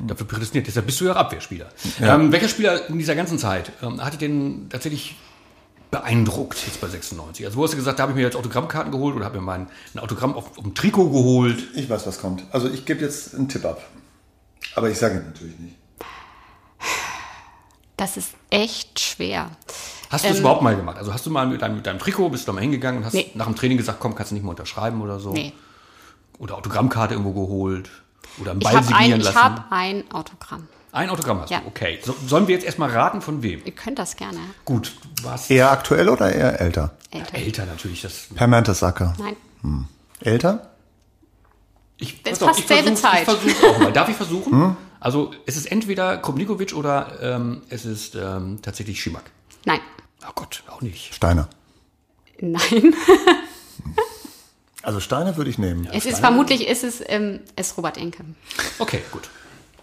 dafür 0.00 0.26
prädestiniert. 0.26 0.66
Deshalb 0.66 0.86
bist 0.86 1.00
du 1.00 1.04
ja 1.04 1.12
Abwehrspieler. 1.14 1.66
Ähm, 2.00 2.32
welcher 2.32 2.48
Spieler 2.48 2.88
in 2.88 2.98
dieser 2.98 3.14
ganzen 3.14 3.38
Zeit 3.38 3.70
ähm, 3.82 4.02
hat 4.04 4.14
dich 4.14 4.18
denn 4.20 4.66
tatsächlich 4.70 5.14
beeindruckt 5.92 6.58
jetzt 6.66 6.80
bei 6.80 6.88
96? 6.88 7.46
Also 7.46 7.56
wo 7.56 7.62
hast 7.62 7.70
du 7.72 7.76
gesagt, 7.76 8.00
da 8.00 8.02
habe 8.02 8.12
ich 8.12 8.16
mir 8.16 8.22
jetzt 8.22 8.34
Autogrammkarten 8.34 8.90
geholt 8.90 9.14
oder 9.14 9.24
habe 9.24 9.36
mir 9.38 9.44
mein 9.44 9.68
ein 9.94 10.00
Autogramm 10.00 10.34
auf, 10.34 10.58
auf 10.58 10.64
dem 10.64 10.74
Trikot 10.74 11.10
geholt? 11.10 11.68
ich 11.76 11.88
weiß, 11.88 12.04
was 12.08 12.20
kommt. 12.20 12.42
Also 12.50 12.68
ich 12.68 12.84
gebe 12.84 13.00
jetzt 13.00 13.32
einen 13.36 13.48
Tipp 13.48 13.64
ab. 13.64 13.80
Aber 14.74 14.90
ich 14.90 14.98
sage 14.98 15.18
ihn 15.20 15.24
natürlich 15.26 15.56
nicht. 15.60 15.76
das 17.96 18.16
ist 18.16 18.32
echt 18.50 18.98
schwer. 18.98 19.50
Hast 20.10 20.24
du 20.24 20.28
das 20.28 20.38
überhaupt 20.40 20.62
mal 20.62 20.76
gemacht? 20.76 20.96
Also 20.98 21.12
hast 21.12 21.24
du 21.26 21.30
mal 21.30 21.46
mit 21.46 21.62
deinem, 21.62 21.76
mit 21.76 21.86
deinem 21.86 21.98
Trikot, 21.98 22.28
bist 22.30 22.44
du 22.44 22.46
da 22.46 22.52
mal 22.54 22.60
hingegangen 22.60 22.98
und 23.00 23.06
hast 23.06 23.14
Nee. 23.14 23.30
nach 23.34 23.46
dem 23.46 23.56
Training 23.56 23.78
gesagt, 23.78 23.98
komm, 24.00 24.14
kannst 24.14 24.30
du 24.30 24.34
nicht 24.34 24.42
mehr 24.44 24.50
unterschreiben 24.50 25.00
oder 25.00 25.18
so? 25.20 25.32
Nee. 25.32 25.52
Oder 26.38 26.56
Autogrammkarte 26.56 27.14
irgendwo 27.14 27.32
geholt? 27.32 27.90
Oder 28.40 28.52
einen 28.52 28.60
Ich 28.60 28.64
Ball 28.66 28.76
habe 28.76 28.86
signieren 28.86 29.12
ein, 29.14 29.20
ich 29.20 29.24
lassen? 29.26 29.38
hab 29.42 29.66
ein 29.72 30.04
Autogramm. 30.12 30.68
Ein 30.92 31.10
Autogramm 31.10 31.40
hast 31.40 31.50
Ja. 31.50 31.60
du, 31.60 31.66
okay. 31.66 31.98
So, 32.04 32.14
sollen 32.26 32.46
wir 32.46 32.54
jetzt 32.54 32.64
erstmal 32.64 32.90
raten, 32.90 33.20
von 33.20 33.42
wem? 33.42 33.62
Ihr 33.64 33.72
könnt 33.72 33.98
das 33.98 34.16
gerne. 34.16 34.38
Gut, 34.64 34.92
warst 35.22 35.50
Eher 35.50 35.70
aktuell 35.70 36.08
oder 36.08 36.32
eher 36.32 36.60
älter? 36.60 36.92
Älter. 37.10 37.34
älter 37.34 37.66
natürlich. 37.66 38.02
Das, 38.02 38.28
Per 38.34 38.46
Mertesacker. 38.46 39.14
Nein. 39.18 39.36
Älter? 40.20 40.70
ich, 41.96 42.22
Das 42.22 42.34
ist 42.34 42.38
pass 42.40 42.42
auf, 42.42 42.48
fast 42.56 42.60
ich 42.60 42.66
selbe 42.66 42.94
Zeit. 42.94 43.26
Ich 43.46 43.64
auch 43.64 43.78
mal. 43.78 43.92
Darf 43.92 44.08
ich 44.08 44.16
versuchen? 44.16 44.52
Hm? 44.52 44.76
Also 45.00 45.32
es 45.46 45.56
ist 45.56 45.66
entweder 45.70 46.16
Koblikovic 46.18 46.74
oder 46.74 47.18
ähm, 47.20 47.62
es 47.68 47.84
ist 47.84 48.14
ähm, 48.14 48.58
tatsächlich 48.62 49.00
Schimak. 49.02 49.24
Nein. 49.64 49.80
Oh 50.26 50.32
Gott, 50.34 50.62
auch 50.68 50.80
nicht. 50.80 51.14
Steiner. 51.14 51.48
Nein. 52.40 52.94
Also 54.82 55.00
Steiner 55.00 55.38
würde 55.38 55.48
ich 55.48 55.56
nehmen. 55.56 55.88
es 55.94 56.04
ist 56.04 56.18
vermutlich 56.18 56.68
ist 56.68 56.84
es, 56.84 57.02
ähm, 57.06 57.40
ist 57.56 57.78
Robert 57.78 57.96
Enke. 57.96 58.22
Okay, 58.78 59.00
gut. 59.10 59.30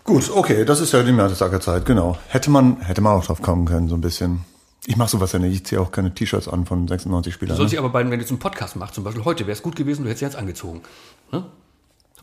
Gut, 0.03 0.29
okay, 0.29 0.63
das 0.63 0.79
ist 0.79 0.91
ja 0.93 1.01
die 1.01 1.11
Mertesacker-Zeit, 1.11 1.85
genau. 1.87 2.19
Hätte 2.27 2.51
man, 2.51 2.79
hätte 2.81 3.01
man 3.01 3.17
auch 3.17 3.25
drauf 3.25 3.41
kommen 3.41 3.65
können, 3.65 3.89
so 3.89 3.95
ein 3.95 4.01
bisschen. 4.01 4.45
Ich 4.85 4.97
mache 4.97 5.09
sowas 5.09 5.31
ja 5.31 5.39
nicht. 5.39 5.53
Ich 5.55 5.65
ziehe 5.65 5.81
auch 5.81 5.91
keine 5.91 6.13
T-Shirts 6.13 6.47
an 6.47 6.67
von 6.67 6.87
96 6.87 7.33
Spielern. 7.33 7.55
Du 7.55 7.57
sollst 7.57 7.71
Ne? 7.71 7.77
dich 7.77 7.79
aber 7.79 7.89
bei, 7.89 8.01
wenn 8.03 8.11
du 8.11 8.17
jetzt 8.17 8.29
einen 8.29 8.37
Podcast 8.39 8.75
machst, 8.75 8.93
zum 8.93 9.03
Beispiel 9.03 9.25
heute, 9.25 9.47
wäre 9.47 9.53
es 9.57 9.63
gut 9.63 9.75
gewesen, 9.75 10.03
du 10.03 10.09
hättest 10.09 10.21
jetzt 10.21 10.35
angezogen. 10.35 10.81
Ne? 11.31 11.45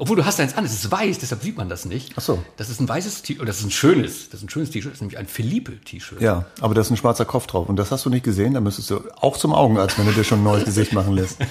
Obwohl 0.01 0.17
du 0.17 0.25
hast 0.25 0.39
eins 0.39 0.57
an, 0.57 0.65
es 0.65 0.73
ist 0.73 0.91
weiß, 0.91 1.19
deshalb 1.19 1.43
sieht 1.43 1.57
man 1.57 1.69
das 1.69 1.85
nicht. 1.85 2.13
Ach 2.17 2.23
so. 2.23 2.43
Das 2.57 2.71
ist 2.71 2.81
ein 2.81 2.89
weißes 2.89 3.23
T-Shirt, 3.23 3.49
das 3.49 3.59
ist 3.59 3.65
ein 3.65 3.71
schönes, 3.73 4.31
das 4.31 4.41
ist 4.41 4.47
ein 4.47 4.49
schönes 4.49 4.71
T-Shirt, 4.71 4.93
das 4.93 4.99
ist 4.99 5.01
nämlich 5.01 5.19
ein 5.19 5.27
Philippe-T-Shirt. 5.27 6.21
Ja, 6.21 6.47
aber 6.61 6.75
da 6.75 6.81
ist 6.81 6.91
ein 6.91 6.97
schwarzer 6.97 7.25
Kopf 7.25 7.49
drauf. 7.49 7.69
Und 7.69 7.77
das 7.77 7.91
hast 7.91 8.07
du 8.07 8.11
nicht 8.11 8.25
gesehen. 8.25 8.55
Da 8.55 8.61
müsstest 8.61 8.91
du 8.91 9.01
auch 9.21 9.37
zum 9.37 9.53
Augenarzt, 9.53 9.99
wenn 9.99 10.07
du 10.07 10.13
dir 10.13 10.23
schon 10.23 10.41
ein 10.41 10.45
neues 10.45 10.65
Gesicht 10.65 10.93
machen 10.93 11.15
lässt. 11.15 11.39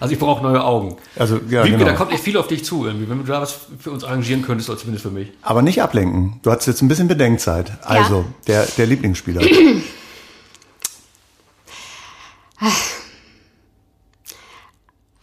Also 0.00 0.14
ich 0.14 0.20
brauche 0.20 0.44
neue 0.44 0.62
Augen. 0.62 0.96
Also, 1.16 1.40
ja, 1.50 1.64
Wiebke, 1.64 1.78
genau. 1.78 1.90
da 1.90 1.96
kommt 1.96 2.12
echt 2.12 2.22
viel 2.22 2.36
auf 2.36 2.46
dich 2.46 2.64
zu, 2.64 2.86
irgendwie. 2.86 3.08
wenn 3.10 3.18
du 3.18 3.24
da 3.24 3.40
was 3.40 3.58
für 3.80 3.90
uns 3.90 4.04
arrangieren 4.04 4.42
könntest, 4.42 4.70
oder 4.70 4.78
zumindest 4.78 5.02
für 5.02 5.10
mich. 5.10 5.32
Aber 5.42 5.60
nicht 5.60 5.82
ablenken. 5.82 6.38
Du 6.44 6.52
hattest 6.52 6.68
jetzt 6.68 6.82
ein 6.82 6.88
bisschen 6.88 7.08
Bedenkzeit. 7.08 7.72
Also, 7.82 8.24
der, 8.46 8.64
der 8.76 8.86
Lieblingsspieler. 8.86 9.42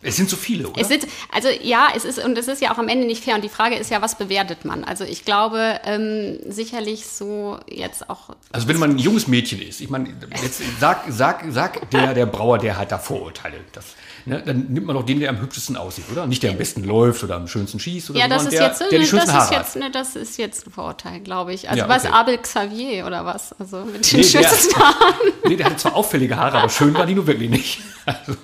Es 0.05 0.15
sind 0.15 0.29
so 0.29 0.37
viele, 0.37 0.67
oder? 0.67 0.79
Es 0.81 0.87
sind, 0.87 1.07
also 1.31 1.49
ja, 1.61 1.87
es 1.95 2.05
ist, 2.05 2.19
und 2.23 2.37
es 2.37 2.47
ist 2.47 2.61
ja 2.61 2.71
auch 2.73 2.77
am 2.77 2.87
Ende 2.87 3.05
nicht 3.07 3.23
fair. 3.23 3.35
Und 3.35 3.43
die 3.43 3.49
Frage 3.49 3.75
ist 3.75 3.89
ja, 3.91 4.01
was 4.01 4.15
bewertet 4.17 4.63
man? 4.65 4.83
Also 4.83 5.03
ich 5.03 5.25
glaube, 5.25 5.79
ähm, 5.85 6.39
sicherlich 6.47 7.05
so 7.07 7.59
jetzt 7.69 8.09
auch. 8.09 8.29
Also 8.51 8.67
wenn 8.67 8.77
man 8.77 8.91
ein 8.91 8.97
junges 8.99 9.27
Mädchen 9.27 9.61
ist, 9.61 9.81
ich 9.81 9.89
meine, 9.89 10.09
jetzt 10.41 10.61
sag, 10.79 11.03
sag, 11.09 11.43
sag 11.49 11.89
der, 11.91 12.13
der 12.13 12.25
Brauer, 12.25 12.57
der 12.57 12.77
halt 12.77 12.91
da 12.91 12.97
Vorurteile, 12.99 13.57
das, 13.73 13.85
ne, 14.25 14.41
dann 14.45 14.67
nimmt 14.69 14.85
man 14.85 14.95
doch 14.95 15.03
den, 15.05 15.19
der 15.19 15.29
am 15.29 15.41
hübschesten 15.41 15.75
aussieht, 15.77 16.05
oder? 16.11 16.27
Nicht 16.27 16.43
der 16.43 16.51
am 16.51 16.57
besten 16.57 16.83
läuft 16.83 17.23
oder 17.23 17.35
am 17.35 17.47
schönsten 17.47 17.79
schießt 17.79 18.11
oder 18.11 18.19
Ja, 18.19 18.25
so, 18.25 18.29
das 18.29 18.43
sondern 18.43 18.53
ist 18.53 18.59
der, 18.59 18.67
jetzt, 18.67 18.79
der 18.79 18.89
die 18.89 18.97
das 18.97 19.09
schönsten 19.09 19.29
ist 19.29 19.35
Haare 19.35 19.55
jetzt, 19.55 19.75
hat. 19.75 19.81
ne, 19.81 19.91
das 19.91 20.15
ist 20.15 20.37
jetzt 20.37 20.67
ein 20.67 20.71
Vorurteil, 20.71 21.19
glaube 21.21 21.53
ich. 21.53 21.69
Also 21.69 21.79
Ja, 21.81 21.89
was 21.89 22.05
okay. 22.05 22.13
Abel 22.13 22.37
Xavier 22.37 23.05
oder 23.07 23.25
was? 23.25 23.53
Also 23.59 23.77
mit 23.85 24.11
den 24.11 24.19
Nee, 24.19 24.25
der, 24.31 24.43
schönsten 24.43 24.75
Haaren. 24.79 25.31
nee, 25.47 25.55
der 25.55 25.65
hatte 25.67 25.77
zwar 25.77 25.95
auffällige 25.95 26.35
Haare, 26.37 26.57
aber 26.59 26.69
schön 26.69 26.93
war 26.93 27.05
die 27.05 27.15
nur 27.15 27.27
wirklich 27.27 27.49
nicht. 27.49 27.79
Also, 28.05 28.37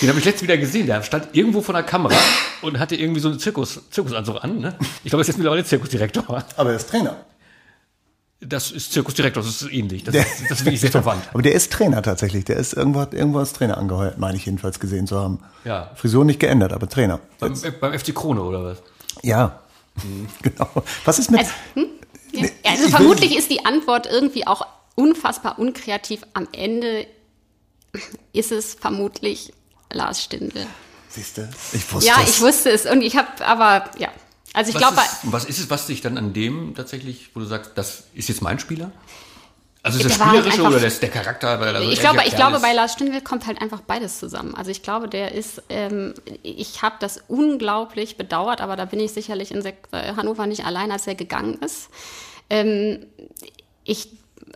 den 0.00 0.08
habe 0.08 0.18
ich 0.18 0.24
letztens 0.24 0.42
wieder 0.42 0.56
gesehen. 0.58 0.86
Der 0.86 1.02
stand 1.02 1.28
irgendwo 1.32 1.60
vor 1.62 1.74
der 1.74 1.82
Kamera 1.82 2.14
und 2.62 2.78
hatte 2.78 2.96
irgendwie 2.96 3.20
so 3.20 3.28
einen 3.28 3.38
Zirkus, 3.38 3.80
Zirkusanzug 3.90 4.42
an. 4.42 4.58
Ne? 4.60 4.74
Ich 5.02 5.10
glaube, 5.10 5.18
er 5.18 5.20
ist 5.22 5.28
jetzt 5.28 5.36
mittlerweile 5.38 5.64
Zirkusdirektor. 5.64 6.44
Aber 6.56 6.70
er 6.70 6.76
ist 6.76 6.88
Trainer. 6.90 7.16
Das 8.40 8.70
ist 8.72 8.92
Zirkusdirektor, 8.92 9.42
das 9.42 9.62
ist 9.62 9.72
ähnlich. 9.72 10.04
Das, 10.04 10.12
Der- 10.12 10.22
ist, 10.26 10.42
das 10.50 10.58
ist 10.58 10.64
wirklich 10.66 10.80
sehr 10.80 10.90
verwandt. 10.90 11.24
Aber 11.32 11.40
der 11.42 11.52
ist 11.52 11.72
Trainer 11.72 12.02
tatsächlich. 12.02 12.44
Der 12.44 12.56
ist 12.56 12.74
irgendwo, 12.74 13.00
hat 13.00 13.14
irgendwo 13.14 13.38
als 13.38 13.54
Trainer 13.54 13.78
angeheuert, 13.78 14.18
meine 14.18 14.36
ich 14.36 14.44
jedenfalls 14.44 14.78
gesehen 14.80 15.06
zu 15.06 15.18
haben. 15.18 15.38
Ja. 15.64 15.90
Frisur 15.94 16.24
nicht 16.26 16.40
geändert, 16.40 16.72
aber 16.74 16.86
Trainer. 16.88 17.20
Beim, 17.38 17.54
beim 17.80 17.98
FC 17.98 18.14
Krone 18.14 18.42
oder 18.42 18.62
was? 18.64 18.82
Ja. 19.22 19.60
Genau. 20.42 20.68
Was 21.04 21.18
ist 21.20 21.30
mit. 21.30 21.38
Also, 21.40 21.52
hm? 21.74 21.86
ja. 22.32 22.40
Also 22.42 22.50
ich 22.74 22.80
will- 22.82 22.88
vermutlich 22.90 23.36
ist 23.38 23.48
die 23.50 23.64
Antwort 23.64 24.06
irgendwie 24.10 24.46
auch 24.46 24.66
unfassbar 24.96 25.58
unkreativ. 25.58 26.22
Am 26.34 26.48
Ende 26.52 27.06
ist 28.32 28.52
es 28.52 28.74
vermutlich 28.74 29.52
Lars 29.94 30.22
Stindl. 30.22 30.66
Siehst 31.08 31.38
du? 31.38 31.48
Ich 31.72 31.92
wusste 31.92 32.08
Ja, 32.08 32.16
es. 32.22 32.30
ich 32.30 32.40
wusste 32.40 32.70
es 32.70 32.86
und 32.86 33.00
ich 33.02 33.16
habe, 33.16 33.28
aber 33.46 33.88
ja. 33.98 34.08
Also 34.52 34.68
ich 34.68 34.74
Was, 34.76 34.80
glaube, 34.82 34.96
ist, 35.00 35.18
was 35.32 35.44
ist 35.46 35.58
es, 35.60 35.70
was 35.70 35.86
dich 35.86 36.00
dann 36.00 36.16
an 36.18 36.32
dem 36.32 36.74
tatsächlich, 36.76 37.30
wo 37.34 37.40
du 37.40 37.46
sagst, 37.46 37.72
das 37.74 38.04
ist 38.14 38.28
jetzt 38.28 38.42
mein 38.42 38.58
Spieler? 38.58 38.92
Also 39.82 39.98
ist 39.98 40.04
das 40.08 40.16
Der 40.16 40.26
halt 40.26 40.36
Spielerische 40.38 40.58
einfach- 40.62 40.70
oder 40.76 40.80
das, 40.80 41.00
der 41.00 41.10
Charakter? 41.10 41.60
Weil 41.60 41.92
ich 41.92 42.00
glaube, 42.00 42.22
ich 42.26 42.34
glaube, 42.36 42.58
bei 42.60 42.72
Lars 42.72 42.94
Stindl 42.94 43.20
kommt 43.20 43.46
halt 43.46 43.60
einfach 43.60 43.80
beides 43.82 44.18
zusammen. 44.18 44.54
Also 44.54 44.70
ich 44.70 44.82
glaube, 44.82 45.08
der 45.08 45.32
ist, 45.32 45.62
ähm, 45.68 46.14
ich 46.42 46.80
habe 46.82 46.94
das 47.00 47.20
unglaublich 47.28 48.16
bedauert, 48.16 48.60
aber 48.60 48.76
da 48.76 48.86
bin 48.86 48.98
ich 49.00 49.12
sicherlich 49.12 49.50
in 49.50 49.60
Sek 49.60 49.76
äh, 49.92 50.14
Hannover 50.16 50.46
nicht 50.46 50.64
allein, 50.64 50.90
als 50.90 51.06
er 51.06 51.16
gegangen 51.16 51.54
ist. 51.60 51.88
Ähm, 52.48 53.04
ich, 53.84 54.08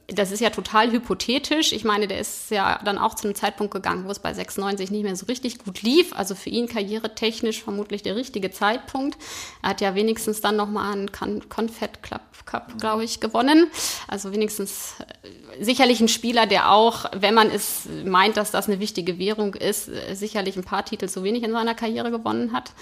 das 0.09 0.33
ist 0.33 0.41
ja 0.41 0.49
total 0.49 0.91
hypothetisch. 0.91 1.73
Ich 1.73 1.85
meine, 1.85 2.09
der 2.09 2.19
ist 2.19 2.51
ja 2.51 2.81
dann 2.83 2.97
auch 2.97 3.15
zu 3.15 3.27
einem 3.27 3.35
Zeitpunkt 3.35 3.75
gegangen, 3.75 4.07
wo 4.07 4.11
es 4.11 4.19
bei 4.19 4.33
96 4.33 4.91
nicht 4.91 5.03
mehr 5.03 5.15
so 5.15 5.27
richtig 5.27 5.59
gut 5.59 5.83
lief. 5.83 6.15
Also 6.17 6.35
für 6.35 6.49
ihn 6.49 6.67
karrieretechnisch 6.67 7.63
vermutlich 7.63 8.03
der 8.03 8.17
richtige 8.17 8.51
Zeitpunkt. 8.51 9.19
Er 9.63 9.71
hat 9.71 9.83
ja 9.83 9.95
wenigstens 9.95 10.41
dann 10.41 10.57
nochmal 10.57 10.93
einen 10.93 11.13
Con 11.13 11.47
Confed 11.51 12.03
Club 12.03 12.23
Cup, 12.47 12.79
glaube 12.81 13.05
ich, 13.05 13.21
gewonnen. 13.21 13.67
Also 14.07 14.33
wenigstens 14.33 14.95
äh, 15.01 15.63
sicherlich 15.63 16.01
ein 16.01 16.09
Spieler, 16.09 16.47
der 16.47 16.73
auch, 16.73 17.05
wenn 17.15 17.35
man 17.35 17.51
es 17.51 17.87
meint, 18.05 18.39
dass 18.39 18.51
das 18.51 18.69
eine 18.69 18.81
wichtige 18.81 19.19
Währung 19.19 19.55
ist, 19.55 19.89
äh, 19.89 20.15
sicherlich 20.15 20.57
ein 20.57 20.65
paar 20.65 20.85
Titel 20.85 21.09
zu 21.09 21.23
wenig 21.23 21.43
in 21.43 21.53
seiner 21.53 21.75
Karriere 21.75 22.11
gewonnen 22.11 22.53
hat. 22.53 22.73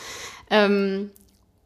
Ähm, 0.48 1.10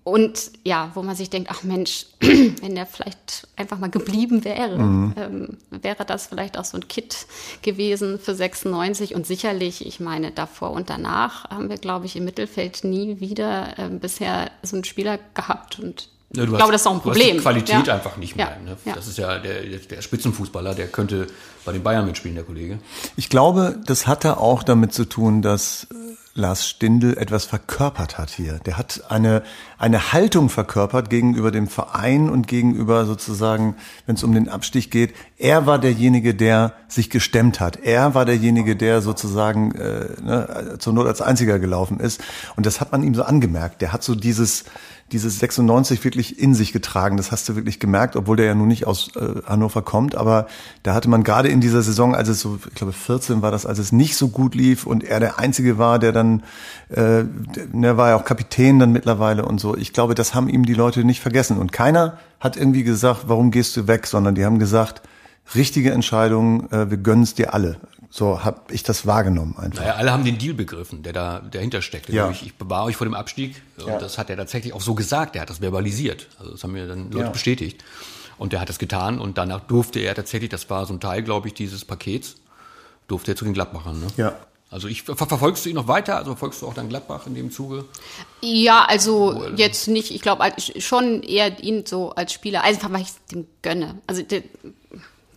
und 0.02 0.50
ja, 0.64 0.90
wo 0.94 1.02
man 1.02 1.14
sich 1.14 1.28
denkt, 1.30 1.50
ach 1.52 1.62
Mensch, 1.62 2.06
wenn 2.20 2.74
der 2.74 2.86
vielleicht 2.86 3.46
einfach 3.56 3.78
mal 3.78 3.90
geblieben 3.90 4.44
wäre, 4.44 4.74
ähm, 4.76 5.58
wäre 5.70 6.04
das 6.04 6.26
vielleicht 6.28 6.58
auch 6.58 6.64
so 6.64 6.78
ein 6.78 6.88
Kit 6.88 7.26
gewesen 7.62 8.18
für 8.18 8.34
96. 8.34 9.14
Und 9.14 9.26
sicherlich, 9.26 9.84
ich 9.86 10.00
meine, 10.00 10.30
davor 10.30 10.70
und 10.70 10.88
danach 10.90 11.44
haben 11.50 11.68
wir, 11.68 11.76
glaube 11.76 12.06
ich, 12.06 12.16
im 12.16 12.24
Mittelfeld 12.24 12.82
nie 12.84 13.20
wieder 13.20 13.74
ähm, 13.78 14.00
bisher 14.00 14.50
so 14.62 14.76
einen 14.76 14.84
Spieler 14.84 15.18
gehabt. 15.34 15.78
Und 15.78 16.08
Ja, 16.32 16.44
ich 16.44 16.48
glaube, 16.48 16.62
hast- 16.62 16.72
das 16.72 16.80
ist 16.82 16.86
auch 16.86 16.92
ein 16.94 17.02
Du 17.02 17.10
hast 17.10 17.16
die 17.16 17.22
Problem. 17.24 17.42
Qualität 17.42 17.86
Ja. 17.86 17.94
einfach 17.94 18.16
nicht 18.16 18.36
mehr. 18.36 18.56
Ja. 18.64 18.70
Ne? 18.70 18.76
Das 18.94 19.06
ist 19.06 19.18
ja 19.18 19.38
der, 19.38 19.62
der 19.62 20.00
Spitzenfußballer, 20.00 20.74
der 20.74 20.88
könnte 20.88 21.26
bei 21.64 21.72
den 21.72 21.82
Bayern 21.82 22.06
mitspielen, 22.06 22.34
der 22.34 22.44
Kollege. 22.44 22.78
Ich 23.16 23.28
glaube, 23.28 23.78
das 23.86 24.06
hatte 24.06 24.38
auch 24.38 24.62
damit 24.62 24.92
zu 24.92 25.04
tun, 25.04 25.42
dass 25.42 25.86
äh, 25.90 25.94
Lars 26.34 26.68
Stindl 26.68 27.18
etwas 27.18 27.44
verkörpert 27.44 28.16
hat 28.16 28.30
hier. 28.30 28.60
Der 28.64 28.78
hat 28.78 29.02
eine, 29.08 29.42
eine 29.78 30.12
Haltung 30.12 30.48
verkörpert 30.48 31.10
gegenüber 31.10 31.50
dem 31.50 31.66
Verein 31.66 32.30
und 32.30 32.46
gegenüber 32.46 33.04
sozusagen, 33.04 33.74
wenn 34.06 34.14
es 34.14 34.22
um 34.22 34.32
den 34.32 34.48
Abstieg 34.48 34.92
geht. 34.92 35.12
Er 35.38 35.66
war 35.66 35.78
derjenige, 35.78 36.34
der 36.34 36.72
sich 36.86 37.10
gestemmt 37.10 37.60
hat. 37.60 37.76
Er 37.82 38.14
war 38.14 38.24
derjenige, 38.24 38.76
der 38.76 39.02
sozusagen 39.02 39.72
äh, 39.72 40.06
ne, 40.22 40.76
zur 40.78 40.92
Not 40.92 41.08
als 41.08 41.20
Einziger 41.20 41.58
gelaufen 41.58 41.98
ist. 41.98 42.20
Und 42.56 42.64
das 42.64 42.80
hat 42.80 42.92
man 42.92 43.02
ihm 43.02 43.14
so 43.14 43.24
angemerkt. 43.24 43.82
Der 43.82 43.92
hat 43.92 44.04
so 44.04 44.14
dieses, 44.14 44.64
dieses 45.12 45.40
96 45.40 46.04
wirklich 46.04 46.38
in 46.38 46.54
sich 46.54 46.72
getragen. 46.72 47.16
Das 47.16 47.32
hast 47.32 47.48
du 47.48 47.56
wirklich 47.56 47.80
gemerkt, 47.80 48.16
obwohl 48.16 48.36
der 48.36 48.46
ja 48.46 48.54
nun 48.54 48.68
nicht 48.68 48.86
aus 48.86 49.10
äh, 49.16 49.42
Hannover 49.46 49.82
kommt. 49.82 50.14
Aber 50.14 50.46
da 50.84 50.94
hatte 50.94 51.10
man 51.10 51.24
gerade 51.24 51.48
in 51.50 51.60
dieser 51.60 51.82
Saison, 51.82 52.14
als 52.14 52.28
es 52.28 52.40
so, 52.40 52.58
ich 52.68 52.74
glaube 52.74 52.92
14 52.92 53.42
war 53.42 53.50
das, 53.50 53.66
als 53.66 53.78
es 53.78 53.92
nicht 53.92 54.16
so 54.16 54.28
gut 54.28 54.54
lief 54.54 54.86
und 54.86 55.04
er 55.04 55.20
der 55.20 55.38
Einzige 55.38 55.76
war, 55.78 55.98
der 55.98 56.12
dann, 56.12 56.42
äh, 56.88 57.24
der 57.72 57.96
war 57.96 58.10
ja 58.10 58.16
auch 58.16 58.24
Kapitän 58.24 58.78
dann 58.78 58.92
mittlerweile 58.92 59.44
und 59.44 59.60
so. 59.60 59.76
Ich 59.76 59.92
glaube, 59.92 60.14
das 60.14 60.34
haben 60.34 60.48
ihm 60.48 60.64
die 60.64 60.74
Leute 60.74 61.04
nicht 61.04 61.20
vergessen. 61.20 61.58
Und 61.58 61.72
keiner 61.72 62.18
hat 62.40 62.56
irgendwie 62.56 62.82
gesagt, 62.84 63.24
warum 63.26 63.50
gehst 63.50 63.76
du 63.76 63.86
weg, 63.86 64.06
sondern 64.06 64.34
die 64.34 64.44
haben 64.44 64.58
gesagt, 64.58 65.02
richtige 65.54 65.90
Entscheidung, 65.92 66.70
äh, 66.70 66.90
wir 66.90 66.96
gönnen 66.98 67.24
es 67.24 67.34
dir 67.34 67.52
alle. 67.54 67.76
So 68.12 68.42
habe 68.44 68.60
ich 68.72 68.82
das 68.82 69.06
wahrgenommen 69.06 69.54
einfach. 69.56 69.82
Naja, 69.82 69.94
alle 69.94 70.12
haben 70.12 70.24
den 70.24 70.36
Deal 70.36 70.54
begriffen, 70.54 71.04
der 71.04 71.12
da 71.12 71.40
dahinter 71.48 71.80
steckt. 71.80 72.08
Ja. 72.08 72.24
Nämlich, 72.24 72.44
Ich 72.44 72.54
bewahre 72.56 72.86
euch 72.86 72.96
vor 72.96 73.06
dem 73.06 73.14
Abstieg. 73.14 73.62
Und 73.78 73.86
Ja. 73.86 73.98
das 73.98 74.18
hat 74.18 74.30
er 74.30 74.36
tatsächlich 74.36 74.72
auch 74.72 74.80
so 74.80 74.94
gesagt. 74.96 75.36
Er 75.36 75.42
hat 75.42 75.50
das 75.50 75.58
verbalisiert. 75.60 76.26
Also 76.40 76.50
das 76.52 76.64
haben 76.64 76.72
mir 76.72 76.88
dann 76.88 77.12
Leute 77.12 77.26
Ja. 77.26 77.30
bestätigt. 77.30 77.84
Und 78.40 78.54
der 78.54 78.60
hat 78.62 78.70
das 78.70 78.78
getan. 78.78 79.18
Und 79.20 79.36
danach 79.36 79.60
durfte 79.60 80.00
er 80.00 80.14
tatsächlich, 80.14 80.48
das 80.48 80.70
war 80.70 80.86
so 80.86 80.94
ein 80.94 81.00
Teil, 81.00 81.22
glaube 81.22 81.48
ich, 81.48 81.52
dieses 81.52 81.84
Pakets, 81.84 82.36
durfte 83.06 83.32
er 83.32 83.36
zu 83.36 83.44
den 83.44 83.52
Gladbachern. 83.52 84.00
Ne? 84.00 84.06
Ja. 84.16 84.34
Also 84.70 84.88
ich 84.88 85.02
ver 85.02 85.14
verfolgst 85.14 85.66
du 85.66 85.68
ihn 85.68 85.74
noch 85.74 85.88
weiter? 85.88 86.16
Also 86.16 86.30
verfolgst 86.30 86.62
du 86.62 86.66
auch 86.66 86.72
dann 86.72 86.88
Gladbach 86.88 87.26
in 87.26 87.34
dem 87.34 87.50
Zuge? 87.50 87.84
Ja, 88.40 88.86
also 88.88 89.44
jetzt 89.56 89.88
nicht, 89.88 90.10
ich 90.10 90.22
glaube 90.22 90.54
schon 90.78 91.22
eher 91.22 91.62
ihn 91.62 91.84
so 91.84 92.12
als 92.12 92.32
Spieler, 92.32 92.62
einfach 92.62 92.90
weil 92.90 93.02
ich 93.02 93.08
es 93.08 93.24
dem 93.26 93.46
gönne. 93.60 93.98
Also 94.06 94.22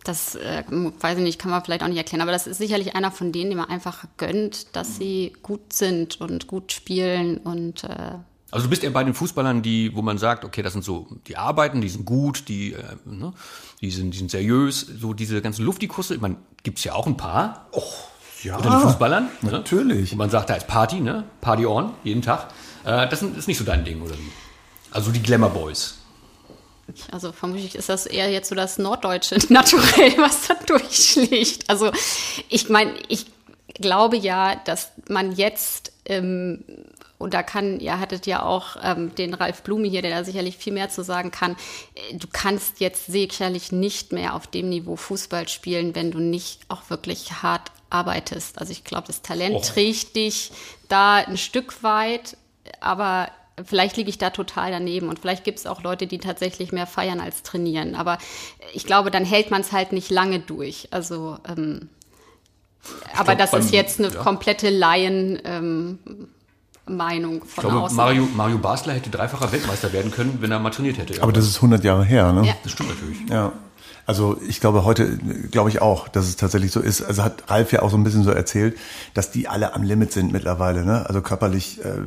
das, 0.04 0.36
äh, 0.36 0.64
weiß 0.70 1.18
ich 1.18 1.24
nicht, 1.24 1.38
kann 1.38 1.50
man 1.50 1.62
vielleicht 1.62 1.82
auch 1.82 1.88
nicht 1.88 1.98
erklären, 1.98 2.22
aber 2.22 2.32
das 2.32 2.46
ist 2.46 2.56
sicherlich 2.56 2.96
einer 2.96 3.10
von 3.10 3.32
denen, 3.32 3.50
die 3.50 3.56
man 3.56 3.68
einfach 3.68 4.06
gönnt, 4.16 4.74
dass 4.76 4.96
sie 4.96 5.34
gut 5.42 5.74
sind 5.74 6.22
und 6.22 6.46
gut 6.46 6.72
spielen 6.72 7.36
und 7.36 7.84
äh, 7.84 8.12
Also 8.54 8.66
du 8.66 8.70
bist 8.70 8.84
eher 8.84 8.90
bei 8.90 9.02
den 9.02 9.14
Fußballern, 9.14 9.62
die, 9.62 9.96
wo 9.96 10.02
man 10.02 10.16
sagt, 10.16 10.44
okay, 10.44 10.62
das 10.62 10.74
sind 10.74 10.84
so, 10.84 11.08
die 11.26 11.36
arbeiten, 11.36 11.80
die 11.80 11.88
sind 11.88 12.04
gut, 12.04 12.46
die, 12.46 12.74
äh, 12.74 12.82
ne, 13.04 13.32
die 13.80 13.90
sind, 13.90 14.12
die 14.12 14.18
sind 14.18 14.30
seriös, 14.30 14.86
so 14.96 15.12
diese 15.12 15.42
ganzen 15.42 15.64
Luftikusse, 15.64 16.14
ich 16.14 16.20
meine, 16.20 16.36
gibt's 16.62 16.84
ja 16.84 16.94
auch 16.94 17.08
ein 17.08 17.16
paar. 17.16 17.66
Ja, 18.44 18.56
unter 18.58 18.70
den 18.70 18.78
Fußballern. 18.78 19.28
Ne? 19.42 19.50
natürlich. 19.50 20.12
Und 20.12 20.18
man 20.18 20.30
sagt, 20.30 20.50
da 20.50 20.54
ist 20.54 20.68
Party, 20.68 21.00
ne? 21.00 21.24
Party 21.40 21.66
on, 21.66 21.94
jeden 22.04 22.22
Tag. 22.22 22.46
Äh, 22.84 23.08
das 23.08 23.22
ist 23.22 23.48
nicht 23.48 23.58
so 23.58 23.64
dein 23.64 23.84
Ding, 23.84 24.00
oder 24.00 24.14
wie? 24.14 24.30
Also 24.92 25.10
die 25.10 25.20
Glamour 25.20 25.50
Boys. 25.50 25.98
Also 27.10 27.32
vermutlich 27.32 27.74
ist 27.74 27.88
das 27.88 28.06
eher 28.06 28.30
jetzt 28.30 28.50
so 28.50 28.54
das 28.54 28.78
norddeutsche 28.78 29.36
Naturell, 29.52 30.16
was 30.18 30.46
da 30.46 30.54
durchschlägt. 30.64 31.68
Also 31.68 31.90
ich 32.48 32.68
meine, 32.68 32.94
ich 33.08 33.26
glaube 33.74 34.16
ja, 34.16 34.54
dass 34.54 34.92
man 35.08 35.32
jetzt 35.32 35.90
ähm, 36.04 36.62
und 37.18 37.32
da 37.32 37.42
kann, 37.42 37.80
ihr 37.80 38.00
hattet 38.00 38.26
ja 38.26 38.42
auch 38.42 38.76
ähm, 38.82 39.14
den 39.14 39.34
Ralf 39.34 39.62
Blume 39.62 39.88
hier, 39.88 40.02
der 40.02 40.10
da 40.10 40.24
sicherlich 40.24 40.56
viel 40.56 40.72
mehr 40.72 40.90
zu 40.90 41.04
sagen 41.04 41.30
kann. 41.30 41.56
Äh, 41.94 42.16
du 42.16 42.26
kannst 42.30 42.80
jetzt 42.80 43.06
sicherlich 43.06 43.72
nicht 43.72 44.12
mehr 44.12 44.34
auf 44.34 44.46
dem 44.46 44.68
Niveau 44.68 44.96
Fußball 44.96 45.48
spielen, 45.48 45.94
wenn 45.94 46.10
du 46.10 46.18
nicht 46.18 46.62
auch 46.68 46.90
wirklich 46.90 47.42
hart 47.42 47.70
arbeitest. 47.90 48.58
Also 48.58 48.72
ich 48.72 48.84
glaube, 48.84 49.06
das 49.06 49.22
Talent 49.22 49.56
Och. 49.56 49.64
trägt 49.64 50.16
dich 50.16 50.50
da 50.88 51.16
ein 51.16 51.36
Stück 51.36 51.82
weit, 51.82 52.36
aber 52.80 53.28
vielleicht 53.64 53.96
liege 53.96 54.10
ich 54.10 54.18
da 54.18 54.30
total 54.30 54.72
daneben 54.72 55.08
und 55.08 55.20
vielleicht 55.20 55.44
gibt 55.44 55.60
es 55.60 55.66
auch 55.66 55.82
Leute, 55.82 56.08
die 56.08 56.18
tatsächlich 56.18 56.72
mehr 56.72 56.88
feiern 56.88 57.20
als 57.20 57.44
trainieren. 57.44 57.94
Aber 57.94 58.18
ich 58.72 58.84
glaube, 58.84 59.12
dann 59.12 59.24
hält 59.24 59.52
man 59.52 59.60
es 59.60 59.70
halt 59.70 59.92
nicht 59.92 60.10
lange 60.10 60.40
durch. 60.40 60.88
Also 60.90 61.38
ähm, 61.48 61.88
aber 63.14 63.36
glaub, 63.36 63.50
das 63.50 63.60
ist 63.60 63.70
beim- 63.70 63.74
jetzt 63.80 64.00
eine 64.00 64.12
ja. 64.12 64.20
komplette 64.20 64.70
Laien. 64.70 65.40
Ähm, 65.44 65.98
Meinung 66.86 67.40
von 67.40 67.64
Ich 67.64 67.70
glaube, 67.70 67.80
außen. 67.80 67.96
Mario, 67.96 68.28
Mario 68.36 68.58
Basler 68.58 68.92
hätte 68.92 69.10
dreifacher 69.10 69.50
Weltmeister 69.52 69.92
werden 69.92 70.10
können, 70.10 70.38
wenn 70.40 70.50
er 70.52 70.58
mal 70.58 70.70
trainiert 70.70 70.98
hätte. 70.98 71.22
Aber 71.22 71.32
das 71.32 71.46
ist 71.46 71.56
100 71.56 71.82
Jahre 71.84 72.04
her, 72.04 72.32
ne? 72.32 72.46
Ja. 72.46 72.54
das 72.62 72.72
stimmt 72.72 72.90
natürlich. 72.90 73.18
Ja. 73.30 73.52
Also 74.06 74.38
ich 74.46 74.60
glaube 74.60 74.84
heute, 74.84 75.16
glaube 75.50 75.70
ich 75.70 75.80
auch, 75.80 76.08
dass 76.08 76.26
es 76.26 76.36
tatsächlich 76.36 76.72
so 76.72 76.80
ist. 76.80 77.00
Also 77.02 77.22
hat 77.24 77.44
Ralf 77.50 77.72
ja 77.72 77.80
auch 77.80 77.90
so 77.90 77.96
ein 77.96 78.04
bisschen 78.04 78.22
so 78.22 78.30
erzählt, 78.32 78.76
dass 79.14 79.30
die 79.30 79.48
alle 79.48 79.72
am 79.74 79.82
Limit 79.82 80.12
sind 80.12 80.30
mittlerweile. 80.30 80.84
Ne? 80.84 81.06
Also 81.06 81.22
körperlich 81.22 81.82
äh, 81.82 82.02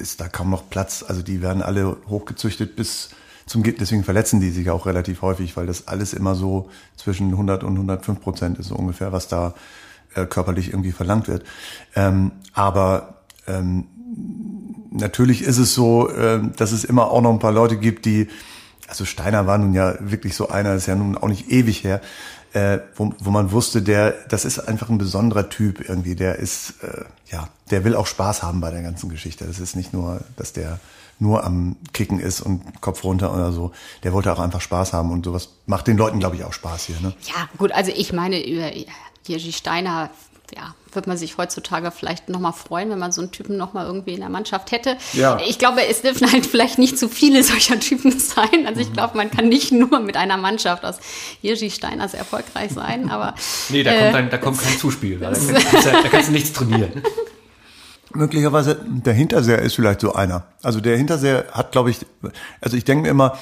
ist 0.00 0.20
da 0.20 0.28
kaum 0.28 0.50
noch 0.50 0.70
Platz. 0.70 1.04
Also 1.06 1.22
die 1.22 1.42
werden 1.42 1.60
alle 1.62 1.96
hochgezüchtet 2.08 2.76
bis 2.76 3.10
zum 3.46 3.64
Ge- 3.64 3.74
Deswegen 3.76 4.04
verletzen 4.04 4.40
die 4.40 4.50
sich 4.50 4.70
auch 4.70 4.86
relativ 4.86 5.20
häufig, 5.22 5.56
weil 5.56 5.66
das 5.66 5.88
alles 5.88 6.12
immer 6.14 6.36
so 6.36 6.70
zwischen 6.96 7.32
100 7.32 7.64
und 7.64 7.72
105 7.72 8.20
Prozent 8.20 8.58
ist 8.60 8.68
so 8.68 8.76
ungefähr, 8.76 9.10
was 9.10 9.26
da 9.26 9.54
äh, 10.14 10.26
körperlich 10.26 10.68
irgendwie 10.68 10.92
verlangt 10.92 11.26
wird. 11.26 11.42
Ähm, 11.96 12.30
aber 12.52 13.24
ähm, 13.48 13.86
natürlich 14.90 15.42
ist 15.42 15.58
es 15.58 15.74
so, 15.74 16.08
äh, 16.10 16.40
dass 16.56 16.72
es 16.72 16.84
immer 16.84 17.10
auch 17.10 17.20
noch 17.20 17.30
ein 17.30 17.38
paar 17.38 17.52
Leute 17.52 17.76
gibt, 17.76 18.04
die, 18.04 18.28
also 18.88 19.04
Steiner 19.04 19.46
war 19.46 19.58
nun 19.58 19.74
ja 19.74 19.94
wirklich 20.00 20.34
so 20.34 20.48
einer, 20.48 20.74
ist 20.74 20.86
ja 20.86 20.94
nun 20.94 21.16
auch 21.16 21.28
nicht 21.28 21.50
ewig 21.50 21.84
her, 21.84 22.00
äh, 22.52 22.78
wo, 22.96 23.14
wo 23.18 23.30
man 23.30 23.52
wusste, 23.52 23.82
der, 23.82 24.12
das 24.28 24.44
ist 24.44 24.58
einfach 24.58 24.90
ein 24.90 24.98
besonderer 24.98 25.48
Typ 25.48 25.88
irgendwie, 25.88 26.14
der 26.14 26.36
ist, 26.36 26.74
äh, 26.82 27.04
ja, 27.30 27.48
der 27.70 27.84
will 27.84 27.96
auch 27.96 28.06
Spaß 28.06 28.42
haben 28.42 28.60
bei 28.60 28.70
der 28.70 28.82
ganzen 28.82 29.08
Geschichte. 29.08 29.46
Das 29.46 29.58
ist 29.58 29.74
nicht 29.74 29.92
nur, 29.92 30.20
dass 30.36 30.52
der 30.52 30.78
nur 31.18 31.44
am 31.44 31.76
Kicken 31.92 32.20
ist 32.20 32.40
und 32.40 32.80
Kopf 32.80 33.04
runter 33.04 33.32
oder 33.32 33.52
so. 33.52 33.72
Der 34.02 34.12
wollte 34.12 34.32
auch 34.32 34.40
einfach 34.40 34.60
Spaß 34.60 34.92
haben 34.92 35.10
und 35.10 35.24
sowas 35.24 35.50
macht 35.66 35.86
den 35.86 35.96
Leuten, 35.96 36.18
glaube 36.18 36.36
ich, 36.36 36.44
auch 36.44 36.52
Spaß 36.52 36.84
hier. 36.84 37.00
Ne? 37.00 37.14
Ja, 37.28 37.48
gut, 37.56 37.72
also 37.72 37.92
ich 37.94 38.12
meine, 38.12 38.44
über 38.46 38.70
Jerzy 39.26 39.52
Steiner, 39.52 40.10
ja, 40.54 40.74
wird 40.92 41.06
man 41.06 41.16
sich 41.16 41.38
heutzutage 41.38 41.90
vielleicht 41.90 42.28
nochmal 42.28 42.52
freuen, 42.52 42.90
wenn 42.90 42.98
man 42.98 43.12
so 43.12 43.20
einen 43.22 43.30
Typen 43.30 43.56
nochmal 43.56 43.86
irgendwie 43.86 44.12
in 44.14 44.20
der 44.20 44.28
Mannschaft 44.28 44.72
hätte. 44.72 44.96
Ja. 45.14 45.38
Ich 45.46 45.58
glaube, 45.58 45.86
es 45.88 46.02
dürfen 46.02 46.30
halt 46.30 46.44
vielleicht 46.46 46.78
nicht 46.78 46.98
zu 46.98 47.08
viele 47.08 47.42
solcher 47.42 47.80
Typen 47.80 48.18
sein. 48.18 48.66
Also 48.66 48.80
ich 48.80 48.92
glaube, 48.92 49.16
man 49.16 49.30
kann 49.30 49.48
nicht 49.48 49.72
nur 49.72 50.00
mit 50.00 50.16
einer 50.16 50.36
Mannschaft 50.36 50.84
aus 50.84 50.98
Jerzy 51.40 51.70
Steiners 51.70 52.14
erfolgreich 52.14 52.72
sein, 52.72 53.10
aber 53.10 53.34
Nee, 53.70 53.82
da, 53.82 53.92
Äh, 53.92 54.00
kommt, 54.04 54.14
ein, 54.16 54.30
da 54.30 54.38
kommt 54.38 54.58
kein 54.60 54.78
Zuspiel. 54.78 55.18
Da, 55.18 55.26
kannst, 55.32 55.50
da 55.86 56.08
kannst 56.10 56.28
du 56.28 56.32
nichts 56.32 56.52
trainieren. 56.52 57.02
Möglicherweise 58.14 58.78
der 58.84 59.14
Hinterseher 59.14 59.60
ist 59.60 59.74
vielleicht 59.74 60.00
so 60.02 60.12
einer. 60.12 60.44
Also 60.62 60.80
der 60.80 60.96
Hinterseher 60.98 61.46
hat, 61.52 61.72
glaube 61.72 61.90
ich, 61.90 61.98
also 62.60 62.76
ich 62.76 62.84
denke 62.84 63.04
mir 63.04 63.08
immer, 63.08 63.38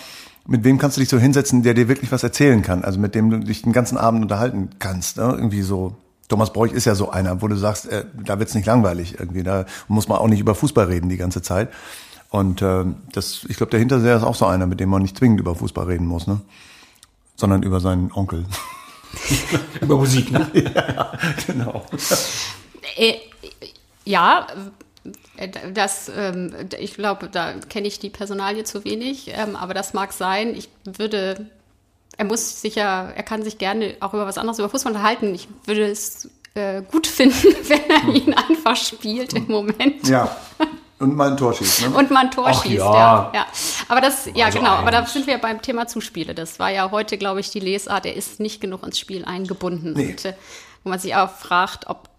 mit 0.47 0.65
wem 0.65 0.79
kannst 0.79 0.97
du 0.97 1.01
dich 1.01 1.09
so 1.09 1.19
hinsetzen, 1.19 1.63
der 1.63 1.75
dir 1.75 1.89
wirklich 1.89 2.13
was 2.13 2.23
erzählen 2.23 2.63
kann? 2.63 2.85
Also 2.85 2.99
mit 3.01 3.15
dem 3.15 3.31
du 3.31 3.39
dich 3.39 3.63
den 3.63 3.73
ganzen 3.73 3.99
Abend 3.99 4.23
unterhalten 4.23 4.71
kannst. 4.79 5.17
Ne? 5.17 5.25
Irgendwie 5.25 5.63
so. 5.63 5.97
Thomas 6.31 6.53
Bräuch 6.53 6.73
ist 6.73 6.87
ja 6.87 6.95
so 6.95 7.11
einer, 7.11 7.43
wo 7.43 7.49
du 7.49 7.57
sagst, 7.57 7.87
äh, 7.87 8.07
da 8.25 8.39
wird's 8.39 8.55
nicht 8.55 8.67
langweilig 8.67 9.19
irgendwie. 9.19 9.43
Da 9.43 9.67
muss 9.89 10.09
man 10.09 10.19
auch 10.19 10.29
nicht 10.29 10.41
über 10.41 10.55
Fußball 10.55 10.87
reden 10.87 11.11
die 11.11 11.19
ganze 11.19 11.43
Zeit. 11.43 11.69
Und 12.31 12.63
äh, 12.63 12.85
das, 13.13 13.45
ich 13.49 13.57
glaube, 13.57 13.71
der 13.71 13.81
Hinterseher 13.81 14.17
ist 14.17 14.23
auch 14.23 14.37
so 14.37 14.47
einer, 14.47 14.67
mit 14.67 14.81
dem 14.81 14.89
man 14.89 15.03
nicht 15.03 15.19
zwingend 15.19 15.41
über 15.41 15.55
Fußball 15.55 15.87
reden 15.87 16.07
muss, 16.07 16.27
ne? 16.27 16.41
Sondern 17.37 17.63
über 17.63 17.81
seinen 17.81 18.13
Onkel. 18.13 18.47
Über 19.81 19.97
Musik, 19.97 20.31
ne? 20.31 20.49
genau. 21.47 21.85
Äh, 22.97 23.15
ja, 24.05 24.47
äh, 25.37 25.49
das, 25.75 26.13
ähm, 26.15 26.55
ich 26.79 26.95
glaube, 26.95 27.29
da 27.29 27.55
kenne 27.55 27.89
ich 27.89 27.99
die 27.99 28.11
Personalie 28.11 28.63
zu 28.63 28.85
wenig, 28.85 29.33
ähm, 29.35 29.57
aber 29.57 29.75
das 29.75 29.95
mag 29.95 30.13
sein. 30.13 30.55
Ich 30.55 30.69
würde, 30.85 31.51
er 32.21 32.27
muss 32.27 32.61
sicher, 32.61 33.15
er 33.17 33.23
kann 33.23 33.43
sich 33.43 33.57
gerne 33.57 33.97
auch 34.01 34.13
über 34.13 34.27
was 34.27 34.37
anderes, 34.37 34.59
über 34.59 34.69
Fußball 34.69 34.93
unterhalten. 34.93 35.35
Ich 35.35 35.49
würde 35.65 35.87
es 35.87 36.29
äh, 36.53 36.83
gut 36.83 37.07
finden, 37.07 37.35
wenn 37.69 37.81
er 37.89 38.15
ihn 38.15 38.35
einfach 38.35 38.77
spielt 38.77 39.33
im 39.33 39.47
Moment. 39.47 40.07
Ja. 40.07 40.37
Und 40.99 41.17
mal 41.17 41.31
ein 41.31 41.39
Tor 41.39 41.55
schießt, 41.55 41.81
ne? 41.81 41.97
Und 41.97 42.11
mal 42.11 42.27
ein 42.27 42.31
Tor 42.31 42.49
Ach 42.51 42.63
schießt, 42.63 42.77
ja. 42.77 42.93
ja. 42.93 43.31
ja. 43.33 43.47
Aber 43.89 44.03
das, 44.03 44.29
ja 44.35 44.45
Also 44.45 44.59
genau, 44.59 44.73
aber 44.73 44.91
da 44.91 45.07
sind 45.07 45.27
wir 45.27 45.39
beim 45.39 45.63
Thema 45.63 45.87
Zuspiele. 45.87 46.35
Das 46.35 46.59
war 46.59 46.69
ja 46.69 46.91
heute, 46.91 47.17
glaube 47.17 47.41
ich, 47.41 47.51
die 47.51 47.61
Lesart, 47.61 48.05
er 48.05 48.15
ist 48.15 48.39
nicht 48.39 48.61
genug 48.61 48.85
ins 48.85 48.99
Spiel 48.99 49.25
eingebunden. 49.25 49.95
Nee. 49.95 50.11
Und, 50.11 50.25
äh, 50.27 50.35
wo 50.85 50.91
man 50.91 50.99
sich 50.99 51.15
auch 51.15 51.31
fragt, 51.31 51.89
ob 51.89 52.10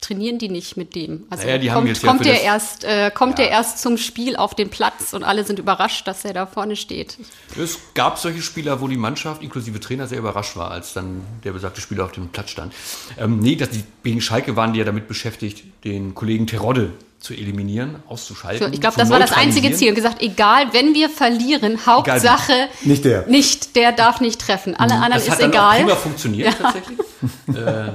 trainieren 0.00 0.38
die 0.38 0.48
nicht 0.48 0.76
mit 0.76 0.94
dem? 0.94 1.24
Also 1.30 1.44
Naja, 1.44 1.58
die 1.58 1.70
haben 1.70 1.76
kommt, 1.78 1.88
jetzt 1.88 2.02
ja 2.02 2.08
kommt 2.08 2.22
für 2.22 2.28
er 2.30 2.34
das- 2.34 2.42
erst, 2.44 2.84
äh, 2.84 3.10
kommt 3.12 3.38
Ja. 3.38 3.44
er 3.46 3.50
erst 3.50 3.78
zum 3.80 3.96
Spiel 3.98 4.36
auf 4.36 4.54
den 4.54 4.70
Platz 4.70 5.12
und 5.12 5.24
alle 5.24 5.44
sind 5.44 5.58
überrascht, 5.58 6.06
dass 6.06 6.24
er 6.24 6.32
da 6.32 6.46
vorne 6.46 6.76
steht. 6.76 7.18
Es 7.60 7.78
gab 7.94 8.18
solche 8.18 8.42
Spieler, 8.42 8.80
wo 8.80 8.88
die 8.88 8.96
Mannschaft 8.96 9.42
inklusive 9.42 9.80
Trainer 9.80 10.06
sehr 10.06 10.18
überrascht 10.18 10.56
war, 10.56 10.70
als 10.70 10.92
dann 10.92 11.22
der 11.44 11.52
besagte 11.52 11.80
Spieler 11.80 12.04
auf 12.04 12.12
dem 12.12 12.28
Platz 12.28 12.50
stand. 12.50 12.72
Ähm, 13.18 13.40
nee, 13.40 13.56
dass 13.56 13.70
die, 13.70 13.82
gegen 14.04 14.20
Schalke 14.20 14.54
waren 14.56 14.72
die 14.72 14.78
ja 14.78 14.84
damit 14.84 15.08
beschäftigt, 15.08 15.64
den 15.84 16.14
Kollegen 16.14 16.46
Terodde 16.46 16.92
zu 17.18 17.34
eliminieren, 17.34 17.96
auszuschalten. 18.06 18.72
Ich 18.72 18.80
glaube, 18.80 18.96
das 18.96 19.10
war 19.10 19.18
das 19.18 19.32
einzige. 19.32 19.72
Ziel. 19.72 19.92
Gesagt, 19.92 20.22
egal, 20.22 20.72
wenn 20.72 20.94
wir 20.94 21.10
verlieren, 21.10 21.84
Hauptsache 21.84 22.52
Nicht 22.82 23.04
der. 23.04 23.26
nicht 23.26 23.74
der 23.74 23.90
darf 23.90 24.20
nicht 24.20 24.40
treffen. 24.40 24.76
Alle 24.76 24.94
anderen 24.94 25.14
Das 25.14 25.24
ist 25.24 25.30
hat 25.32 25.40
dann 25.40 25.50
auch 25.50 25.54
egal. 25.54 25.76
prima 25.80 25.96
funktioniert 25.96 26.54
tatsächlich. 26.56 26.98
äh, 27.48 27.90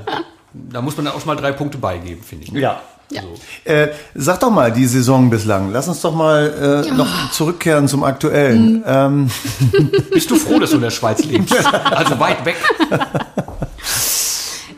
da 0.53 0.81
muss 0.81 0.95
man 0.97 1.05
dann 1.05 1.15
auch 1.15 1.25
mal 1.25 1.35
drei 1.35 1.51
Punkte 1.51 1.77
beigeben, 1.77 2.23
finde 2.23 2.45
ich. 2.45 2.51
ne? 2.51 2.59
Ja. 2.59 2.81
Ja. 3.11 3.21
So. 3.21 3.69
Äh, 3.69 3.89
sag 4.15 4.39
doch 4.39 4.49
mal 4.49 4.71
die 4.71 4.85
Saison 4.87 5.29
bislang. 5.29 5.71
Lass 5.71 5.87
uns 5.87 6.01
doch 6.01 6.15
mal 6.15 6.85
äh, 6.87 6.91
noch 6.93 7.31
zurückkehren 7.31 7.87
zum 7.87 8.03
Aktuellen. 8.03 8.83
Ähm, 8.87 9.29
Bist 10.11 10.31
du 10.31 10.35
froh, 10.35 10.57
dass 10.57 10.69
du 10.71 10.77
in 10.77 10.83
der 10.83 10.89
Schweiz 10.89 11.23
lebst? 11.23 11.53
Also 11.73 12.19
weit 12.19 12.43
weg. 12.45 12.55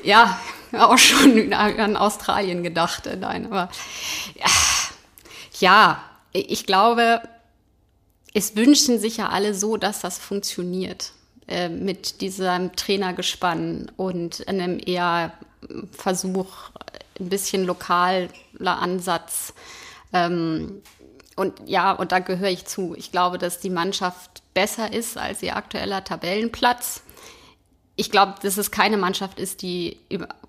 Ja, 0.03 0.37
auch 0.77 0.97
schon 0.97 1.51
an 1.53 1.97
Australien 1.97 2.61
gedacht. 2.63 3.07
äh, 3.07 3.15
Nein, 3.15 3.45
aber 3.47 3.69
ja, 5.59 5.97
ich 6.31 6.65
glaube, 6.65 7.21
es 8.33 8.55
wünschen 8.55 8.99
sich 8.99 9.17
ja 9.17 9.29
alle 9.29 9.53
so, 9.55 9.77
dass 9.77 10.01
das 10.01 10.17
funktioniert 10.19 11.11
äh, 11.47 11.69
mit 11.69 12.21
diesem 12.21 12.75
Trainergespann 12.75 13.91
und 13.97 14.47
einem 14.47 14.79
eher 14.85 15.31
Versuch, 15.91 16.47
ein 17.19 17.29
bisschen 17.29 17.65
lokaler 17.65 18.29
Ansatz. 18.63 19.53
Ähm, 20.13 20.81
und 21.35 21.53
ja, 21.65 21.91
und 21.91 22.11
da 22.11 22.19
gehöre 22.19 22.49
ich 22.49 22.65
zu. 22.65 22.95
Ich 22.95 23.11
glaube, 23.11 23.37
dass 23.37 23.59
die 23.59 23.69
Mannschaft 23.69 24.41
besser 24.53 24.93
ist 24.93 25.17
als 25.17 25.43
ihr 25.43 25.55
aktueller 25.55 26.03
Tabellenplatz 26.03 27.01
ich 27.97 28.11
glaube, 28.11 28.35
dass 28.41 28.57
es 28.57 28.71
keine 28.71 28.97
Mannschaft 28.97 29.39
ist, 29.39 29.61
die 29.61 29.97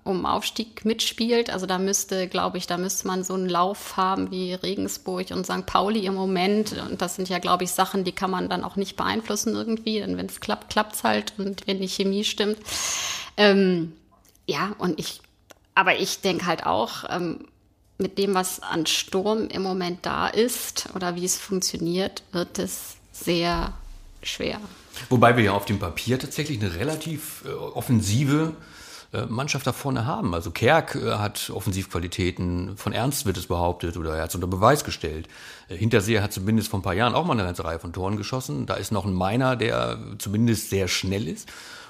um 0.03 0.25
Aufstieg 0.25 0.83
mitspielt. 0.83 1.49
Also 1.49 1.65
da 1.65 1.77
müsste, 1.77 2.27
glaube 2.27 2.57
ich, 2.57 2.67
da 2.67 2.77
müsste 2.77 3.07
man 3.07 3.23
so 3.23 3.35
einen 3.35 3.47
Lauf 3.47 3.95
haben 3.95 4.31
wie 4.31 4.53
Regensburg 4.53 5.31
und 5.31 5.45
St. 5.45 5.65
Pauli 5.65 6.05
im 6.05 6.13
Moment. 6.13 6.75
Und 6.89 7.01
das 7.01 7.15
sind 7.15 7.29
ja, 7.29 7.39
glaube 7.39 7.63
ich, 7.63 7.71
Sachen, 7.71 8.03
die 8.03 8.11
kann 8.11 8.31
man 8.31 8.49
dann 8.49 8.65
auch 8.65 8.75
nicht 8.75 8.97
beeinflussen 8.97 9.55
irgendwie. 9.55 9.99
Denn 9.99 10.17
wenn 10.17 10.25
es 10.25 10.41
klappt, 10.41 10.69
klappt's 10.69 11.05
halt. 11.05 11.33
Und 11.37 11.67
wenn 11.67 11.79
die 11.79 11.87
Chemie 11.87 12.25
stimmt. 12.25 12.57
Ähm, 13.37 13.93
ja, 14.47 14.73
und 14.79 14.99
ich, 14.99 15.21
aber 15.75 15.99
ich 15.99 16.21
denke 16.21 16.47
halt 16.47 16.65
auch, 16.65 17.03
ähm, 17.09 17.45
mit 17.99 18.17
dem, 18.17 18.33
was 18.33 18.61
an 18.61 18.85
Sturm 18.85 19.47
im 19.47 19.61
Moment 19.61 20.05
da 20.05 20.27
ist 20.27 20.89
oder 20.95 21.15
wie 21.15 21.25
es 21.25 21.37
funktioniert, 21.37 22.23
wird 22.31 22.59
es 22.59 22.95
sehr 23.11 23.73
schwer. 24.21 24.59
Wobei 25.09 25.37
wir 25.37 25.43
ja 25.43 25.51
auf 25.53 25.65
dem 25.65 25.79
Papier 25.79 26.19
tatsächlich 26.19 26.61
eine 26.61 26.75
relativ 26.75 27.43
äh, 27.45 27.49
offensive 27.49 28.53
äh, 29.13 29.25
Mannschaft 29.25 29.65
da 29.65 29.73
vorne 29.73 30.05
haben. 30.05 30.33
Also 30.33 30.51
Kerk 30.51 30.95
äh, 30.95 31.13
hat 31.13 31.49
Offensivqualitäten, 31.49 32.77
von 32.77 32.93
Ernst 32.93 33.25
wird 33.25 33.37
es 33.37 33.47
behauptet 33.47 33.95
oder 33.97 34.15
er 34.15 34.23
hat 34.23 34.29
es 34.29 34.35
unter 34.35 34.47
Beweis 34.47 34.83
gestellt. 34.83 35.27
Äh, 35.69 35.77
Hinterseher 35.77 36.21
hat 36.21 36.33
zumindest 36.33 36.69
vor 36.69 36.79
ein 36.79 36.83
paar 36.83 36.93
Jahren 36.93 37.15
auch 37.15 37.25
mal 37.25 37.33
eine 37.33 37.43
ganze 37.43 37.63
Reihe 37.63 37.79
von 37.79 37.93
Toren 37.93 38.17
geschossen. 38.17 38.65
Da 38.65 38.75
ist 38.75 38.91
noch 38.91 39.05
ein 39.05 39.13
Meiner, 39.13 39.55
der 39.55 39.97
zumindest 40.17 40.69
sehr 40.69 40.87
schnell 40.87 41.27
ist. 41.27 41.47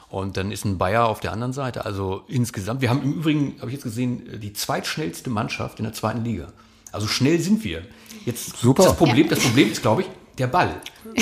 Und 0.10 0.38
dann 0.38 0.52
ist 0.52 0.64
ein 0.64 0.78
Bayer 0.78 1.08
auf 1.08 1.20
der 1.20 1.34
anderen 1.34 1.54
Seite. 1.54 1.86
Also 1.86 2.24
insgesamt, 2.28 2.82
wir 2.82 2.90
haben 2.90 3.04
im 3.04 3.14
Übrigen, 3.14 3.56
habe 3.60 3.68
ich 3.68 3.74
jetzt 3.74 3.84
gesehen, 3.84 4.40
die 4.42 4.54
zweitschnellste 4.54 5.30
Mannschaft 5.30 5.80
in 5.80 5.84
der 5.84 5.94
zweiten 5.94 6.24
Liga. 6.24 6.48
Also 6.92 7.08
schnell 7.08 7.40
sind 7.40 7.64
wir. 7.64 7.84
Jetzt 8.26 8.58
Super. 8.58 8.84
Das 8.84 8.96
Problem, 8.96 9.28
das 9.28 9.40
Problem 9.40 9.72
ist, 9.72 9.82
glaube 9.82 10.04
ich, 10.04 10.08
der 10.38 10.48
Ball. 10.48 10.74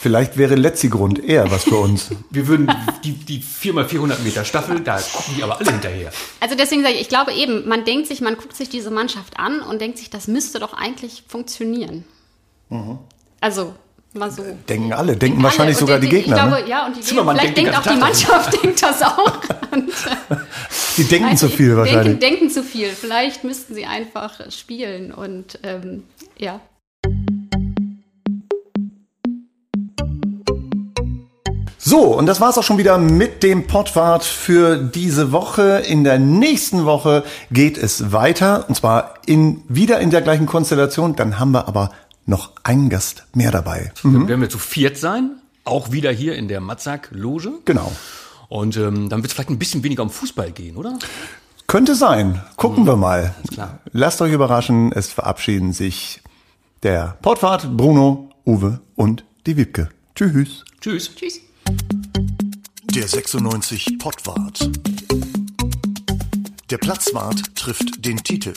Vielleicht 0.00 0.38
wäre 0.38 0.54
Letzigrund 0.54 1.22
eher 1.22 1.50
was 1.50 1.64
für 1.64 1.76
uns. 1.76 2.08
Wir 2.30 2.46
würden 2.46 2.72
die, 3.04 3.12
die 3.12 3.42
4x400 3.42 4.20
Meter 4.20 4.46
Staffel, 4.46 4.80
da 4.80 4.98
gucken 4.98 5.34
die 5.36 5.42
aber 5.42 5.58
alle 5.58 5.70
hinterher. 5.70 6.10
Also 6.40 6.54
deswegen 6.54 6.82
sage 6.82 6.94
ich, 6.94 7.02
ich 7.02 7.08
glaube 7.10 7.32
eben, 7.32 7.68
man 7.68 7.84
denkt 7.84 8.06
sich, 8.06 8.22
man 8.22 8.36
guckt 8.36 8.56
sich 8.56 8.70
diese 8.70 8.90
Mannschaft 8.90 9.38
an 9.38 9.60
und 9.60 9.78
denkt 9.80 9.98
sich, 9.98 10.08
das 10.08 10.26
müsste 10.26 10.58
doch 10.58 10.72
eigentlich 10.72 11.24
funktionieren. 11.28 12.04
Also 13.42 13.74
mal 14.14 14.30
so. 14.30 14.44
Denken 14.68 14.92
alle, 14.92 15.16
denken 15.16 15.38
Alle. 15.38 15.44
wahrscheinlich 15.44 15.76
Und 15.76 15.80
sogar 15.80 15.98
die 15.98 16.06
ich 16.06 16.12
Gegner. 16.12 16.34
glaube, 16.36 16.62
ne? 16.62 16.68
ja, 16.68 16.86
und 16.86 16.96
die 16.96 17.00
Zimmermann 17.00 17.36
vielleicht 17.38 17.56
denkt 17.56 17.72
denkt 17.74 17.86
den 17.86 17.92
auch 17.92 17.94
die 17.94 18.00
Mannschaft 18.00 18.62
denkt 18.62 18.82
das 18.82 19.02
auch. 19.02 19.40
Und, 19.72 19.88
Die 20.96 21.04
denken 21.04 21.36
zu 21.36 21.46
ich, 21.46 21.54
viel 21.56 21.76
wahrscheinlich. 21.76 22.18
Denken, 22.18 22.20
denken 22.20 22.50
zu 22.50 22.62
viel. 22.62 22.88
Vielleicht 22.88 23.44
müssten 23.44 23.74
sie 23.74 23.86
einfach 23.86 24.50
spielen 24.50 25.12
und 25.12 25.58
ähm, 25.62 26.02
ja. 26.36 26.60
So, 31.78 32.14
und 32.16 32.26
das 32.26 32.40
war's 32.40 32.58
auch 32.58 32.62
schon 32.62 32.78
wieder 32.78 32.98
mit 32.98 33.42
dem 33.42 33.66
Pottwart 33.66 34.22
für 34.24 34.76
diese 34.76 35.32
Woche. 35.32 35.82
In 35.88 36.04
der 36.04 36.18
nächsten 36.18 36.84
Woche 36.84 37.24
geht 37.50 37.78
es 37.78 38.12
weiter, 38.12 38.66
und 38.68 38.74
zwar 38.76 39.14
in, 39.26 39.62
wieder 39.68 39.98
in 39.98 40.10
der 40.10 40.22
gleichen 40.22 40.46
Konstellation. 40.46 41.16
Dann 41.16 41.38
haben 41.38 41.52
wir 41.52 41.66
aber 41.66 41.90
noch 42.30 42.52
einen 42.62 42.88
Gast 42.88 43.24
mehr 43.34 43.50
dabei. 43.50 43.92
Dann 44.02 44.28
werden 44.28 44.40
wir 44.40 44.48
zu 44.48 44.58
viert 44.58 44.96
sein, 44.96 45.42
auch 45.64 45.92
wieder 45.92 46.10
hier 46.10 46.36
in 46.36 46.48
der 46.48 46.60
Matzak-Loge. 46.60 47.52
Genau. 47.66 47.92
Und 48.48 48.76
ähm, 48.76 49.08
dann 49.10 49.20
wird 49.22 49.26
es 49.26 49.34
vielleicht 49.34 49.50
ein 49.50 49.58
bisschen 49.58 49.82
weniger 49.82 50.02
um 50.02 50.10
Fußball 50.10 50.50
gehen, 50.52 50.76
oder? 50.76 50.98
Könnte 51.66 51.94
sein. 51.94 52.42
Gucken 52.56 52.86
wir 52.86 52.96
mal. 52.96 53.34
klar. 53.52 53.80
Lasst 53.92 54.22
euch 54.22 54.32
überraschen. 54.32 54.92
Es 54.92 55.12
verabschieden 55.12 55.72
sich 55.72 56.22
der 56.82 57.18
Pottwart, 57.20 57.76
Bruno, 57.76 58.30
Uwe 58.46 58.80
und 58.96 59.24
die 59.46 59.56
Wiebke. 59.56 59.90
Tschüss. 60.14 60.64
Tschüss. 60.80 61.14
Tschüss. 61.14 61.40
Der 62.94 63.06
96 63.06 63.98
Pottwart. 63.98 64.70
Der 66.70 66.78
Platzwart 66.78 67.54
trifft 67.54 68.04
den 68.04 68.16
Titel. 68.18 68.54